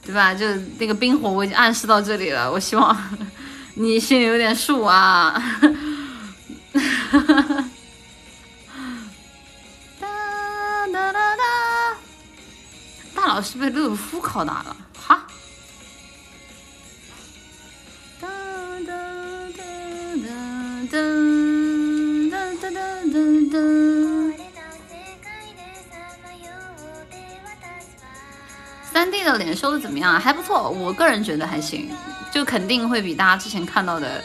[0.06, 0.32] 对吧？
[0.36, 0.45] 就
[0.78, 2.52] 那个冰火，我已经暗示到这里了。
[2.52, 2.95] 我希望
[3.78, 5.34] 你心里有点数啊。
[10.00, 10.08] 哒
[10.88, 11.44] 哒哒哒，
[13.14, 15.28] 大老师被乐夫拷打了，哈。
[18.22, 18.30] 哒
[18.88, 18.96] 哒
[19.50, 19.60] 哒
[22.72, 23.20] 哒
[23.52, 24.05] 哒。
[28.96, 30.18] 三 D 的脸修的怎么样啊？
[30.18, 31.92] 还不错，我个人觉得还行，
[32.32, 34.24] 就肯定会比大家之前看到的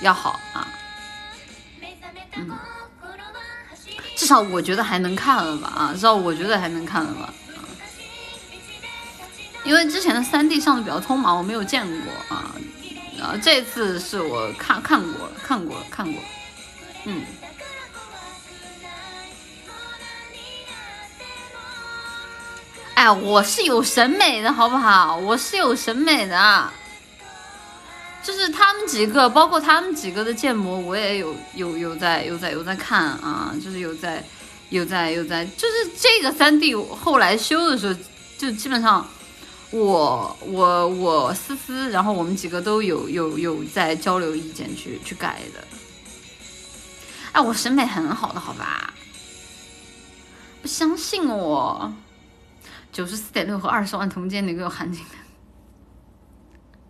[0.00, 0.68] 要好啊。
[2.36, 2.48] 嗯，
[4.14, 5.72] 至少我觉得还能看了吧？
[5.74, 7.34] 啊，至少我觉得还能看了吧？
[9.64, 12.54] 因为之前的三 D 上的比较匆忙，我没有见过啊。
[13.18, 16.22] 然后这次是我看看过了，看过了，看过，
[17.06, 17.24] 嗯。
[22.96, 25.18] 哎，我是有审美的，好不好？
[25.18, 26.72] 我是有审美的，
[28.24, 34.24] 就是他们几个，包括他们几个的建模，我也有有有在有在有在看啊，就是有在
[34.70, 37.94] 有在有在，就是这个三 D 后来修的时候，
[38.38, 39.06] 就基本上
[39.72, 45.62] 我我我思思，然后我们几个都有有有在交流意见去去改的。
[47.32, 48.94] 哎，我审美很好的，好吧？
[50.62, 51.92] 不相信我。
[52.96, 55.04] 九十四点六和二十万同间哪个有含金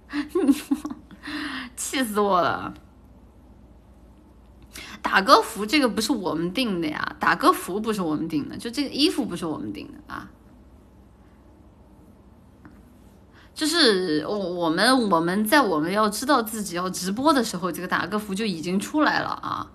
[0.09, 0.33] 量？
[1.75, 2.73] 气死我了！
[5.03, 10.31] 打歌服这个不是我们定的呀，打歌服不是我们定的，就这个衣服不是我们定的啊。
[13.53, 19.73] 就是我我们我们在我们要知道自己要直播的时候，这个打歌服就已经出来了啊，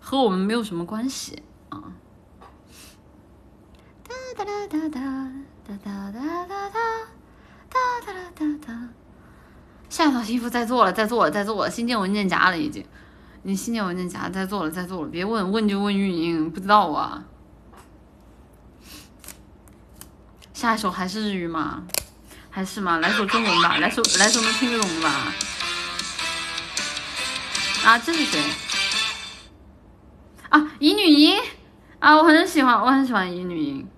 [0.00, 1.92] 和我们没有什么关系啊。
[4.02, 5.43] 哒哒哒哒哒。
[5.66, 6.78] 哒哒哒哒哒
[7.70, 8.88] 哒哒哒哒，
[9.88, 12.84] 下一套衣服在做了，在做了，在做了，新建文件夹了已经。
[13.44, 17.24] 你新建文件夹在做了，在做了，别问问就问运营，不知道啊。
[20.52, 21.84] 下一首还是日语吗？
[22.50, 22.98] 还是吗？
[22.98, 25.32] 来首中文吧，来首来首能听得懂的吧。
[27.86, 28.42] 啊，这是谁？
[30.50, 31.40] 啊，乙女音
[32.00, 33.88] 啊，我很喜欢，我很喜欢乙女音。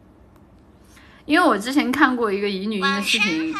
[1.26, 3.54] 因为我之前看过一个乙女音的视频，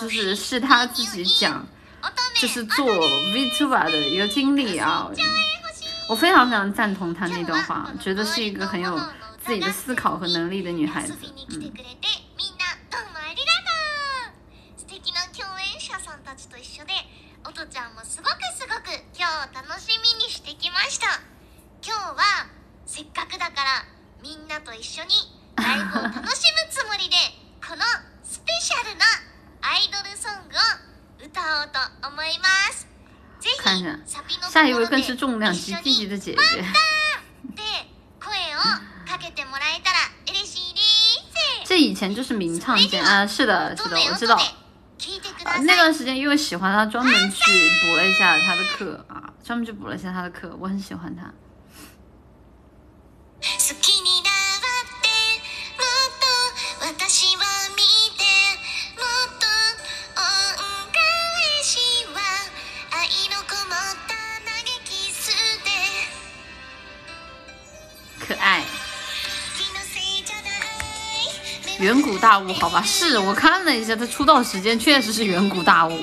[0.00, 1.64] 就是是她自己讲，
[2.40, 5.10] 就是做 Vtuber 的一个经历啊，
[6.08, 8.98] 我非常非常赞同她那段话，觉得是一个很有
[9.44, 11.14] 自己的思考和能力的女孩子，
[11.50, 11.72] 嗯。
[25.56, 27.16] ライブを楽しむつもりで
[27.66, 27.82] この
[28.24, 29.04] スペシャルな
[29.62, 30.58] アイドルソングを
[31.26, 31.78] 歌おうと
[32.08, 32.86] 思います
[33.40, 33.74] ぜひサ
[34.22, 35.54] ビのところで一緒に「また!」っ
[37.54, 37.62] て
[38.20, 38.58] 声を
[39.06, 40.84] かけてもらえたら嬉しいです
[41.66, 44.38] 这以前就是名唱间啊，是的，是的，我知道。
[45.62, 47.42] 那段时间因为喜欢他，专门去
[47.82, 51.32] 补了一下他的课啊，专门去补了一下他的课，我很喜欢他。
[71.84, 76.00] 远古大物，好吧，是我看了一下，他出道时间确实是远古大物。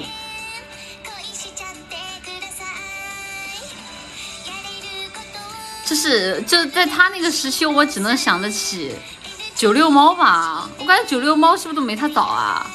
[5.84, 8.95] 就是就在他那个时期，我只能想得起
[9.56, 12.70] 九六猫吧，我感觉九六猫是不是都没他早啊？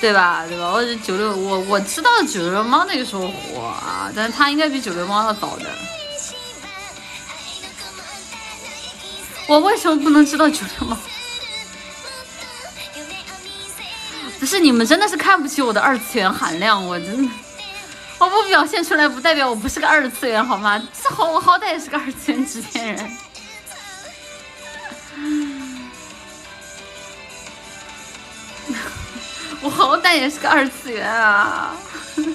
[0.00, 0.44] 对吧？
[0.46, 0.70] 对吧？
[0.70, 5.64] 我是九六，我我知道九六猫那个时候火啊，但是他应该比九六猫要早的。
[9.48, 10.96] 我为什么不能知道九六猫？
[14.38, 17.32] 不是你们真的是看不起我的二次元含量，我真的，
[18.18, 20.80] 我不表现出来不代表我不是个二次元好吗？
[21.02, 23.18] 这好，我好歹也是个二次元制片人。
[29.60, 31.74] 我好歹也是个二次元啊！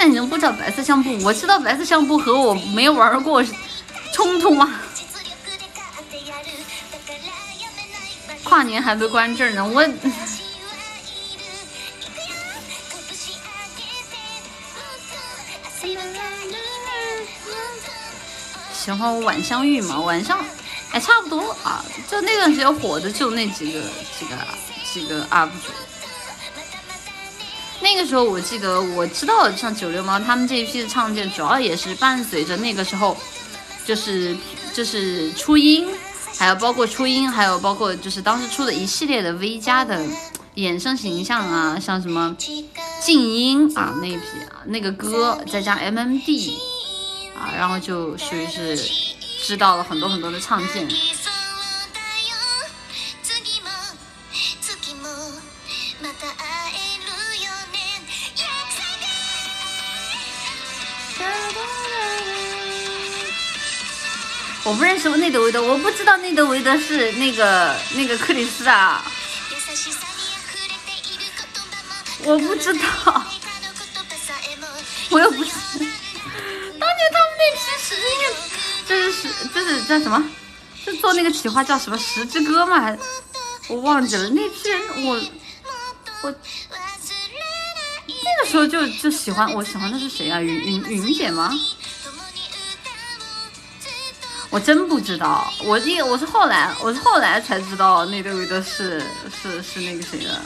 [0.00, 1.18] 那你们不知道白色相簿？
[1.24, 3.44] 我知道白色相簿和我没玩过
[4.12, 4.80] 冲突吗？
[8.48, 9.84] 跨年还没关这儿呢，我
[18.72, 20.42] 喜欢我晚相遇嘛，晚上
[20.92, 23.82] 哎差不多啊，就那段时间火的就那几个
[24.18, 24.36] 几个
[24.90, 25.70] 几个 UP 主。
[27.80, 33.14] 那个时候我记得我知道像九六猫他们这一批的唱见，主要也是伴随着那个时候
[33.84, 34.34] 就是
[34.72, 35.86] 就是初音。
[36.38, 40.00] 还有包括初音，还有包括就是当时出的一系列的 V 加的
[40.54, 42.36] 衍生形象啊，像什么
[43.02, 46.52] 静音啊那一批啊那个歌，再加 MMD
[47.36, 48.76] 啊，然后就属于是
[49.42, 50.88] 知道了很多很多的唱见。
[64.68, 69.02] 我不认识内德维德，我不知道内德维德是那个那个克里斯啊，
[72.22, 73.24] 我不知道，
[75.08, 78.34] 我又不是，当年他们那批是那个，
[78.86, 80.22] 这是这是叫什么？
[80.84, 82.94] 是做那个企划叫什么《十之歌》吗？
[83.68, 85.16] 我忘记了那批人，我
[86.20, 86.30] 我
[88.06, 90.38] 那个时候就就喜欢，我喜欢的是谁啊？
[90.42, 91.50] 云云云姐吗？
[94.50, 99.00] 我真不知道，我一我是后来我是后来才知道那对维的是
[99.42, 100.40] 是是那个谁的，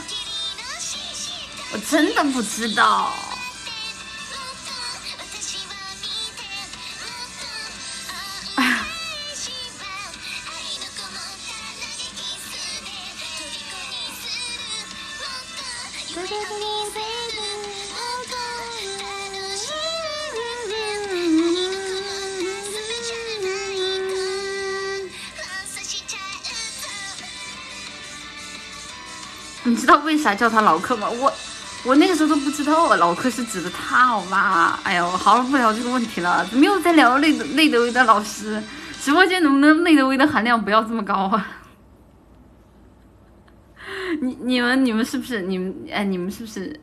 [1.71, 3.13] 我真的不知道。
[29.65, 31.09] 你知道为啥叫他老客吗？
[31.09, 31.31] 我
[31.85, 34.79] 我那个时候都不知道，老客是指的他，好吧？
[34.83, 38.61] 哎呦，好了，不聊这个问题了，没有再聊内内德威的老师，
[39.01, 41.47] 直播间能不能内德威的含量不要这么高啊？
[44.21, 46.79] 你你们你们是不是你们哎你们是不是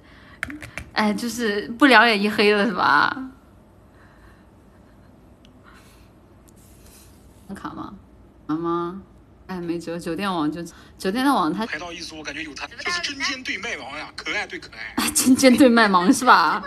[0.93, 3.17] 哎就是不聊也一黑了是吧？
[7.55, 7.95] 卡吗？
[8.47, 9.01] 妈妈。
[9.51, 10.63] 哎，没辙酒店网就
[10.97, 15.11] 酒店的网，他排到一组，我感觉有他，就是针尖对麦芒呀，可爱对可爱。
[15.11, 16.63] 针尖对麦芒是吧？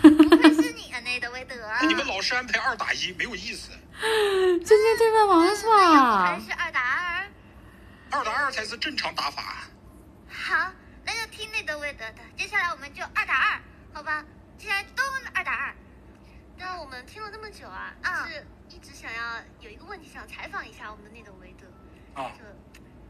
[0.00, 0.08] 不
[0.38, 1.54] 愧是你啊，内德维德。
[1.86, 3.68] 你们老是安排二打一，没有意思。
[4.00, 6.24] 针尖对麦芒是吧？
[6.24, 7.28] 还是二打二？
[8.12, 9.68] 二打二才是正常打法。
[10.30, 10.72] 好，
[11.04, 12.22] 那就听内德维德的。
[12.34, 13.60] 接下来我们就二打二，
[13.92, 14.24] 好吧？
[14.56, 15.02] 接下来都
[15.34, 15.74] 二打二。
[16.56, 17.92] 那我们听了那么久啊，
[18.26, 21.39] 是一直想要有一个问题想采访一下我们的内德维德。
[22.14, 22.32] 啊，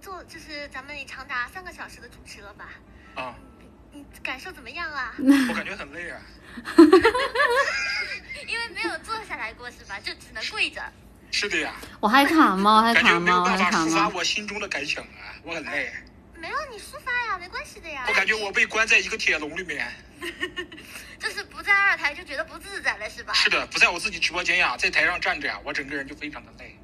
[0.01, 2.68] 做就是咱们长达三个小时的主持了吧？
[3.14, 3.35] 啊，
[3.93, 5.14] 你感受怎么样啊？
[5.18, 6.20] 我感觉很累啊。
[8.47, 9.98] 因为没有坐下来过是吧？
[10.01, 10.82] 就只能跪着。
[11.31, 11.74] 是的呀。
[12.01, 12.82] 我还卡吗？
[12.93, 13.40] 还卡吗？
[13.43, 13.86] 我还卡吗？
[13.86, 15.93] 抒发我心中的感想啊，我很累。
[16.35, 18.05] 没有你抒发呀，没关系的呀。
[18.09, 19.86] 我感觉我被关在一个铁笼里面。
[21.18, 23.32] 就是不在二台就觉得不自在了是吧？
[23.35, 26.77] 是的，不在我自己直播间呀，在台上站着呀，我整个人就非常的累。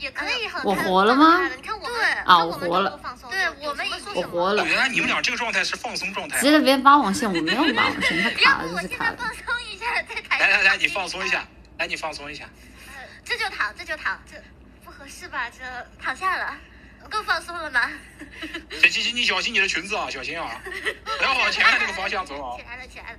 [0.00, 1.46] 也可以很我活了吗？
[1.54, 2.98] 你看我们啊，我活了。
[3.30, 4.66] 对，我们我活了。
[4.66, 6.40] 原来你们俩这个状态是放松状态。
[6.40, 9.16] 接着别拔网线，我没有拔网线，他卡了就是卡了。
[9.18, 10.38] 放松一下，在台。
[10.38, 11.46] 来来来，你放松一下，
[11.78, 12.48] 来你放松一下。
[13.22, 14.42] 这就躺，这就躺，这
[14.82, 15.50] 不合适吧？
[15.50, 15.58] 这
[16.02, 16.56] 躺下了，
[17.10, 17.90] 够放松了吗？
[18.70, 20.62] 小七七，你小心你的裙子啊，小心啊，
[21.18, 22.56] 不要往前面那个方向走啊。
[22.56, 23.18] 起来了，起来了。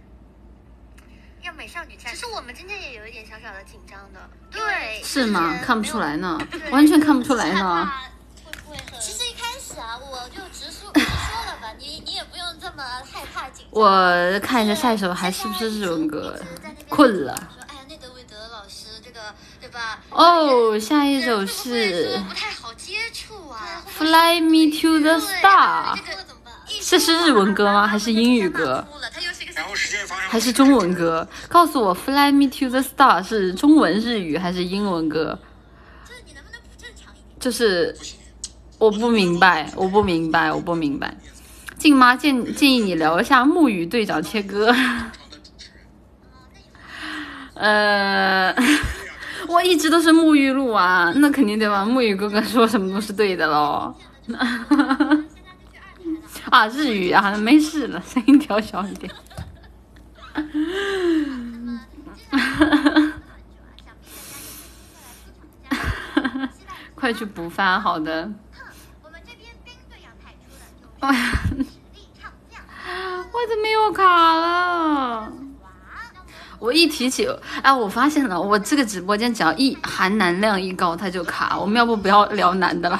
[1.44, 2.18] 要美少女战士。
[2.18, 4.20] 其实我们今天也有一点小小的紧张的，
[4.52, 5.58] 对，是吗？
[5.64, 6.40] 看不出来呢，
[6.72, 7.92] 完全看不出来呢。
[8.46, 9.00] 会不会很？
[9.00, 13.82] 其实一开始啊，我就直说 直说了吧，你你也不用这么害怕紧张。
[13.82, 16.40] 我看一下下一首还是不是日文歌？
[16.90, 17.36] 困了。
[17.36, 19.20] 说哎呀，内德维德老师这个
[19.60, 20.00] 对吧？
[20.10, 22.20] 哦，下一首是。
[22.28, 23.84] 不太好接触啊。
[23.88, 25.98] Fly me to the star。
[26.84, 27.88] 这是日文歌吗？
[27.88, 28.86] 还是英语歌？
[30.30, 31.28] 还是中文歌？
[31.50, 35.38] 告诉我，Fly me to the star 是中文日语还是英文歌？
[37.40, 37.96] 就是
[38.78, 41.16] 我不明白，我不明白，我不明白。
[41.78, 44.74] 静妈建建议你聊一下木鱼队长切歌。
[47.56, 48.56] 呃，
[49.48, 51.86] 我一直都是沐浴露啊，那肯定对吧？
[51.86, 53.94] 沐浴哥哥说什么都是对的喽。
[56.50, 59.14] 啊，日语啊，没事了，声音调小一点。
[66.96, 68.32] 快去补番，好的。
[71.00, 71.40] 哎呀，
[73.32, 74.04] 我怎么又卡
[74.36, 75.32] 了？
[76.60, 77.28] 我一提起，
[77.64, 81.58] 哎，我发现了，我这个直播间只要一含男量一高，它就卡。
[81.58, 83.00] 我们要不不要聊男的了？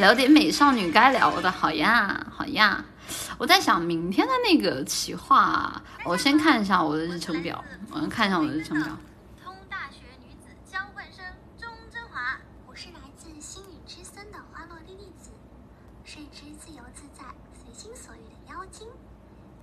[0.00, 2.82] 聊点美少女该聊的，好呀，好呀。
[3.36, 8.96] 我在想明天的那个企划，我先看一下我的日程表，我看一下我的日程表。
[9.44, 11.22] 通大学女子交换生
[11.60, 15.30] 钟真华，我是来自星宇之森的花落莉莉子，
[16.02, 17.26] 是一只自由自在、
[17.62, 18.88] 随心所欲的妖精。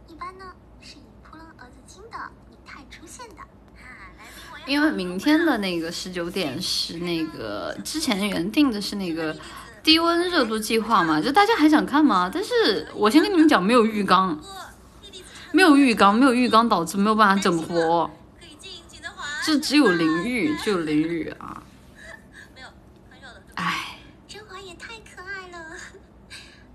[0.07, 0.45] 一般呢
[0.79, 3.37] 是以扑棱蛾子精的拟态出现的。
[4.67, 9.33] 因为明天的那个十九点是那个之前原定的是那个
[9.87, 12.29] 低温热度计划嘛，就大家还想看吗？
[12.31, 14.37] 但是我先跟你们讲，没有浴缸，
[15.53, 18.11] 没有浴缸，没有浴缸导致没有办法整活，
[19.45, 21.63] 就只有淋浴，只有淋浴啊。
[23.55, 25.77] 哎，甄嬛也太可爱了。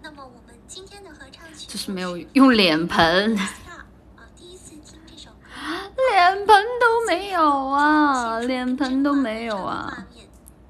[0.00, 3.36] 那么我们今天的合唱曲就是没有用脸盆。
[6.10, 10.06] 脸盆都没有啊，脸盆都没有啊。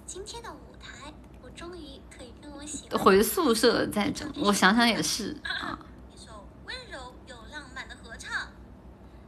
[0.05, 4.31] 今天的舞台，我终于可以跟我喜回宿舍再整。
[4.37, 5.79] 我想想也是啊。
[6.15, 8.31] 一首温柔又浪漫的合唱，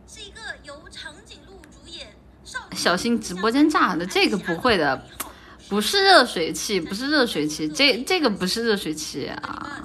[0.06, 2.08] 是一个由长颈鹿主演。
[2.72, 5.02] 小心直播间炸的，这个不会的，
[5.68, 9.80] 不是热水器，不是热水器，这这个不是热水器啊。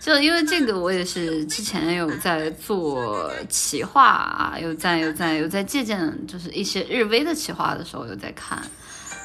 [0.00, 8.62] 就因为这个，我也是之前有在做企划啊，有在有在有在借鉴，就是一些日微的企划的时候有在看，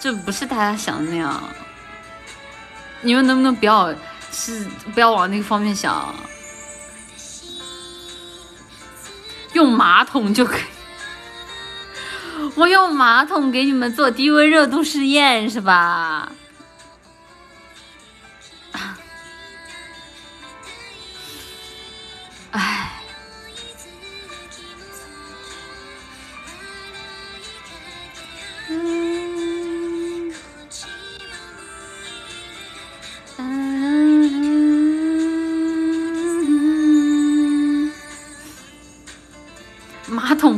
[0.02, 1.42] 就不是大家想的那样。
[3.04, 3.94] 你们能不能不要
[4.32, 6.14] 是不要往那个方面想？
[9.54, 10.62] 用马桶就可以，
[12.56, 16.32] 我用马桶给你们做低温热度试验是吧？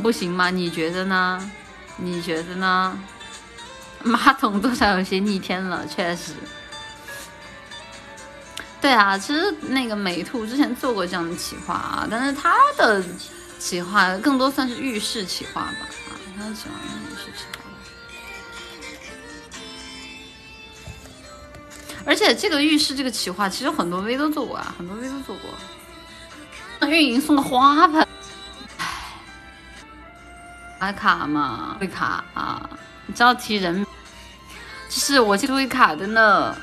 [0.06, 0.52] 不行吗？
[0.52, 1.52] 你觉得呢？
[1.98, 2.96] 你觉得呢？
[4.04, 6.34] 马桶多少有些逆天了，确实。
[8.80, 13.04] 对啊，其实那个美兔之前做过这样的企划啊，但是他的
[13.58, 15.78] 企划更多算是浴室企划吧，
[16.12, 16.78] 啊，他喜欢
[17.10, 17.64] 浴室企划。
[22.06, 25.50] 而且这个浴室这个企划，其实很多 V 都做过啊，很多 V 都做过。
[26.80, 28.08] 那运营送的花盆，
[30.78, 32.70] 还卡吗，会卡啊，
[33.08, 33.84] 你知道提人，
[34.88, 36.56] 就是我记录会卡的呢。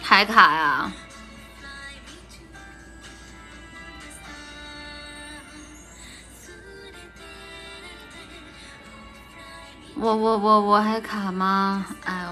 [0.00, 0.92] 还卡呀！
[9.96, 11.86] 我我我我还卡吗？
[12.04, 12.30] 哎呦，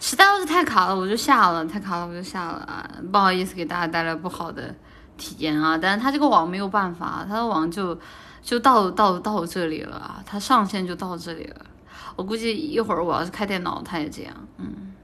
[0.00, 2.88] 实在是太卡了，我就下了；太卡了，我就下了啊！
[3.12, 4.74] 不好意思，给大家带来不好的
[5.16, 5.76] 体验啊！
[5.76, 7.98] 但是他这个网没有办法，他的网就
[8.40, 10.22] 就到到到这里了！
[10.24, 11.66] 他上线就到这里了。
[12.14, 14.94] 我估计一会儿我要是开电脑，他也这样，嗯。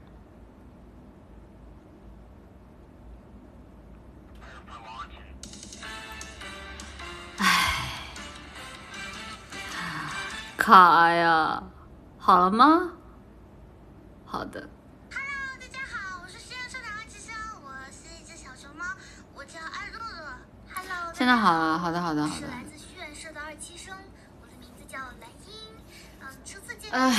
[10.63, 11.61] 卡呀，
[12.17, 12.93] 好了吗？
[14.25, 14.69] 好的。
[15.11, 18.85] Hello，大家好，我是实验社的二七生，我是一只小熊猫，
[19.33, 20.37] 我叫爱乐乐。
[20.73, 21.13] Hello。
[21.13, 22.37] 现在好了，好的，好的，好的。
[22.39, 23.93] 是来自虚远社的二七生，
[24.41, 25.75] 我的名字叫蓝英。
[26.21, 27.11] 嗯，初次见面，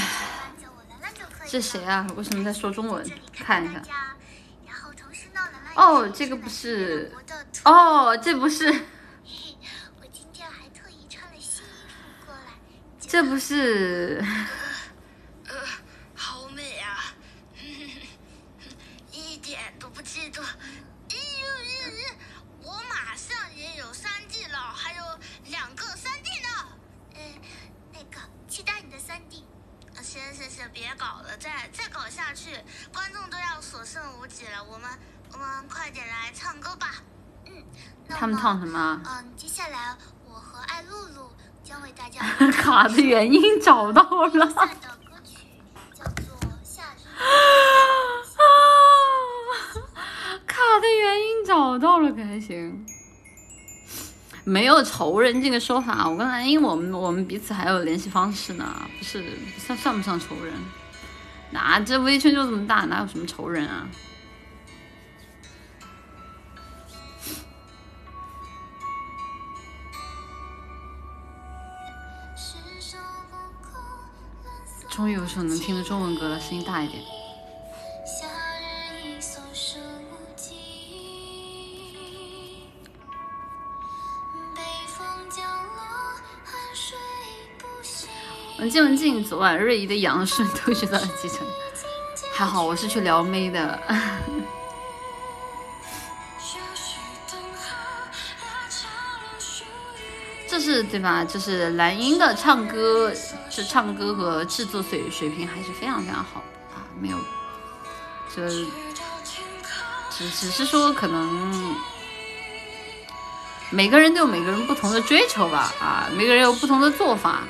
[0.56, 1.46] 叫我兰兰就可以了。
[1.46, 2.06] 这谁啊？
[2.16, 3.06] 为什么在说中文？
[3.34, 3.82] 看一下。
[4.66, 7.12] 然后同时呢，兰兰哦，这个不是。
[7.66, 8.72] 哦，这不是。
[13.14, 14.20] 这不是，
[15.46, 15.54] 呃，
[16.16, 17.14] 好美啊，
[19.12, 20.42] 一点都不嫉妒。
[21.08, 22.12] 咦咦咦，
[22.60, 25.04] 我马上也有三 D 了，还有
[25.44, 26.48] 两个三 D 呢。
[27.14, 27.20] 呃，
[27.92, 28.18] 那个，
[28.48, 29.44] 期待你的三 D。
[30.02, 32.58] 行行行，别搞了，再再搞下去，
[32.92, 34.64] 观众都要所剩无几了。
[34.64, 34.90] 我们
[35.30, 36.96] 我们快点来唱歌吧。
[37.46, 37.64] 嗯，
[38.08, 39.00] 他们唱什么？
[39.06, 41.32] 嗯，接下来我和爱露露。
[41.64, 42.20] 将为大家
[42.52, 44.46] 卡的原因找到了。
[50.46, 52.84] 卡的原因找到了，可还行？
[54.44, 59.24] 没有仇人这个说法，我跟蓝英，我们我们彼此还有联系方式呢，不是
[59.56, 60.52] 算算不上仇人。
[61.50, 63.88] 哪这微圈就这么大，哪有什么仇人啊？
[74.94, 77.02] 终于有首能听的中文歌了，声音大一点。
[88.60, 91.44] 文静文静，昨晚瑞怡的杨顺都学到了几成？
[92.32, 93.82] 还好我是去撩妹的。
[100.82, 101.24] 对吧？
[101.24, 103.12] 就是蓝音的唱歌，
[103.50, 106.42] 是唱歌和制作水水平还是非常非常好
[106.74, 107.16] 啊，没有，
[108.34, 108.48] 就
[110.10, 111.74] 只只是说可能
[113.70, 117.44] 每个人都有每个人不同的追求吧啊，每个人有不同的做法啊，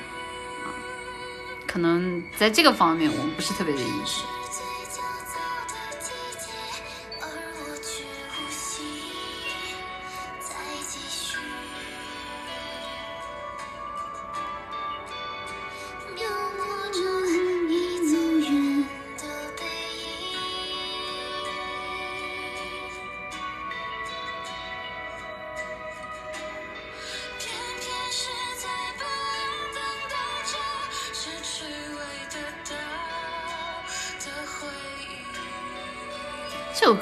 [1.66, 4.22] 可能在这个方面我们不是特别的一致。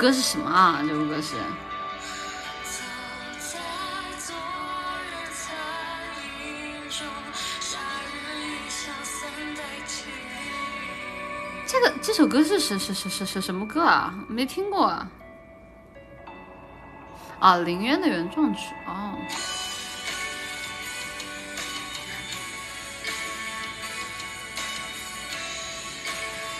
[0.02, 0.82] 歌是什么啊？
[0.82, 1.36] 这首歌是。
[11.68, 14.12] 这个这首歌是是是是是是什么歌啊？
[14.26, 15.08] 没听过啊。
[17.38, 19.16] 啊，林渊的原创曲哦。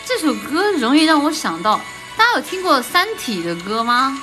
[0.07, 1.81] 这首歌容易让我想到。
[2.35, 4.19] 有听过《三体》的歌吗？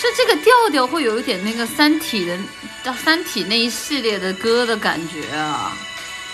[0.00, 2.36] 就这个调调会有一点那个《三体》的，
[2.96, 5.76] 《三体》那一系列的歌的感觉啊，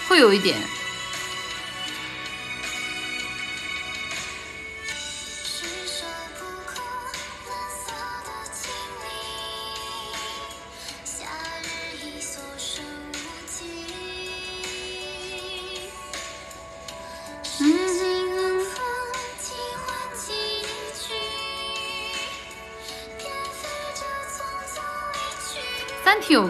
[0.08, 0.56] 会有一点。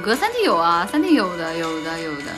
[0.08, 2.32] 歌，三 T 有啊，三 T 有的，有的，有的。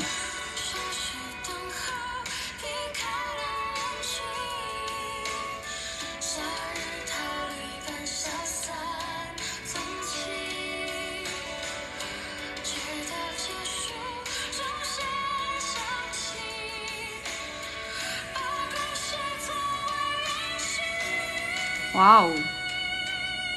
[21.94, 22.32] 哇哦！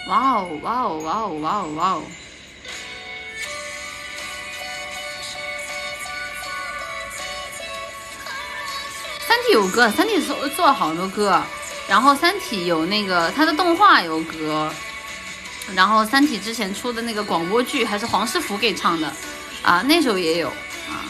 [0.08, 0.60] 哇哦！
[0.62, 1.00] 哇哦！
[1.00, 1.34] 哇哦！
[1.40, 1.68] 哇哦！
[1.76, 2.04] 哇哦！
[9.34, 11.44] 三体有歌，三体做做了好多歌，
[11.88, 14.72] 然后三体有那个它的动画有歌，
[15.74, 19.12] 然后三体之前出的那个广播剧还是黄世福给唱的
[19.64, 21.10] 啊，那首也有啊。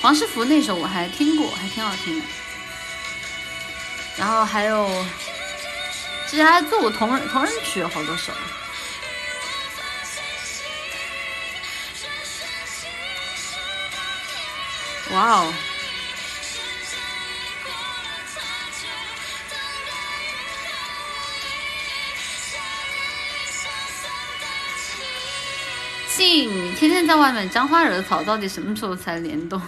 [0.00, 2.26] 黄世福那首我还听过，还挺好听的。
[4.16, 5.06] 然后还有，
[6.28, 8.32] 其实还做过同人同人曲，有好多首。
[15.12, 15.54] 哇哦！
[26.22, 29.60] 你天天在外面沾花惹草，到底什么时候才联动？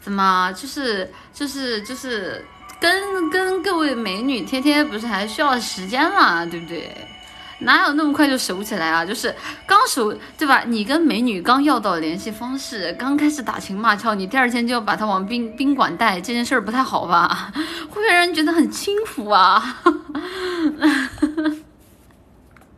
[0.00, 2.44] 怎么就是就是就是
[2.78, 7.08] 跟跟各位美女天天不是还需要时间嘛，对不对？
[7.60, 9.04] 哪有那么快就熟起来啊？
[9.04, 9.34] 就是
[9.66, 10.64] 刚熟对吧？
[10.66, 17.52] 你跟美女刚要到联系方式，刚开始打情骂俏，你第二天就要把她往宾宾馆带，这件事儿不太好吧？
[17.54, 19.80] 会不会让人觉得很轻浮啊？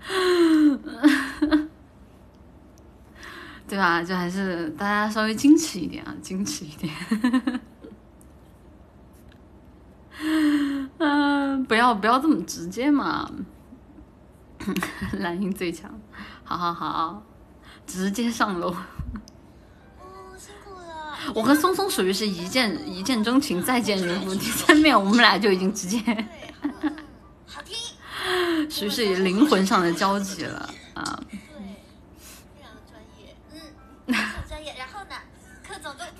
[3.68, 4.02] 对吧？
[4.02, 6.94] 就还是大家稍微矜持一点啊，矜持一点。
[10.98, 13.30] 嗯，不要不要这么直接嘛。
[15.18, 15.90] 蓝音最强，
[16.44, 17.22] 好好好，
[17.86, 18.74] 直接上楼。
[21.34, 24.34] 我和松松属于是一见一见钟情，再见如故。
[24.34, 25.98] 第三面我们俩就已经直接，
[27.46, 27.76] 好听，
[28.70, 31.20] 属于是灵魂上的交集了啊。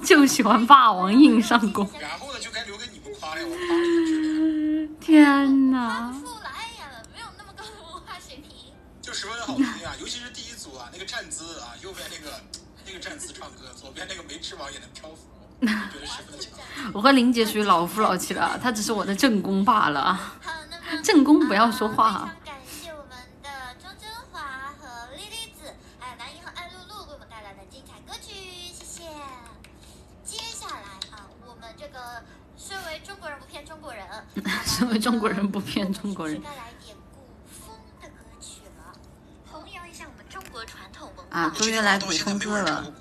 [0.05, 1.89] 就喜欢霸王硬上弓。
[2.01, 6.13] 然后呢，就该留给你们夸了，我夸了天哪！
[6.21, 8.73] 出来呀，没有那么高的文化水平。
[9.01, 12.41] 就十分的好听啊，尤其是第一组啊，那个站姿啊，右边那个
[12.87, 15.29] 那个站姿唱歌，左边那个没翅膀也能漂浮，
[15.61, 16.53] 觉得十分的强。
[16.93, 20.19] 我和林杰属于老夫老妻了，他只是我的正宫罢了。
[21.03, 22.33] 正宫不要说话。
[34.67, 36.41] 身为中国人不骗中国人。
[41.31, 42.93] 啊，终于来古风歌了。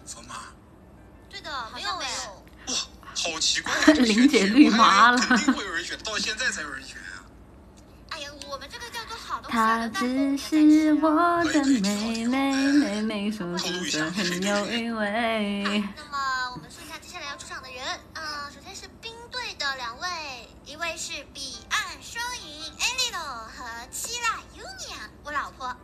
[1.29, 2.73] 对的，没有没有。
[2.73, 2.79] 哇，
[3.13, 3.71] 好奇怪！
[3.93, 5.17] 林姐绿麻了。
[5.17, 7.23] 肯定会有人选，到现在才有人选啊。
[8.11, 9.47] 哎呀，我们这个叫做好的。
[9.47, 13.67] 她只是我的妹妹，妹妹说出
[13.97, 15.83] 的很有韵味。
[25.57, 25.76] 婆。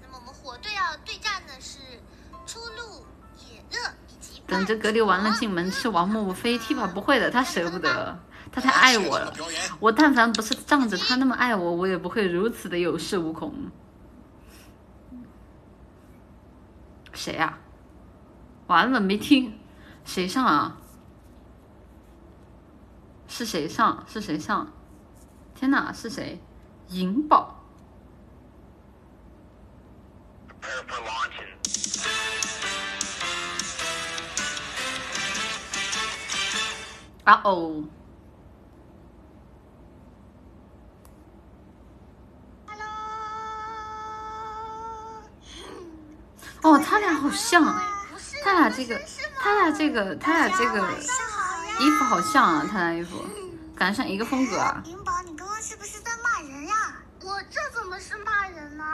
[0.00, 1.78] 那么我们火队要对战的是
[2.46, 3.04] 初露
[3.38, 3.78] 野乐
[4.08, 4.42] 以及。
[4.46, 8.18] 等着隔离完了进门吃王木飞踢吧，不会的，他舍不得，
[8.52, 9.34] 他太爱我了。
[9.80, 13.52] 我但凡不是仗着他那么爱我，我也不会如此的有恃无恐。
[17.12, 17.58] 谁呀？
[18.66, 19.58] 完了，没听，
[20.04, 20.76] 谁上啊？
[23.26, 24.04] 是谁上？
[24.06, 24.72] 是谁上？
[25.54, 26.40] 天哪，是谁？
[26.88, 27.55] 银宝。
[37.24, 37.84] 啊哦。
[46.62, 47.62] 哦，他俩好像，
[48.42, 49.00] 他俩这个，
[49.38, 50.88] 他俩这个，他俩这个。
[51.78, 53.22] 衣服好像啊，他俩衣服，
[53.76, 54.82] 感觉像一个风格啊。
[54.86, 56.74] 银宝，你刚刚是不是在骂人呀？
[57.22, 58.84] 我这怎么是骂人呢？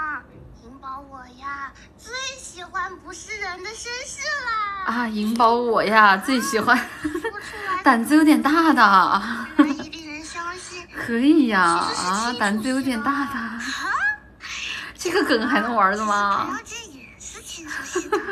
[0.65, 4.85] 银宝我呀，最喜欢不是人的绅士啦。
[4.87, 6.89] 啊，银宝我呀，最喜欢，
[7.85, 9.23] 胆子有点大的。
[9.65, 10.87] 一定能相信。
[10.95, 13.35] 可以呀，啊，胆子有点大的。
[14.97, 16.59] 这个梗还能玩的吗？
[16.65, 18.19] 这也是挺熟悉的。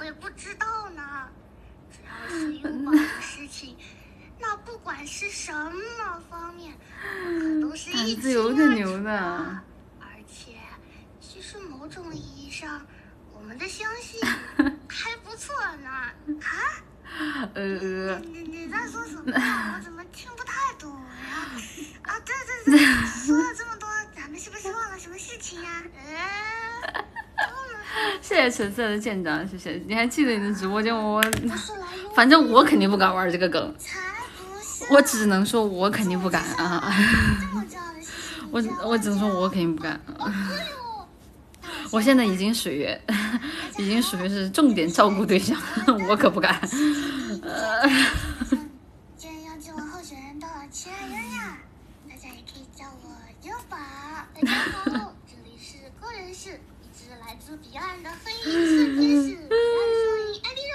[0.00, 1.02] 我也不知道呢。
[1.90, 3.76] 只要是拥抱的事情，
[4.38, 6.72] 那不管是什么方面，
[7.04, 8.40] 可都是一起的。
[10.00, 10.52] 而且，
[11.20, 12.80] 其实某种意义上，
[13.32, 14.20] 我们的相信
[14.88, 15.90] 还不错呢。
[15.90, 17.48] 啊？
[17.54, 18.18] 呃。
[18.20, 19.22] 你你在说什么？
[19.32, 21.48] 我怎么听不太懂呀？
[22.02, 25.82] 啊，对对对， 说了这么多，咱们是不是忘了什么事情呀？
[26.06, 27.04] 呃。
[28.20, 29.80] 谢谢橙色的舰长，谢谢。
[29.86, 31.22] 你还记得你的直播间我？
[32.16, 33.74] 反正我肯定不敢玩这个梗，
[34.90, 36.94] 我只能说我肯定不敢啊。
[38.50, 40.00] 我我只能说我肯定不敢。
[41.90, 42.88] 我现在已经属于
[43.78, 45.56] 已经属于是重点照顾对象，
[46.08, 46.60] 我可不敢。
[49.18, 50.90] 进我候选人的大家
[52.28, 53.10] 也可以叫我
[53.42, 53.76] 优宝。
[54.34, 54.50] 大家
[54.98, 59.60] 好，这里是个人是一只来自彼岸的黑影瞬间是彼岸
[60.02, 60.74] 双影艾丽肉。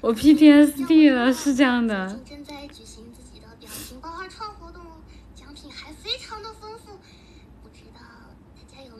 [0.00, 2.20] 我 PTSD 了，是这样的。
[2.28, 5.00] 正在举行自己的表情包二创活动哦，
[5.34, 6.98] 奖品还非常的丰富，
[7.62, 8.00] 不知道
[8.56, 8.96] 大家有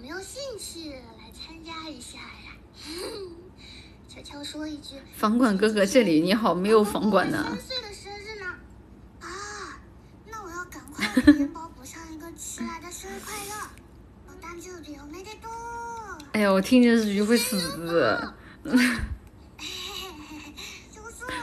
[0.58, 2.50] 没有兴趣来参加一下呀？
[4.08, 7.46] 悄悄说一句，房管哥哥这里你好，没有房管呢。
[7.50, 8.46] 三岁的生日呢？
[9.20, 9.78] 啊，
[10.26, 13.70] 那我要赶快给元宝补上一个迟来的生日快乐。
[14.26, 15.48] 我单就比我没得多。
[16.32, 18.34] 哎呀，我听见这句会死。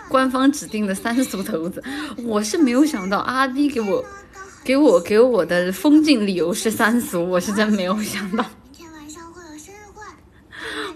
[0.09, 1.81] 官方指定的三俗头子，
[2.25, 4.03] 我是没有想到阿弟给我
[4.65, 8.45] 给我给我的封禁理由是三俗，我是真没有想到。
[8.63, 10.03] 明天晚上会有生日会。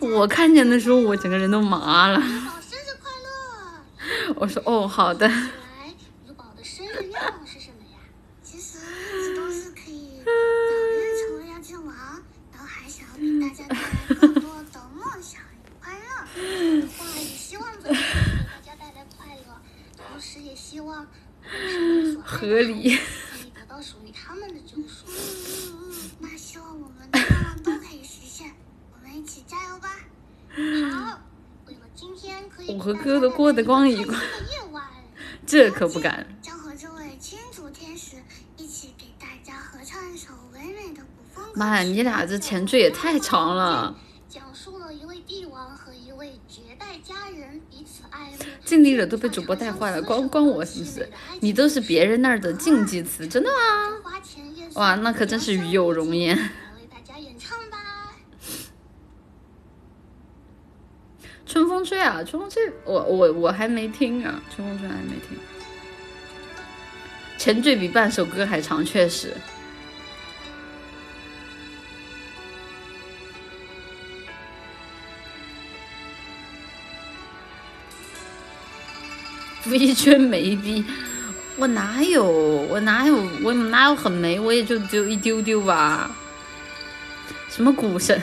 [0.01, 2.19] 我看见的时候，我整个人都麻了。
[2.19, 2.30] 生
[2.80, 4.34] 日快乐！
[4.38, 5.27] 我说哦，好的。
[5.27, 5.93] 来，
[6.26, 7.99] 如宝的生日愿望是什么呀？
[8.41, 11.95] 其实一直都是可以早日成为王，
[12.51, 16.88] 然后还想要给大家带来更多的梦想与快乐。
[16.98, 19.61] 话也希望能给大家带来快乐，
[19.98, 21.06] 同时也希望
[22.24, 25.06] 合理可以得到属于他们的救赎。
[26.19, 28.53] 那希望我们的愿望都可以实现，
[28.93, 29.98] 我们一起加油吧！
[30.52, 31.22] 好，
[31.68, 34.84] 为了今天可以我和哥哥过得光一光，夜晚，
[35.45, 36.28] 这可不敢。
[36.42, 38.18] 将和这位青竹天使
[38.58, 41.45] 一起给大家合唱一首唯美的古风。
[41.56, 43.95] 妈呀，你俩这前缀也太长了。
[44.28, 48.38] 讲述了一位帝王和一位绝代佳人彼此爱慕。
[48.66, 51.10] 尽力了都被主播带坏了，关关我什么事？
[51.42, 53.56] 你都是别人那儿的禁忌词，真的吗？
[54.76, 56.38] 哇，那可真是与有容颜。
[56.38, 56.44] 来
[56.80, 57.78] 为大家演唱吧。
[61.50, 65.36] 春风吹啊，春风吹，我我我还没听啊，春风吹还没听。
[67.40, 69.34] 前缀比半首歌还长，确实。
[79.66, 80.86] 微圈没逼，
[81.58, 82.26] 我哪有？
[82.26, 83.28] 我哪有？
[83.44, 84.40] 我哪有很没？
[84.40, 86.16] 我也就只有一丢丢吧。
[87.50, 88.22] 什么股神？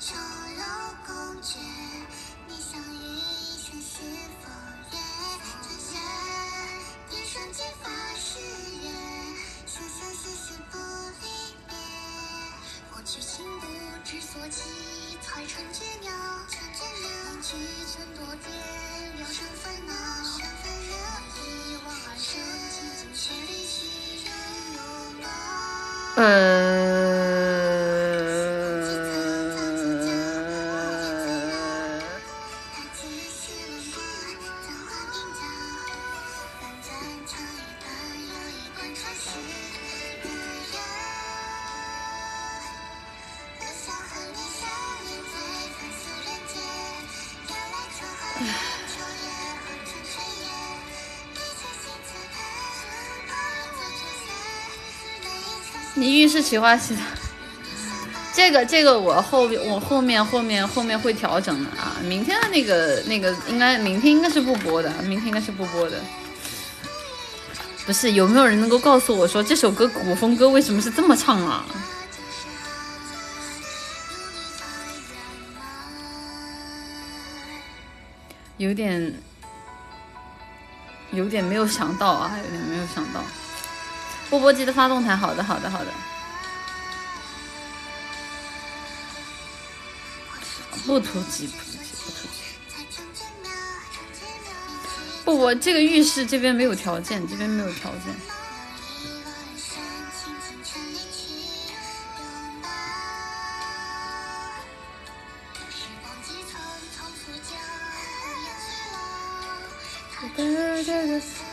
[0.00, 0.16] 执手琼
[0.56, 0.64] 楼
[1.06, 1.12] 宫
[1.42, 1.58] 阙？
[2.48, 4.00] 你相遇一生是
[4.40, 4.48] 否
[4.90, 4.96] 约？
[5.60, 5.92] 转身
[7.10, 8.40] 一瞬间发誓
[8.80, 8.88] 言，
[9.66, 10.78] 生生世世不
[11.20, 11.28] 离
[11.68, 11.76] 别。
[12.90, 13.66] 过去情不
[14.02, 14.62] 知所起，
[15.20, 16.10] 才成绝妙。
[16.48, 17.56] 一曲
[17.92, 18.48] 寸多变，
[19.18, 19.92] 聊胜烦恼。
[21.36, 23.76] 一往而深，几经千里去，
[24.24, 24.28] 人
[24.76, 24.78] 拥
[25.22, 25.28] 抱。
[56.30, 57.02] 场你浴室企划系的，
[58.32, 61.96] 这个这个我后我后面后面后面会调整的啊。
[62.04, 66.00] 明天的那个那个应该明天应该是不播的，明天应该是不播的。
[67.86, 71.64] 不是有没有人能够告诉我说这首歌古风歌为什么是这么唱啊？
[78.58, 79.12] 有点
[81.12, 83.20] 有点没有想到啊，有点没有想到。
[84.28, 85.86] 波波记得发动态，好的好的好的。
[90.90, 92.40] 不突击不突击不突击。
[95.24, 98.12] 不，我这个浴室这边没有条件，这边没有条件。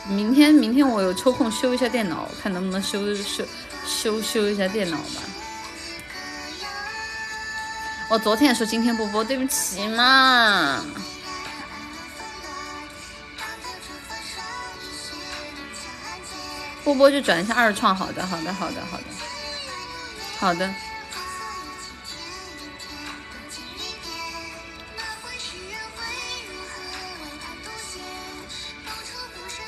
[0.08, 3.44] 明天明天我有抽空修一下电脑，看能不能修修
[3.86, 5.22] 修修一下电脑吧。
[8.10, 10.82] 我昨天也说今天不播，对不起嘛。
[16.82, 19.04] 不播就转一下二创，好的，好的，好的，好的，
[20.38, 20.74] 好的。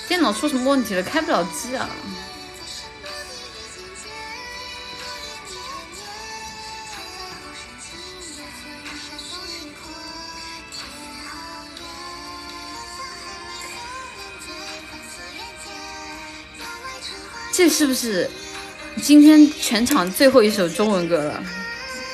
[0.09, 1.03] 电脑出什么问题了？
[1.03, 1.89] 开不了机啊！
[17.61, 18.27] 这是不是
[19.03, 21.45] 今天全场最后一首中文歌了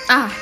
[0.09, 0.35] 啊？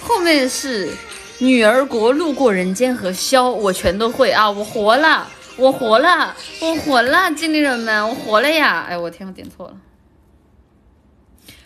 [0.00, 0.88] 后面是
[1.38, 4.50] 《女儿国》《路过人间》和《萧》，我全都会啊！
[4.50, 8.84] 我活了，我活了，我活了，经理人们，我活了呀！
[8.88, 9.76] 哎，我天，我点错了，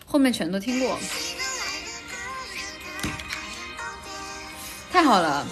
[0.04, 0.98] 后面全都听过，
[4.92, 5.46] 太好了。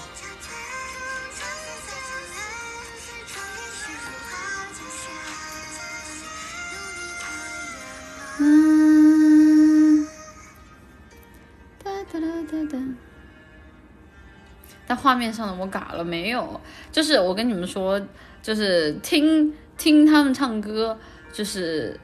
[14.87, 16.61] 但画面上的我嘎了没有？
[16.93, 18.01] 就是我跟你们说，
[18.41, 20.97] 就是听听他们唱歌，
[21.33, 21.99] 就是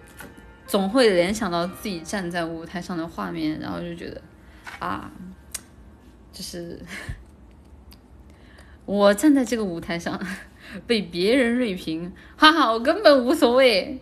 [0.67, 4.20] 总会联想到自己站在舞台上的画面，然后就觉得
[4.78, 5.11] 啊，
[6.33, 6.81] 就是
[8.85, 10.20] 我站在这个舞台上
[10.86, 14.01] 被别人锐评，哈哈，我根本无所谓。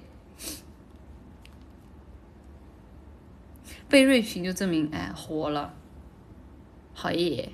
[3.88, 5.74] 被锐评就证明哎活了，
[6.94, 7.50] 好耶！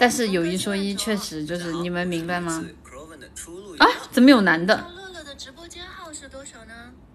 [0.00, 2.64] 但是有一说一，确实就是你们明白吗？
[3.78, 4.74] 啊，怎么有男的？
[4.96, 6.72] 乐乐的直播间号是多少呢？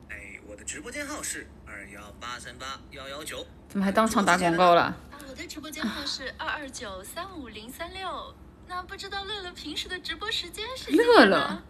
[0.09, 3.43] 哎，我的直播间号是二幺八三八幺幺九。
[3.67, 4.83] 怎么还当场打广告了？
[4.83, 8.35] 啊，我的直播间号是二二九三五零三六。
[8.67, 10.91] 那不知道乐乐平时的直播时间是？
[10.91, 11.64] 乐乐？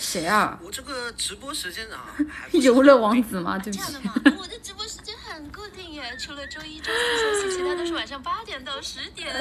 [0.00, 0.58] 谁啊？
[0.62, 2.14] 我这个直播时间啊，
[2.52, 3.58] 游乐王子吗？
[3.58, 3.92] 对不起。
[4.38, 9.34] 我的直播时间很固定耶，除了周一、周四休息，其他都是晚上八点到十点。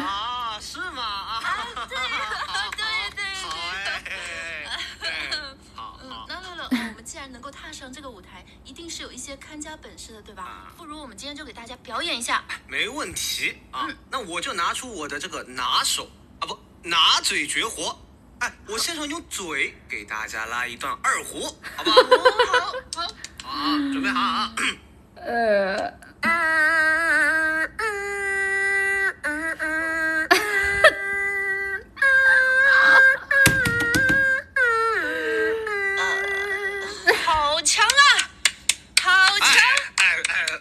[0.00, 1.02] 啊，是吗？
[1.02, 1.40] 啊，
[1.88, 1.96] 对，
[2.76, 2.84] 对
[3.16, 3.22] 对
[4.04, 4.14] 对。
[5.74, 6.08] 好哎。
[6.28, 10.70] 那乐乐，我们既然能够踏上这个舞台，一定是有一些看家本事的，对吧？
[10.76, 12.44] 不如我们今天就给大家表演一下。
[12.68, 16.10] 没问题啊，那我就拿出我的这个拿手
[16.40, 17.98] 啊，不拿嘴绝活。
[18.44, 21.46] 哎，我现场用嘴给大家拉一段二胡，
[21.78, 22.02] 好不好？
[22.02, 23.08] 好，好，
[23.42, 24.54] 好，准备好啊。
[25.16, 25.94] 呃。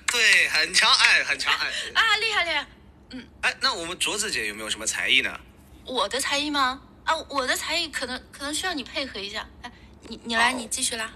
[0.09, 2.65] 对，很强，哎，很强，哎，啊，厉害厉害，
[3.09, 5.37] 嗯，哎，那我们卓子姐有没有什么才艺呢？
[5.83, 6.79] 我的才艺吗？
[7.05, 9.71] 啊，我的才艺可能可能需要你配合一下，哎，
[10.07, 11.09] 你你来，你继续拉。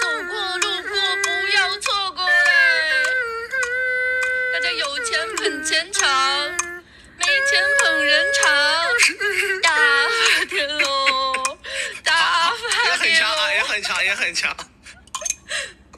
[0.00, 2.32] 走过路过不要错过嘞，
[4.52, 6.06] 大家有钱捧钱场。
[7.18, 8.42] 没钱捧人场，
[9.62, 9.70] 大
[10.08, 11.58] 发 天龙，
[12.02, 14.56] 大发天龙，也很强，也很强，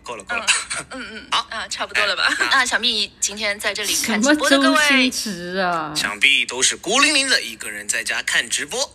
[0.02, 0.46] 够了，够了，
[0.90, 2.28] 嗯嗯，好啊，差不多了吧？
[2.50, 5.10] 那，想必今天在这里看直播的各位，
[5.60, 8.94] 啊，想必都是孤零零的一个人在家看直播，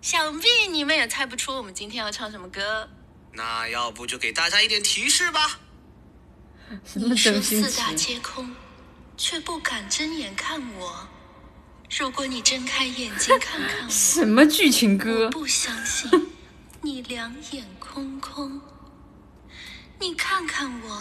[0.00, 2.88] 想必你们也猜不出我们今天要唱什么歌。
[3.34, 5.58] 那要不就给大家一点提示吧？
[6.94, 8.54] 你说四大皆空，
[9.16, 11.08] 却不敢睁眼看我。
[11.98, 15.30] 如果你睁开眼睛看看我，什么剧情歌？
[15.30, 16.10] 不相信，
[16.80, 18.60] 你两眼空空。
[20.02, 21.00] 你看看我，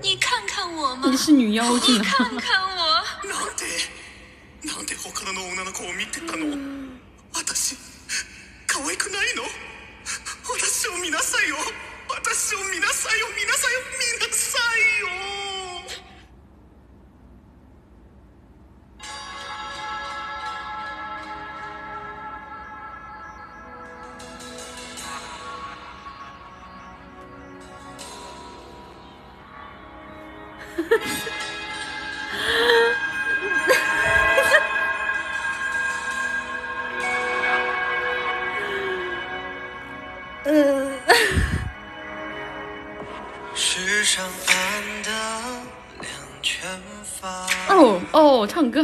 [0.00, 1.10] 你看看我吗？
[1.10, 1.94] 你是女妖精。
[1.96, 3.04] 你看看我。
[3.28, 3.66] なんで、
[4.62, 6.56] なんで他の女の子を見てたの？
[7.34, 7.76] 私
[8.66, 9.42] 可愛くないの？
[10.48, 11.56] 私を見なさいよ。
[12.08, 15.49] 私を見なさいよ、見なさいよ、見なさいよ。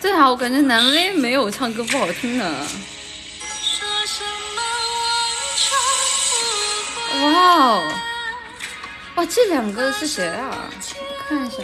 [0.00, 2.44] 最好我感觉男威没有唱歌不好听的。
[7.22, 7.92] 哇哦，
[9.16, 10.70] 哇，这两个是谁啊？
[11.28, 11.56] 看一下，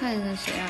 [0.00, 0.62] 看一下谁啊？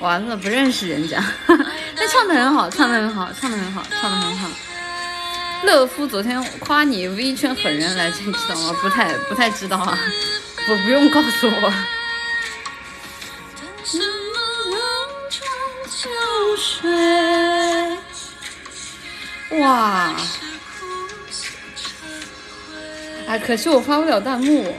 [0.00, 1.22] 完了，不认识人家。
[2.02, 4.50] 但唱的很好，唱的很好，唱的很好，唱的很好。
[5.62, 8.76] 乐夫昨天夸你 V 圈狠人来着，你知道吗？
[8.82, 9.96] 不太不太知道啊，
[10.66, 11.72] 不不用告诉我。
[19.60, 20.16] 哇！
[23.28, 24.74] 哎，可惜我发不了弹幕。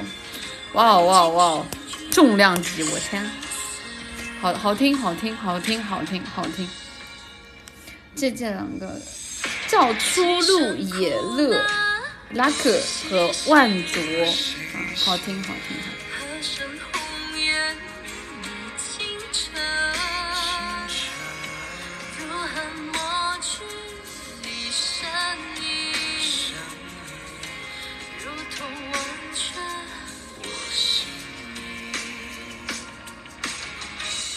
[0.73, 1.65] 哇哦哇哦哇哦！
[2.11, 3.31] 重量级，我天！
[4.41, 6.67] 好好听，好听，好听，好听，好听。
[8.15, 9.01] 这这两个
[9.67, 11.65] 叫出路野乐、
[12.31, 15.93] 拉克和万卓啊，好听，好听，好听。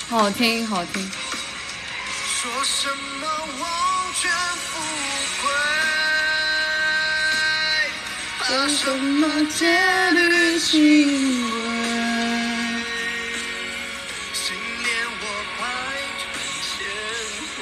[0.08, 1.10] 好听，好听。
[8.46, 9.66] 说什么戒
[10.12, 10.70] 律清
[11.50, 11.52] 规？
[14.32, 14.86] 信念
[15.20, 15.22] 我
[15.58, 15.62] 百
[16.20, 16.24] 转
[16.62, 16.68] 千
[17.52, 17.56] 回，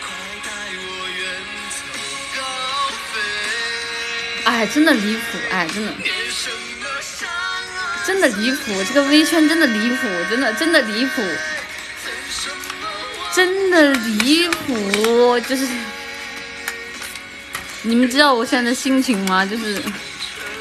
[0.00, 0.04] 快
[0.44, 0.86] 带我
[1.18, 1.18] 远
[1.70, 1.76] 走
[2.36, 2.38] 高
[3.12, 3.14] 飞。
[4.44, 5.88] 哎，真的离谱，哎，真的。
[8.06, 11.22] 真的离谱，这个微圈真的离谱，真的真的离谱，
[13.36, 15.68] 真的离谱，就是
[17.82, 19.44] 你们知道我现在的心情吗？
[19.44, 19.78] 就是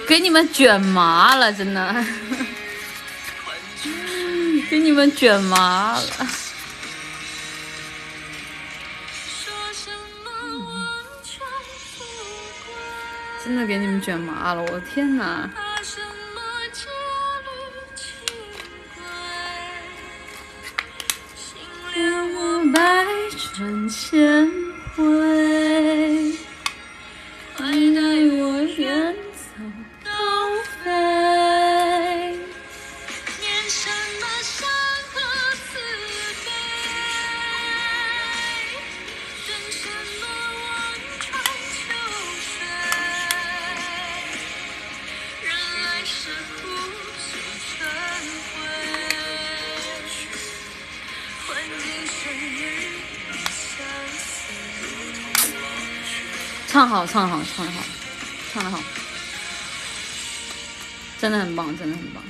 [0.06, 2.06] 给你们卷麻了，真的，
[4.70, 6.28] 给你们卷麻了，
[13.42, 15.50] 真的给你们卷麻了，我的天哪！
[22.74, 23.06] 百
[23.54, 24.52] 转千
[24.96, 25.04] 回，
[27.56, 28.02] 快带
[28.36, 29.46] 我远走
[30.04, 30.10] 高
[30.84, 30.92] 飞。
[33.40, 33.80] 念什
[56.76, 57.82] 唱好，唱好，唱好，
[58.52, 58.78] 唱得好，
[61.18, 62.22] 真的很棒，真的很棒。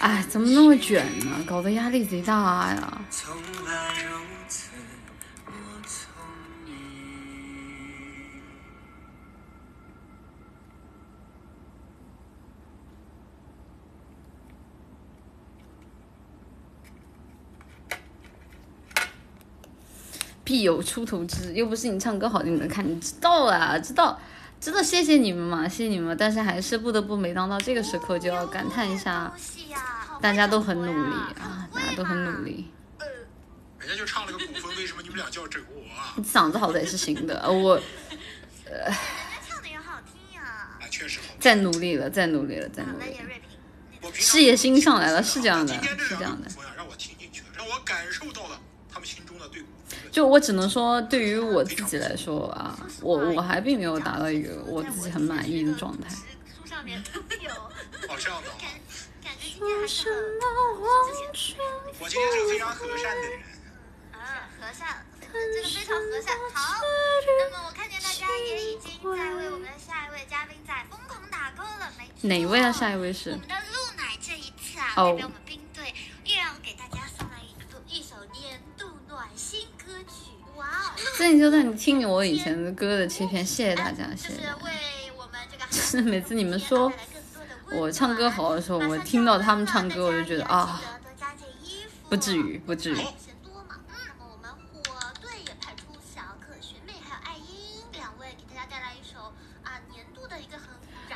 [0.00, 1.44] 哎，怎么那么卷呢？
[1.46, 3.00] 搞得压力贼大呀！
[20.44, 24.20] 必有出头之日，又不是你唱歌好听能看，你知道啊，知道，
[24.60, 29.34] 知道，谢谢你们嘛，谢谢你们，但是还是不得不每当到这个时刻就要感叹一下，
[30.20, 32.70] 大家都很努力啊，大家都很努力。
[33.78, 35.82] 人家就唱了个古风，为什么你们俩叫整我？
[36.16, 37.74] 你 嗓子好歹是行的，我，
[38.64, 38.90] 呃，
[39.48, 40.42] 唱的也好听呀，
[40.80, 41.34] 啊，确实好。
[41.40, 43.16] 再努力了，再努力了，再努力。
[44.12, 46.48] 事业心上来了，是这样的，是这样的。
[46.76, 49.62] 让我听进去了，让我感受到了他们心中的对。
[50.14, 56.08] 就我只能说，对于我自己来说啊，我 我还并没有达到一个我自己很满意的状态。
[56.08, 57.50] 书上面都有。
[57.50, 58.48] 哦，这样的。
[58.50, 58.70] 感
[59.24, 60.22] 感觉今天还是很
[61.98, 63.40] 我今天是个非常和善的人。
[64.12, 66.38] 啊，和善，真的非常和善。
[66.54, 66.78] 好，
[67.40, 72.28] 那么我看见大家也已经在为我们的下一位嘉宾在疯狂打 call 了，没？
[72.28, 72.70] 哪位啊？
[72.70, 73.30] 下一位是？
[73.30, 75.92] 我们的露奶这一次啊，代表我们兵队
[76.24, 77.03] 又要给大家
[81.16, 84.40] 所以就在你听我以前的歌的切片，谢谢大家，谢谢。
[85.70, 86.92] 就 是每次你们说
[87.72, 90.80] 我唱歌好的时候，我听到他们唱歌，我就觉得啊，
[92.08, 92.98] 不至于，不至于。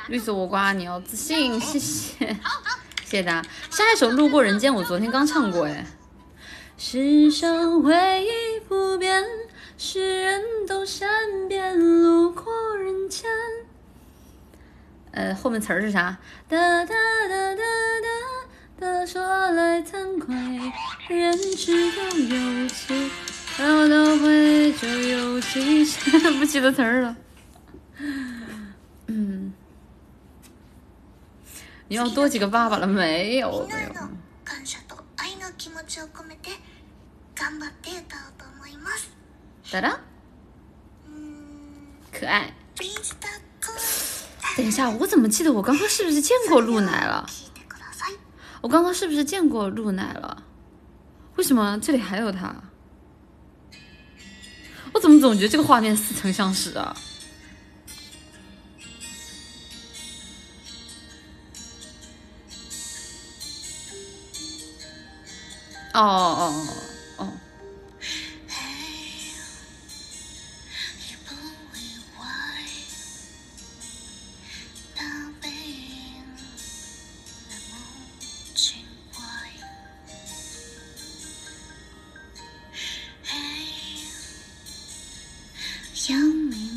[0.07, 2.27] 绿色倭瓜，你要自信，谢谢，
[3.03, 3.49] 谢谢大家。
[3.69, 5.85] 下一首《路过人间》，我昨天刚唱过哎。
[6.79, 9.23] 世上唯一不变，
[9.81, 11.07] 是人都善
[11.47, 11.79] 变。
[11.79, 13.29] 路过人间，
[15.11, 16.17] 呃，后面词儿是啥？
[16.49, 16.93] 哒哒
[17.29, 17.55] 哒哒
[18.01, 18.05] 哒
[18.77, 20.35] 哒，说来惭愧，
[21.07, 23.09] 人只有有情，
[23.57, 27.15] 到到会就有期限， 不记得词儿了。
[29.07, 29.53] 嗯。
[31.87, 33.65] 你要多几个爸爸了没有？
[33.65, 34.09] 没有。
[39.71, 39.99] 哒哒。
[42.11, 42.53] 可爱。
[44.57, 47.29] 等一下，我怎么记得我刚刚是不是见过露奶了？
[48.61, 50.43] 我刚刚是不是见过露奶了？
[51.35, 52.53] 为什么这里还有他？
[54.91, 56.93] 我怎么总觉得这个画面似曾相识啊？
[65.93, 66.88] 哦哦哦哦。
[86.09, 86.17] 想
[86.49, 86.68] 你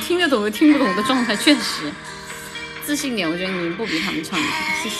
[0.00, 1.60] 听得懂又听不懂的状态，确实
[2.84, 3.30] 自信点。
[3.30, 4.96] 我觉得你不比他们唱的好，谢谢。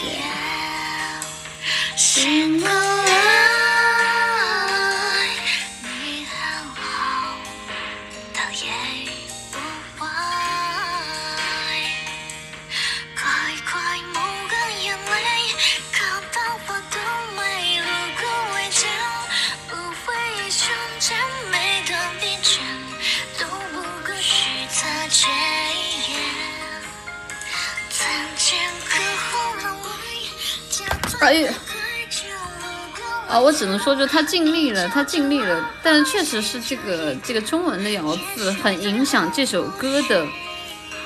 [33.28, 40.26] 啊，我只能说，就他尽力了，他尽力了，但是确实是这个这个中文的咬字很影响这首歌的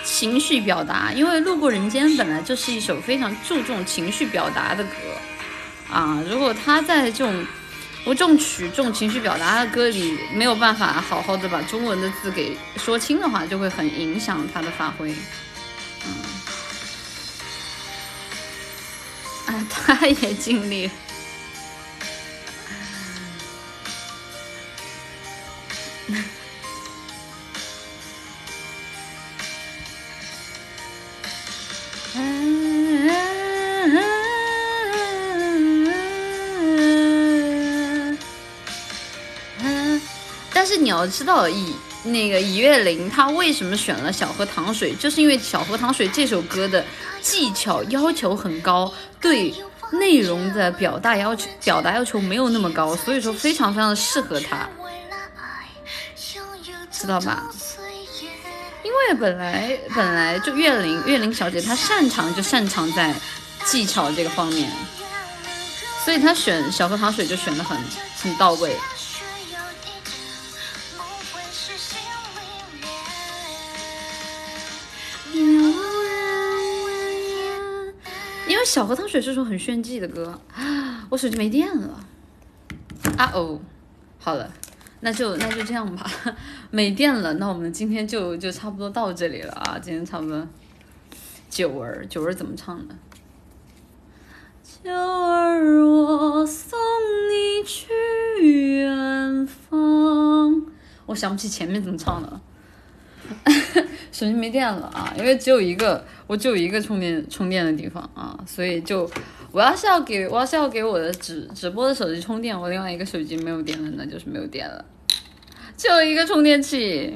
[0.02, 4.90] 情绪表达，因为《路过人间》本来就是一首非常注重情绪表达的歌
[5.92, 7.44] 啊，如果他在这种
[8.04, 15.14] 不重曲重情绪表达的歌里没有办法好好的把中文的字给说清的话，就会很影响他的发挥。
[19.46, 20.90] 哎，他也尽力。
[40.56, 41.74] 但是你要知道，以
[42.04, 46.82] 那个以月玲，他为什么选了《小河淌水》，就是因为《小河淌水》这首歌的
[47.24, 49.54] 技巧要求很高，对
[49.92, 54.68] 内容的表达要求表达要求没有那么高，所以说非常非常的适合他。
[56.92, 57.42] 知道吧？
[58.82, 63.14] 因为本来本来就岳林岳林小姐她擅长就擅长在
[63.64, 64.70] 技巧这个方面，
[66.04, 67.76] 所以她选小荷塘水就选的很
[68.22, 68.76] 很到位。
[78.74, 80.36] 小河淌水是首很炫技的歌，
[81.08, 82.04] 我手机没电了，
[83.16, 83.60] 啊哦，
[84.18, 84.50] 好了。
[84.98, 86.10] 那就那就这样吧，
[86.72, 89.78] 没电了，那我们今天就就差不多到这里了啊！
[89.80, 90.44] 今天差不多。
[91.48, 92.96] 九儿，九儿怎么唱的？
[94.82, 96.76] 九儿，我送
[97.30, 97.92] 你去
[98.42, 100.66] 远方。
[101.06, 102.40] 我想不起前面怎么唱的了，
[104.12, 105.12] 手机没电了啊！
[105.18, 109.10] 因为只有一个，我只有一个充电充电的地方啊，所以就
[109.50, 114.84] 我要是要给我要是要给我的直直播的手机充电，我另外一个手机没有电了，那就是没有电了。
[115.76, 117.12] 就一个充电器，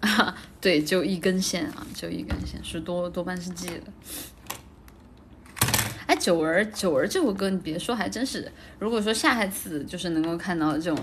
[0.00, 3.82] 啊， 对，就一根线啊，就一根线，是多多半是 G 的。
[6.06, 8.50] 哎，九儿，九儿这首歌你别说，还真是。
[8.78, 10.98] 如果说下一次就是能够看到这种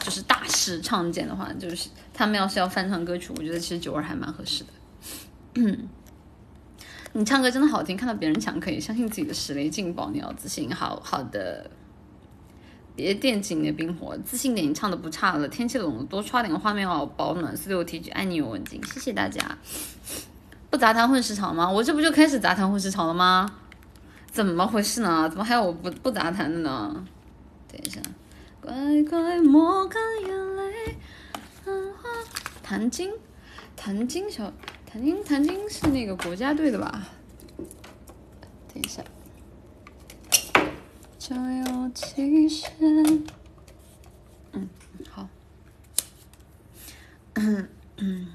[0.00, 4.70] 就是大师唱见的话，就是他们要是要翻唱歌曲，我觉得其实九儿还蛮合适的。
[5.54, 5.88] 嗯。
[7.14, 10.74] 你唱歌真的好听，看到别人强可以相信自己的实力，劲爆，你要自信。
[10.74, 11.70] 好好的，
[12.96, 14.66] 别惦记你的冰火，自信点。
[14.66, 17.54] 你唱的不差了，天气冷了，多刷点画面哦，保暖。
[17.54, 19.58] 四六 T G，爱你有文静，谢谢大家。
[20.70, 21.70] 不杂谈混市场吗？
[21.70, 23.58] 我这不就开始杂谈混市场了吗？
[24.32, 25.28] 怎么回事呢？
[25.28, 27.06] 怎么还有我不不杂谈的呢？
[27.68, 28.00] 等一下，
[28.62, 30.96] 乖乖抹干眼泪。
[32.62, 33.12] 谭晶，
[33.76, 34.50] 谭晶小。
[34.86, 37.08] 谭晶，谭晶是那个国家队的吧？
[38.72, 39.02] 等一下，
[41.18, 42.72] 就有期限。
[44.52, 44.68] 嗯，
[45.10, 45.28] 好。
[47.34, 48.28] 嗯嗯。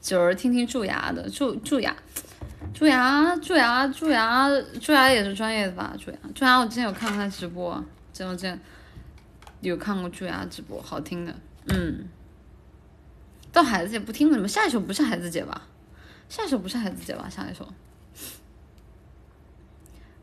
[0.00, 1.94] 九儿听听蛀牙的，蛀蛀牙，
[2.74, 4.48] 蛀牙，蛀牙，蛀牙，
[4.80, 5.94] 蛀牙也是专业的吧？
[5.98, 8.58] 蛀牙，蛀牙，我之前有看过他直播，真的真
[9.60, 11.34] 有看过蛀牙直播，好听的，
[11.66, 12.08] 嗯。
[13.52, 15.62] 到孩子姐不听了，你们下一首不是孩子姐吧？
[16.28, 17.28] 下一首不是孩子姐吧？
[17.28, 17.68] 下一首，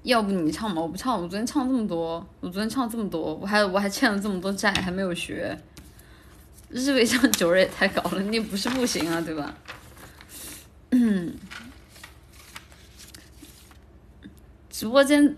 [0.03, 0.82] 要不你唱吧？
[0.82, 5.58] 我不唱，我昨天唱这么多，我昨天唱这么多，我还我还欠了这么多债，还没有学。
[6.69, 9.53] 日为唱九儿也太高了，你也不是不行啊，对吧？
[10.92, 11.35] 嗯，
[14.77, 15.35] 直播间，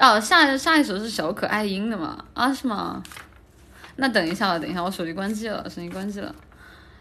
[0.00, 2.24] 哦，下下一首是小可爱音的嘛？
[2.34, 3.00] 啊，是吗？
[3.94, 6.34] 那等一下了，等一下，我手机关机了，手机关机了。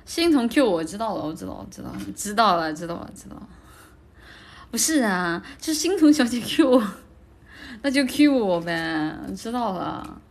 [0.05, 3.47] 心疼 Q 我知道了，我知道，我知道，知道了，知道了，知道了。
[4.69, 6.83] 不是啊，是心疼小姐 Q，
[7.81, 10.21] 那就 Q 我呗，知道了。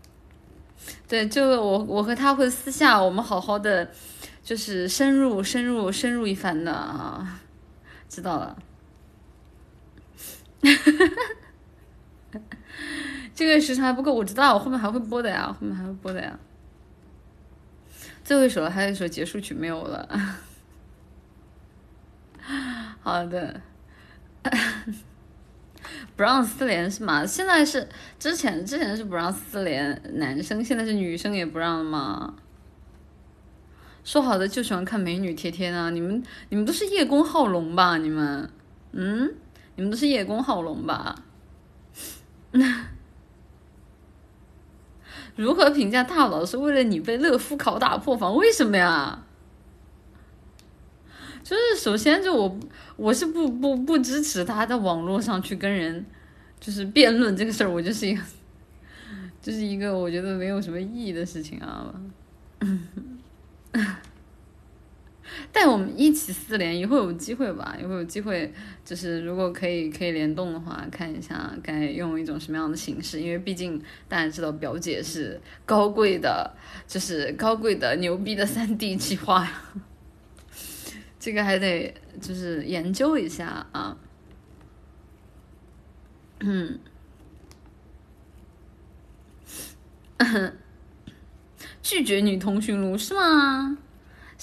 [1.08, 3.90] 对，就我我和他会私下，我们好好的，
[4.44, 7.40] 就是深入深入深入一番的啊，
[8.08, 8.56] 知道了。
[13.34, 16.38] 这个时长还不够，我知道，我后面还会播的呀，后面还会播的呀。
[18.24, 20.08] 最后一首了，还有一首结束曲没有了。
[23.02, 23.60] 好的，
[26.16, 27.26] 不让四连是吗？
[27.26, 27.86] 现在是
[28.18, 32.34] 之前之前是不让四连男生，现在是女生也不让了吗？
[34.04, 35.90] 说好的就喜欢看美女贴贴呢？
[35.90, 37.98] 你们你们都是叶公好龙吧？
[37.98, 38.48] 你们
[38.92, 39.34] 嗯，
[39.76, 41.14] 你们都是叶公好龙吧？
[45.36, 46.46] 如何评价大佬？
[46.46, 48.36] 是为了你被乐夫拷打破防？
[48.36, 49.24] 为什么呀？
[51.42, 52.58] 就是首先就我
[52.96, 56.06] 我是不不不支持他在网络上去跟人
[56.58, 58.22] 就是辩论这个事儿，我就是一个
[59.42, 61.92] 就是一个我觉得没有什么意义的事情啊。
[65.52, 68.52] 带我们一起四连，以后有机会吧，以后有机会，
[68.84, 76.54] 就是如果可以可以联动的话，看一下该用一种什么样的形式，因为毕竟大家知道表姐是高贵的，
[76.86, 79.44] 就是高贵的牛逼的三 D 计划。
[79.44, 79.62] 呀，
[81.18, 83.96] 这个还得就是研究一下啊，
[86.40, 86.78] 嗯，
[91.82, 93.78] 拒绝女通讯录是吗？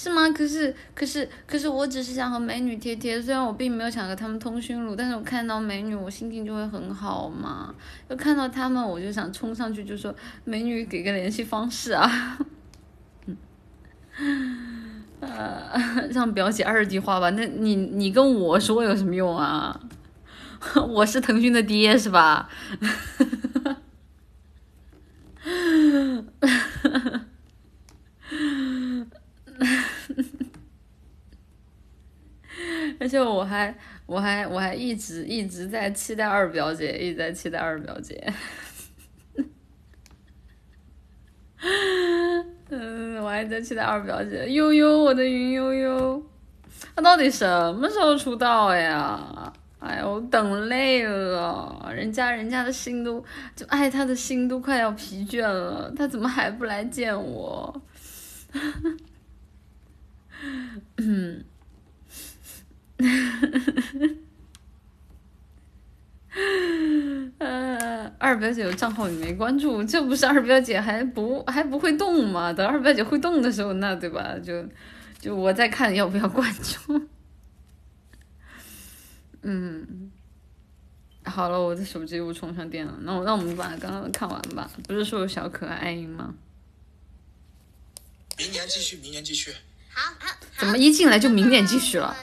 [0.02, 0.28] 是吗？
[0.30, 3.22] 可是，可是，可是，我只是想和美女贴贴。
[3.22, 7.72] 虽然我并没有想和他们通讯录，但是我看到美女，我心情就会很好嘛。
[8.10, 12.36] 就看到他们，我就想冲上去就说：“美女，给个联系方式啊！”
[14.18, 17.30] 嗯呃，让表姐二 D 化吧。
[17.30, 19.80] 那你，你跟我说有什么用啊？
[20.90, 22.48] 我是腾讯的爹是吧？
[22.80, 22.88] 哈
[23.62, 23.76] 哈
[26.24, 26.48] 哈
[26.88, 27.26] 哈哈
[32.98, 33.74] 而且我还
[34.06, 38.32] 我还我还一直一直在期待二表姐，一直在期待二表姐。
[42.70, 46.22] 嗯，我还在期待二表姐悠悠，我的云悠悠，
[46.94, 49.52] 她到底什么时候出道呀？
[49.78, 53.24] 哎呀，我等累了，人家人家的心都
[53.56, 57.82] 就爱他的心都快要疲倦了，他怎么还不来见我？
[60.96, 61.44] 嗯。
[67.38, 72.52] 呃，二表姐有账号你没关注，这不是二表姐还不还不会动吗？
[72.52, 74.38] 等二表姐会动的时候，那对吧？
[74.42, 74.64] 就
[75.20, 77.08] 就我再看要不要关注。
[79.42, 80.10] 嗯，
[81.24, 84.70] 好了，我的手机又充上电了，那我那我们把刚刚的看完吧。
[84.86, 86.34] 不是说有小可爱爱音吗？
[88.38, 89.52] 明年继续，明年继续。
[89.92, 90.14] 好，
[90.56, 92.16] 怎么一进来就明年继续了？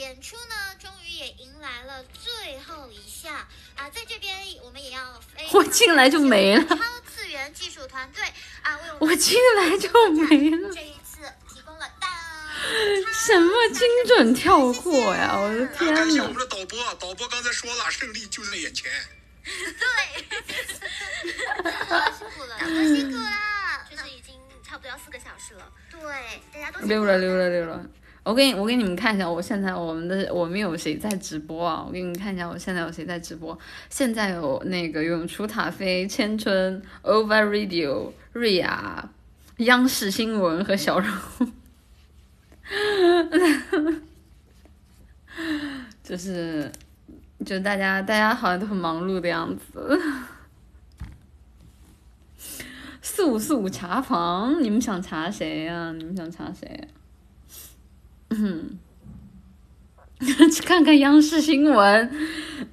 [0.00, 3.34] 演出呢，终于也迎来了最后一项
[3.76, 3.90] 啊！
[3.90, 5.20] 在这边我们也要
[5.52, 6.64] 我进来就没了。
[6.64, 8.24] 超次元技术团队
[8.62, 10.74] 啊，为我我进来就没了。
[10.74, 11.20] 这一次
[11.52, 11.86] 提供了
[13.12, 15.38] 什么精准跳过呀！
[15.38, 16.00] 我的天呐！
[16.00, 18.90] 感谢我们的导播，导播刚才说了，胜利就在眼前。
[19.44, 20.24] 对，
[22.16, 24.34] 辛苦了，导播辛苦了，就是已经
[24.66, 25.70] 差不多要四个小时了。
[25.90, 27.84] 对，大家都溜了溜了溜了。
[28.22, 31.82] 我给你，我给你们看一下，我现在我们的我们有谁在直播啊？
[31.86, 33.58] 我给你们看一下，我现在有谁在直播？
[33.88, 39.08] 现在有那个永雏塔菲、千春、Over Radio、瑞亚、
[39.56, 41.06] 央视新闻和小柔，
[46.04, 46.70] 就是，
[47.44, 50.00] 就大家大家好像都很忙碌的样子。
[53.00, 55.92] 速速查房，你们想查谁呀？
[55.96, 56.88] 你们想查谁？
[58.30, 58.78] 嗯，
[60.50, 62.10] 去看看央视新闻，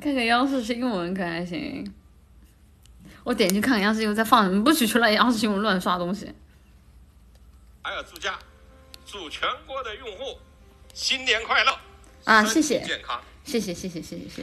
[0.00, 1.92] 看看央视新闻，可还行？
[3.24, 6.30] 我点进去看看央视新闻在放什么，不许出来央视新闻乱刷东西。
[7.82, 8.38] 还有祝家，
[9.06, 10.38] 祝全国的用户
[10.92, 11.78] 新年快乐
[12.24, 12.44] 啊！
[12.44, 14.42] 谢谢，健康，谢谢谢谢谢谢谢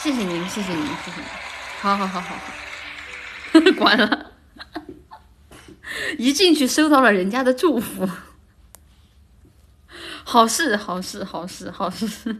[0.00, 1.24] 谢谢您 谢谢您谢谢您，
[1.80, 4.35] 好好好好好，关了。
[6.18, 8.08] 一进去收到了人家的祝福，
[10.24, 12.36] 好事好事好事好事，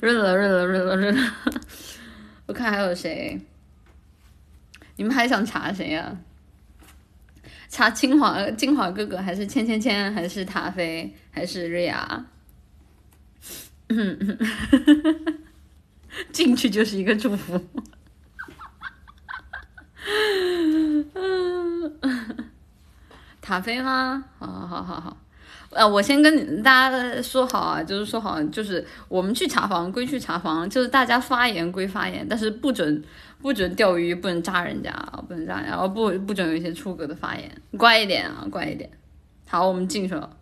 [0.00, 1.34] 润了润了润了润了，
[2.46, 3.40] 我看还有谁？
[4.96, 6.16] 你们还想查谁呀？
[7.68, 12.26] 查清华清华哥哥，还是千千千，还是塔菲，还是瑞亚？
[16.32, 17.64] 进去就是一个祝福。
[21.14, 21.98] 嗯，
[23.40, 24.24] 塔菲吗？
[24.38, 25.16] 好好好好好，
[25.70, 33.02] 呃，我先跟大家说好啊，就是说好，就是我们去查房归去查房，就是大家发言归发言，但是不准
[33.40, 34.90] 不准钓鱼，不能扎人家，
[35.28, 38.90] 不能扎人，然后不不准有一些出格的发言，乖一点啊，乖一点。
[39.48, 40.36] 好，我们进去了。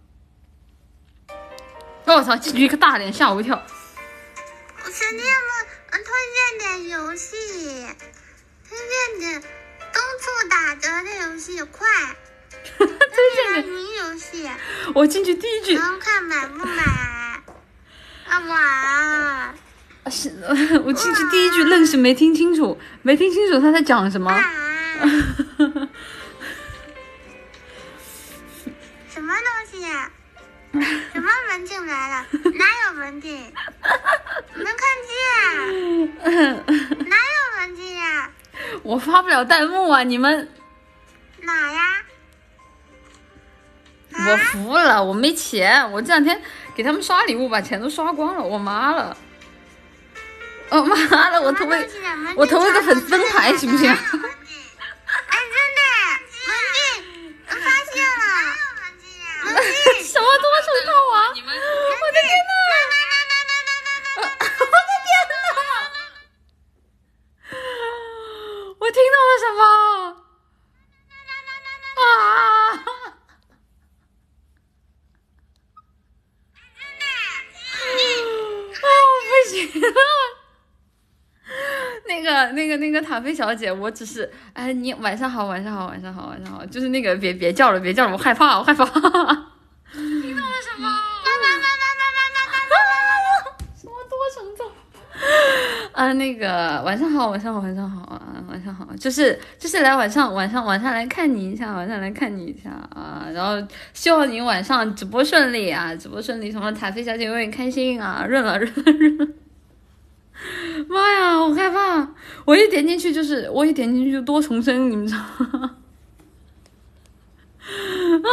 [2.05, 3.55] 我操，进去一个大脸，吓我一跳。
[3.57, 5.25] 我兄弟们，
[5.93, 7.37] 推荐点游戏，
[8.67, 9.58] 推荐点。
[9.92, 11.86] 东处打折的游戏快，
[12.76, 14.49] 推荐的云游戏。
[14.94, 16.83] 我进去第一句，然后看买不买。
[18.28, 19.55] 啊哇！
[20.10, 20.33] 是，
[20.84, 24.31] 我进去第一句愣是没听清楚，没听清楚他在讲什么。
[29.08, 29.86] 什么东西？
[31.12, 32.26] 什么门进来了？
[32.55, 33.52] 哪有门禁？
[34.55, 35.10] 没看见。
[37.08, 38.31] 哪有门禁呀？
[38.83, 40.03] 我发不了弹幕啊！
[40.03, 40.53] 你们
[41.43, 42.03] 哪呀？
[44.27, 46.41] 我服了，我没钱，我这两天
[46.75, 49.17] 给他们刷礼物，把钱都刷光了，我妈了！
[50.70, 51.41] 我妈了！
[51.41, 51.89] 我投个
[52.37, 53.89] 我投一个粉丝灯牌行不行？
[53.91, 53.97] 哎，
[55.55, 55.81] 真的，
[56.47, 56.78] 门禁，
[57.47, 58.23] 发现了，
[60.05, 61.17] 什么多重套啊？
[61.31, 62.53] 我的天呐！
[64.20, 65.33] 我的天呐！
[68.89, 69.62] 我听到了什么？
[72.00, 72.02] 啊！
[78.81, 78.81] 啊！
[79.28, 79.86] 不行了！
[82.07, 84.33] 那个、那个、那个塔菲小姐，我只是……
[84.55, 88.86] 哎，你晚上好，晚上好，晚上好，晚上好，就是那个，别别叫了，别叫了，我害怕，我害怕。
[88.86, 90.89] 听到了什么？
[95.92, 103.60] 啊，那个晚上好，晚上好，晚上好啊，晚上好，就是就是来晚上晚上晚上来看你一下，晚上来看你一下啊，然后
[103.92, 109.26] 希望你晚上直播顺利啊，直播顺利，什么塔菲小姐永远开心啊，润了润了润了，
[110.89, 112.08] 妈呀，好害怕，
[112.44, 115.20] 我一点进去就是我一点进去就多重生，你们知道
[115.58, 115.76] 吗？
[117.68, 118.28] 啊，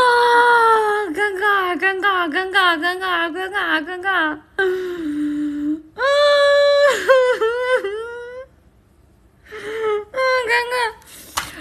[1.11, 4.39] 尴尬尴尬尴尬尴尬尴尬尴尬，
[5.95, 6.01] 啊。
[9.51, 10.13] 嗯，
[10.47, 10.75] 尴尬，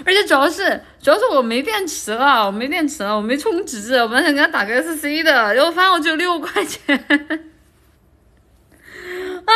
[0.05, 6.97] 而且主要是主要是我没电池了，我没电池了，我没充值，我本来想给他打个 SC 的，然后发现我只有六块钱。
[9.45, 9.53] 啊！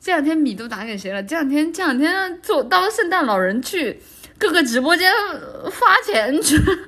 [0.00, 1.22] 这两天米都打给谁了？
[1.22, 4.02] 这两天这两天做当圣诞老人去
[4.38, 5.12] 各个直播间
[5.70, 6.86] 发钱去，忘充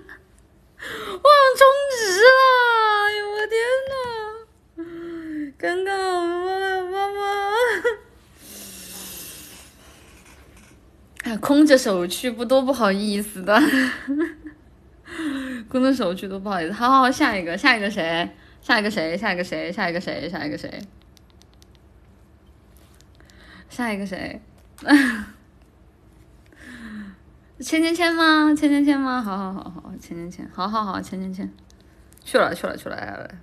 [1.98, 2.28] 值了！
[3.06, 3.94] 哎呦我天呐！
[5.58, 7.16] 尴尬，了妈妈！
[11.24, 13.58] 哎，空着手去不多不好意思的，
[15.68, 16.72] 空着手去多不好意思。
[16.72, 18.30] 好好好，下一个，下一个谁？
[18.60, 19.16] 下一个谁？
[19.16, 19.72] 下一个谁？
[19.72, 20.28] 下一个谁？
[20.28, 20.82] 下一个谁？
[23.68, 24.40] 下一个谁？
[27.58, 28.54] 签签签吗？
[28.54, 29.22] 签签签吗？
[29.22, 31.50] 好好好好，签签签，好好好，签签签，
[32.22, 33.40] 去了去了去了，来来。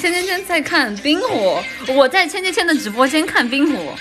[0.00, 3.94] 千千千在看冰火，我在千千千的直播间看冰火。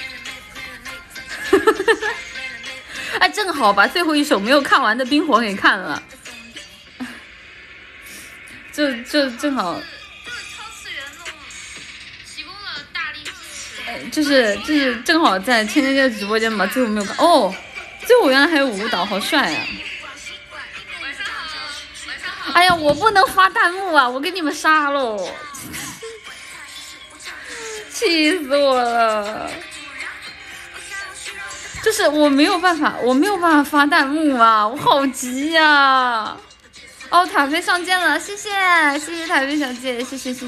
[3.20, 6.02] 哎，正好把最后一首没有看完的冰火给看了，
[8.72, 9.82] 就就正好。
[14.12, 17.54] 就是就是正好在千千千直播间把最后没有看哦，
[18.06, 19.66] 最后原来还有舞蹈，好帅啊！
[22.54, 25.30] 哎呀，我不能发弹幕啊，我给你们杀喽！
[28.00, 29.52] 气死我了！
[31.84, 36.38] 就是我没有办法，我没有办法发弹幕啊，我好急呀！
[37.10, 38.50] 哦，塔菲上线了，谢谢
[39.00, 40.48] 谢谢塔菲小姐，谢谢谢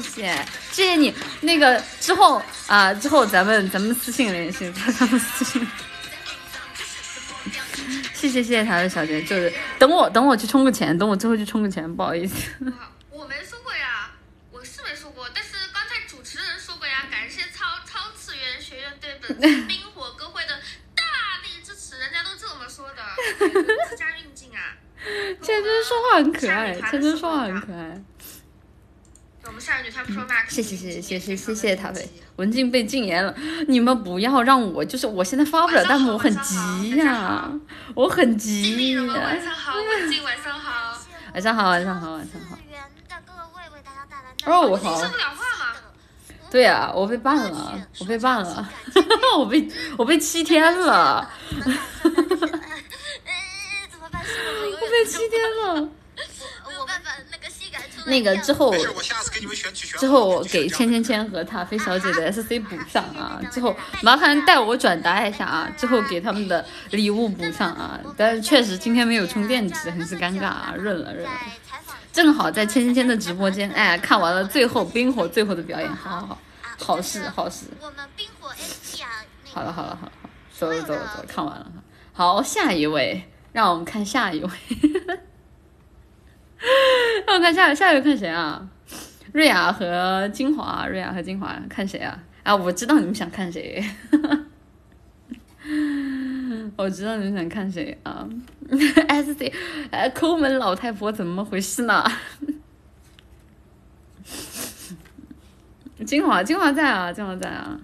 [0.70, 1.12] 谢谢你。
[1.42, 5.66] 那个之后啊，之后咱们咱们私信联系， 咱们私信。
[8.14, 12.34] 谢谢谢谢塔菲小姐，就是等我等我去充个钱，等我之后去充个钱，不好意思。
[19.28, 20.50] 冰火歌会的
[20.94, 21.02] 大
[21.42, 23.96] 力支持，人家都这么说的。
[23.96, 24.76] 家韵静啊，
[25.42, 28.02] 陈哥说话很可爱，陈哥说话很可爱。
[29.44, 30.46] 我们下人女他们说麦。
[30.48, 33.34] 谢谢谢谢谢谢谢谢塔队，文静被禁言了，
[33.68, 37.50] 你们不要让我，就是我现在发不了弹幕，我很急呀，
[37.94, 38.74] 我很急。
[38.76, 40.98] 你晚上好，文静晚上好，
[41.34, 42.56] 晚上好晚上好晚上好。
[43.26, 44.32] 各位为大家带来。
[44.46, 45.02] 哦，好。
[46.52, 48.68] 对啊，我被办了，我被办了，
[49.38, 49.66] 我被
[49.96, 51.30] 我被七天了，
[52.04, 52.10] 我
[54.90, 55.88] 被七天了。
[58.04, 58.74] 那个之后，
[59.98, 67.98] 之后我给千千千和塔菲小姐的 SC 补上啊，之后麻烦代我转达一下啊，之后给他们的礼物补上啊。
[68.16, 71.30] 但是确实今天没有充电池，很是尴尬啊，认了认了。
[72.12, 76.38] 正好在千千千的直播间，哎，看完了最后冰火最后的表演，好好好。
[76.78, 77.66] 好事好事。
[77.80, 78.56] 我们冰火啊。
[79.52, 80.12] 好了好了好了，
[80.52, 81.72] 走了走了走了，看完了。
[82.12, 84.50] 好，下一位，让我们看下一位。
[87.26, 88.68] 让我看下下一位看谁啊？
[89.32, 92.18] 瑞雅和金华，瑞雅和金华，看谁啊？
[92.42, 93.82] 啊，我知道你们想看谁。
[96.76, 98.28] 我知道你们想看谁啊
[98.68, 99.52] ？SC，
[99.90, 102.04] 呃，抠门老太婆怎么回事呢？
[106.06, 107.78] 精华，精华在啊，精华在啊。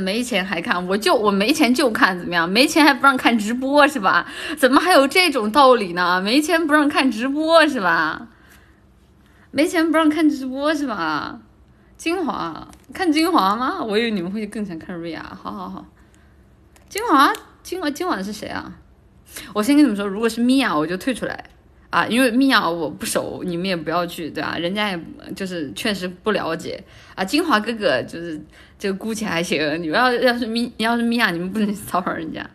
[0.00, 2.48] 没钱还看，我就我没钱就看，怎么样？
[2.48, 4.26] 没钱还不让看直播是吧？
[4.56, 6.20] 怎么还有这种道理呢？
[6.20, 8.28] 没钱不让看直播是吧？
[9.50, 11.40] 没钱不让看直播是吧？
[11.96, 13.82] 精华，看精华吗？
[13.82, 15.36] 我以为你们会更想看瑞亚。
[15.42, 15.84] 好好好，
[16.92, 18.70] 金华，金华，今晚是谁啊？
[19.54, 21.42] 我先跟你们说，如果是米娅，我就退出来。
[21.88, 24.58] 啊，因为米娅我不熟，你们也不要去，对吧？
[24.58, 25.00] 人家也
[25.34, 27.24] 就是确实不了解啊。
[27.24, 28.38] 金华哥哥就是
[28.78, 32.46] 这个姑且还行，你们要要是米要是米娅，你们不能骚扰人家。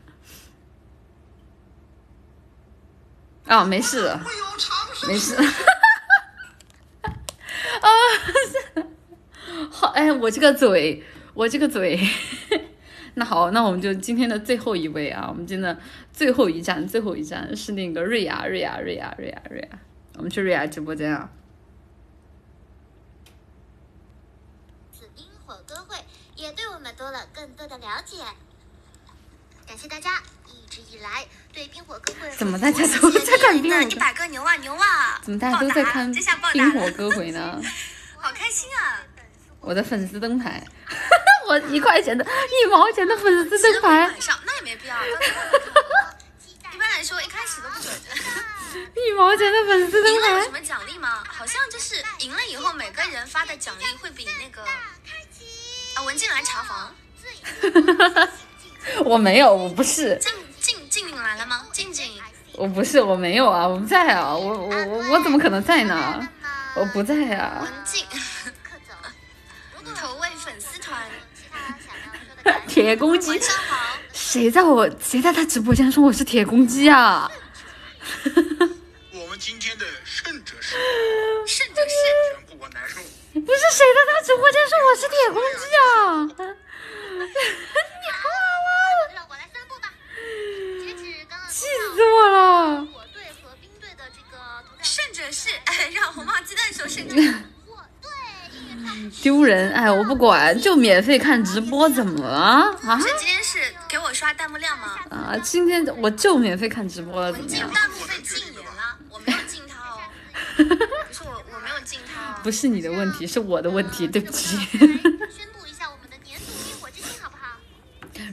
[3.48, 4.16] 啊，没事，
[5.08, 5.34] 没 事。
[7.82, 7.90] 啊，
[9.72, 12.00] 好，哎，我这个嘴，我这个嘴。
[13.20, 15.82] 那好，那我们就今天的最后一位啊，我们今天的
[16.14, 19.80] 最后一站，最后一站是那个瑞亚，瑞亚，瑞亚，瑞亚，瑞亚。
[20.18, 21.28] 我们去瑞亚直播间啊。
[24.94, 25.98] 此冰火歌会
[26.36, 28.18] 也对我们多了更多的了解。
[29.66, 35.20] 感谢大家一直以来对冰火歌会怎么大家都在看冰火一百个牛啊牛啊！
[35.24, 36.12] 怎么大家都在看
[36.54, 37.60] 冰火歌 会呢？
[38.16, 39.02] 好开心啊！
[39.68, 40.64] 我的粉丝灯牌，
[41.46, 44.10] 我一块钱的、一毛钱的粉丝灯牌，
[44.46, 44.96] 那也没必要。
[46.74, 47.94] 一般来说，一开始都不准。
[48.96, 51.22] 一毛钱的粉丝灯赢了有牌什，么奖励吗？
[51.28, 54.62] 好像就是赢了以后，每个人发的奖励会比那个
[55.96, 56.96] 啊文静来查房。
[59.04, 60.32] 我没有，我不是，静
[60.62, 61.66] 静静来了吗？
[61.74, 62.10] 静静，
[62.54, 66.26] 我不是，我没有啊，我不在啊，我我我我怎么可能在呢？
[66.78, 67.60] 我不在啊。
[67.62, 68.06] 文静，
[72.68, 73.40] 铁公鸡
[74.14, 77.30] 谁在我谁在他直播间说我是铁公鸡啊？
[79.14, 80.76] 我们今天的胜者是
[81.48, 81.90] 胜者是
[82.48, 83.04] 全国男生。
[83.34, 86.24] 不是谁在他直播间说我是铁公鸡啊？
[87.18, 88.30] 你好
[88.68, 88.70] 啊！
[89.14, 89.92] 让我来宣布吧。
[90.84, 92.86] 截止刚刚气死我了！
[92.86, 97.16] 火队和冰队的这个投票，胜者是哎，让红帽鸡蛋说胜者。
[99.22, 99.72] 丢人！
[99.72, 102.38] 哎，我不管，就免费看直播，怎么了
[102.84, 103.00] 啊？
[103.00, 105.00] 是今天是给我刷弹幕量吗？
[105.10, 107.70] 啊，今天我就免费看直播了，怎么样？
[107.74, 110.00] 弹幕被禁言了，我没有禁他哦。
[110.58, 110.64] 不
[111.14, 112.36] 是我，我没有禁他哦。
[112.44, 114.58] 不是你的问题，是我的问题，对不起。
[114.68, 114.80] 宣
[115.54, 117.58] 布一下我们的年度冰火之星好不好？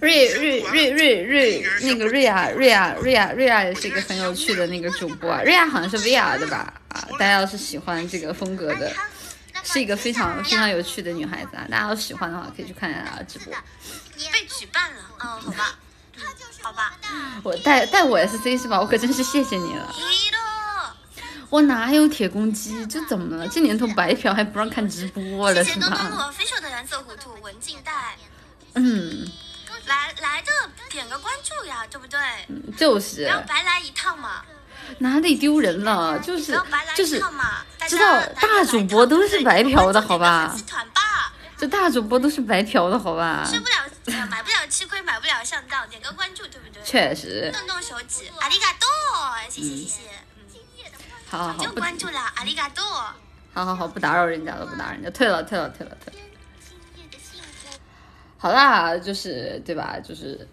[0.01, 6.73] 瑞瑞瑞瑞瑞，那个瑞亚瑞亚瑞亚瑞亚也是一个很有趣的那个主播啊，瑞亚好像是 VR 的吧？
[6.89, 8.93] 啊，大家要是喜欢这个风格的，
[9.65, 13.53] 是一个非常 非常有趣的女孩子啊，大家要喜欢的话可以去看一下她的直播。
[14.33, 15.77] 被举办了，嗯，好吧，
[16.63, 16.97] 好吧。
[17.43, 18.79] 我带带我 SC 是吧？
[18.81, 19.95] 我可真是谢谢你了。
[21.51, 22.85] 我哪有铁公鸡？
[22.87, 23.49] 这怎么了？
[23.49, 28.17] 这年头白嫖还不让看直播了是谢谢东东吧？official 的蓝色糊涂文静带，
[28.75, 29.25] 嗯，
[29.87, 30.51] 来来的
[30.91, 32.19] 点个关注呀，对不对？
[32.77, 34.45] 就是不要白来一趟嘛，
[34.99, 36.19] 哪里丢人了？
[36.21, 36.59] 就是
[36.95, 37.21] 就是
[37.89, 40.55] 知道大主播都是白嫖的好吧
[41.57, 43.47] 这大主播都是白嫖的好吧？
[43.49, 43.75] 吃不了
[44.07, 46.83] 呃买不了吃亏，买不了上当，点个关注，对不对？
[46.83, 48.89] 确实，动动手指，阿里嘎多，
[49.49, 50.01] 谢谢谢谢，
[51.31, 52.85] 好好好，就不关注了，阿里嘎多。
[53.55, 56.19] 好好好，不打扰人家了，不打扰人家，退了，退了，退了，退了。
[58.37, 59.97] 好啦，就是对吧？
[60.03, 60.47] 就是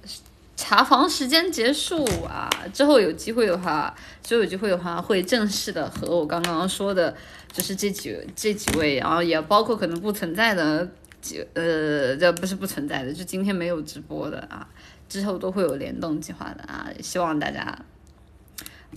[0.64, 7.16] 查房时间结束啊，之后有机会的话，之后有机会的话，会正式的和我刚刚说的，
[7.52, 10.88] 就是这几这几位，然后也包括可能不存在的
[11.20, 14.68] 几呃，这不是不存在的，就今天没有直播的啊，
[15.10, 17.76] 之后都会有联动计划的啊，希望大家。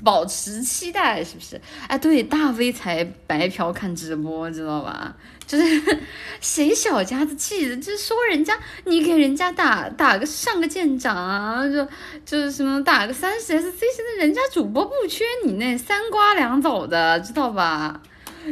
[0.02, 1.60] 保持期待，是不是？
[1.86, 5.14] 哎，对，大 V 才白嫖看直播，知道吧？
[5.46, 5.98] 就是
[6.40, 11.86] 谁小家子气的，就是说人家你给人家打打个上个舰长啊，就
[12.24, 18.00] 就是什么打个三十 SC，现在人家主播不缺你那三瓜两枣的，知道吧？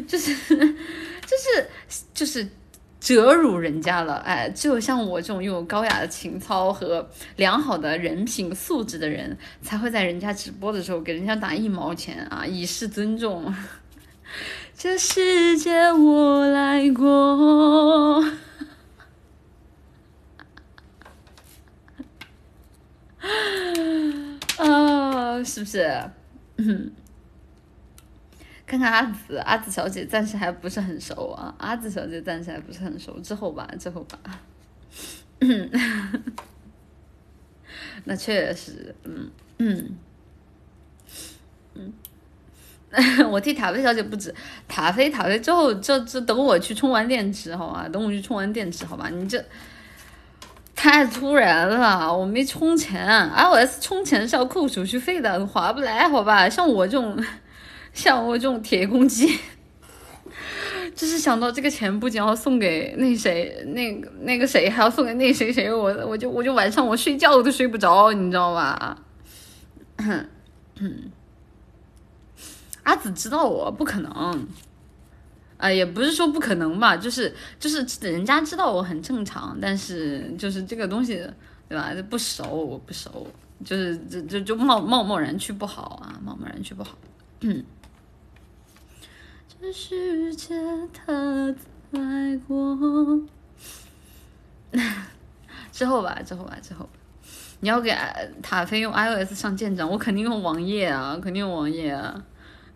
[0.06, 1.68] 就是 就是
[2.14, 2.46] 就是
[3.02, 13.52] 折辱人家了，哎，只有像我这种拥有高雅的情操和良好的人品素质的人，才会在人家直播的时候给人家打一毛钱啊，以示尊重。
[14.78, 18.24] 这世界我来过。
[24.58, 26.10] 啊，是不是？
[26.58, 26.92] 嗯，
[28.72, 34.18] 看看阿紫，阿紫小姐暂时还不是很熟啊，阿紫小姐暂时还不是很熟，之后吧，之后吧。
[35.40, 35.70] 嗯，
[38.04, 39.98] 那确实，嗯嗯
[41.74, 41.92] 嗯。
[43.30, 44.34] 我替塔菲小姐不止，
[44.66, 47.86] 塔菲塔菲之后，这这等我去充完电池好吧？
[47.92, 49.10] 等我去充完电池好吧？
[49.10, 49.44] 你这
[50.74, 56.48] 太突然了，我没充钱，iOS 充钱是要扣手续费的，划不来好吧？
[56.48, 57.22] 像我这种，
[57.92, 59.38] 像我这种铁公鸡，
[60.94, 68.96] 就是想到这个钱不仅要送给那谁，那个那个谁，还要送给那谁谁，我我就我就晚上我睡觉都睡不着，你知道吧？
[72.82, 74.48] 阿紫知道我不可能，
[75.56, 81.24] 啊、也不是说不可能吧，就是就是人家知道我很正常，但是就是这个东西，
[81.68, 81.94] 对吧？
[82.10, 83.24] 不熟，我不熟，
[83.64, 86.98] 就是就就就贸贸贸然去不好啊，贸贸然去不好。
[87.42, 87.62] 嗯，
[89.62, 90.56] 这世界
[90.92, 91.54] 他
[91.92, 92.76] 来过，
[95.70, 96.88] 之后吧，之后吧，之后。
[97.60, 97.96] 你要给
[98.42, 102.20] 塔飞用 iOS 上舰长，我肯定用网页啊，肯定用网页啊。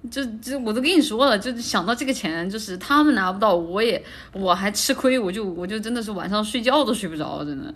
[0.08, 4.00] 就就我都跟你说了，就想到这个钱，就是他们拿不到，我也
[4.32, 7.74] 我还吃亏，我就我就真的是晚上睡觉都睡不着，真的。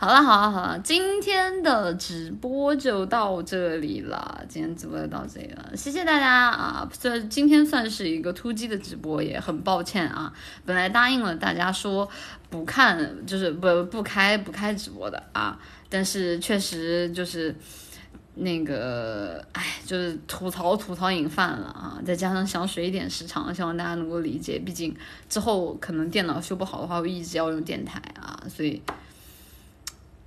[0.00, 6.90] 好了好了好了，今天的直播就到这里了，今天直播就到这里了，谢谢大家啊！
[6.98, 10.32] 这今天算是一个突击的直播，也很抱歉啊，
[10.64, 12.08] 本来答应了大家说
[12.48, 17.54] 不看，就是不不开不开直播的啊，但是确实就是。
[18.36, 22.00] 那个，哎，就是吐槽吐槽瘾犯了啊！
[22.06, 24.58] 再加上想水一点时长，希望大家能够理解。
[24.60, 24.96] 毕竟
[25.28, 28.80] 之后可能电脑修不好的话，我一直要用电台啊，所以，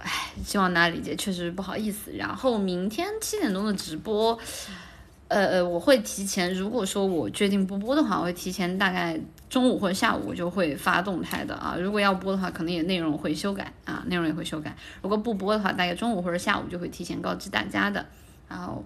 [0.04, 0.12] 哎，
[0.46, 2.12] 希望大家理解，确实不好意思。
[2.12, 4.38] 然后明天七点钟的直播。
[5.30, 11.76] 呃呃，我会提前，如果说我决定不播的话，我会提前大概中午或者下午就会发动态的啊。
[11.80, 14.76] 如果要播的话，可能也内容会修改啊，内容也会修改。
[15.02, 18.06] 如果不播的话，大概中午或者下午就会提前告知大家的。
[18.48, 18.86] 然后，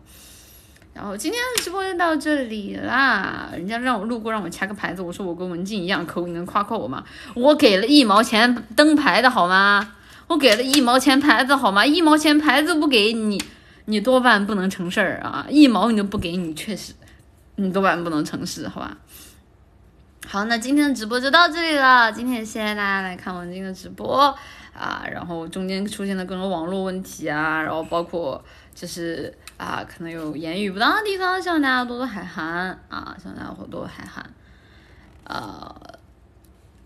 [0.93, 3.49] 然后今天的直播就到这里啦。
[3.51, 7.03] 人家让我路过让我掐个牌子，我说我跟文静一样抠，你能夸夸我吗？
[7.33, 9.95] 我给了一毛钱灯牌的好吗？
[10.27, 11.85] 我给了一毛钱牌子好吗？
[11.85, 13.41] 一毛钱牌子不给你。
[13.89, 15.45] 你多半不能成事儿啊！
[15.49, 16.93] 一毛你都不给你，确实，
[17.55, 18.97] 你多半不能成事，好吧？
[20.27, 22.11] 好，那今天的直播就到这里了。
[22.11, 24.37] 今天谢谢大家来看文静的直播
[24.73, 28.43] 啊，然后中间出现的各种网络问题啊，然后包括
[28.75, 34.29] 就是啊，可能有言语不当的地方，希望大家多多海涵啊，希望大家多多海涵。
[35.23, 35.73] 呃，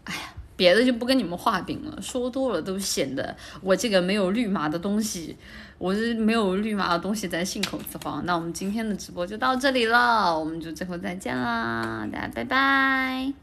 [0.03, 0.21] 哎呀，
[0.61, 5.35] 别的就不跟你们画饼了说多了都显得我这个没有绿码的东西
[5.79, 8.23] 我这没有绿码的东西在信口雌黄。
[8.27, 13.33] 那我们今天的直播就到这里了我们就最后再见啦大家拜拜。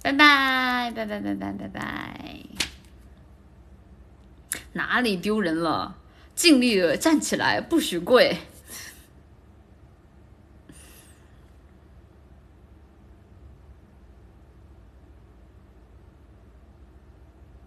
[0.00, 2.36] 拜拜拜拜拜拜拜拜。
[4.74, 5.96] 哪里丢人了？
[6.36, 8.38] 尽力的站起来不许跪。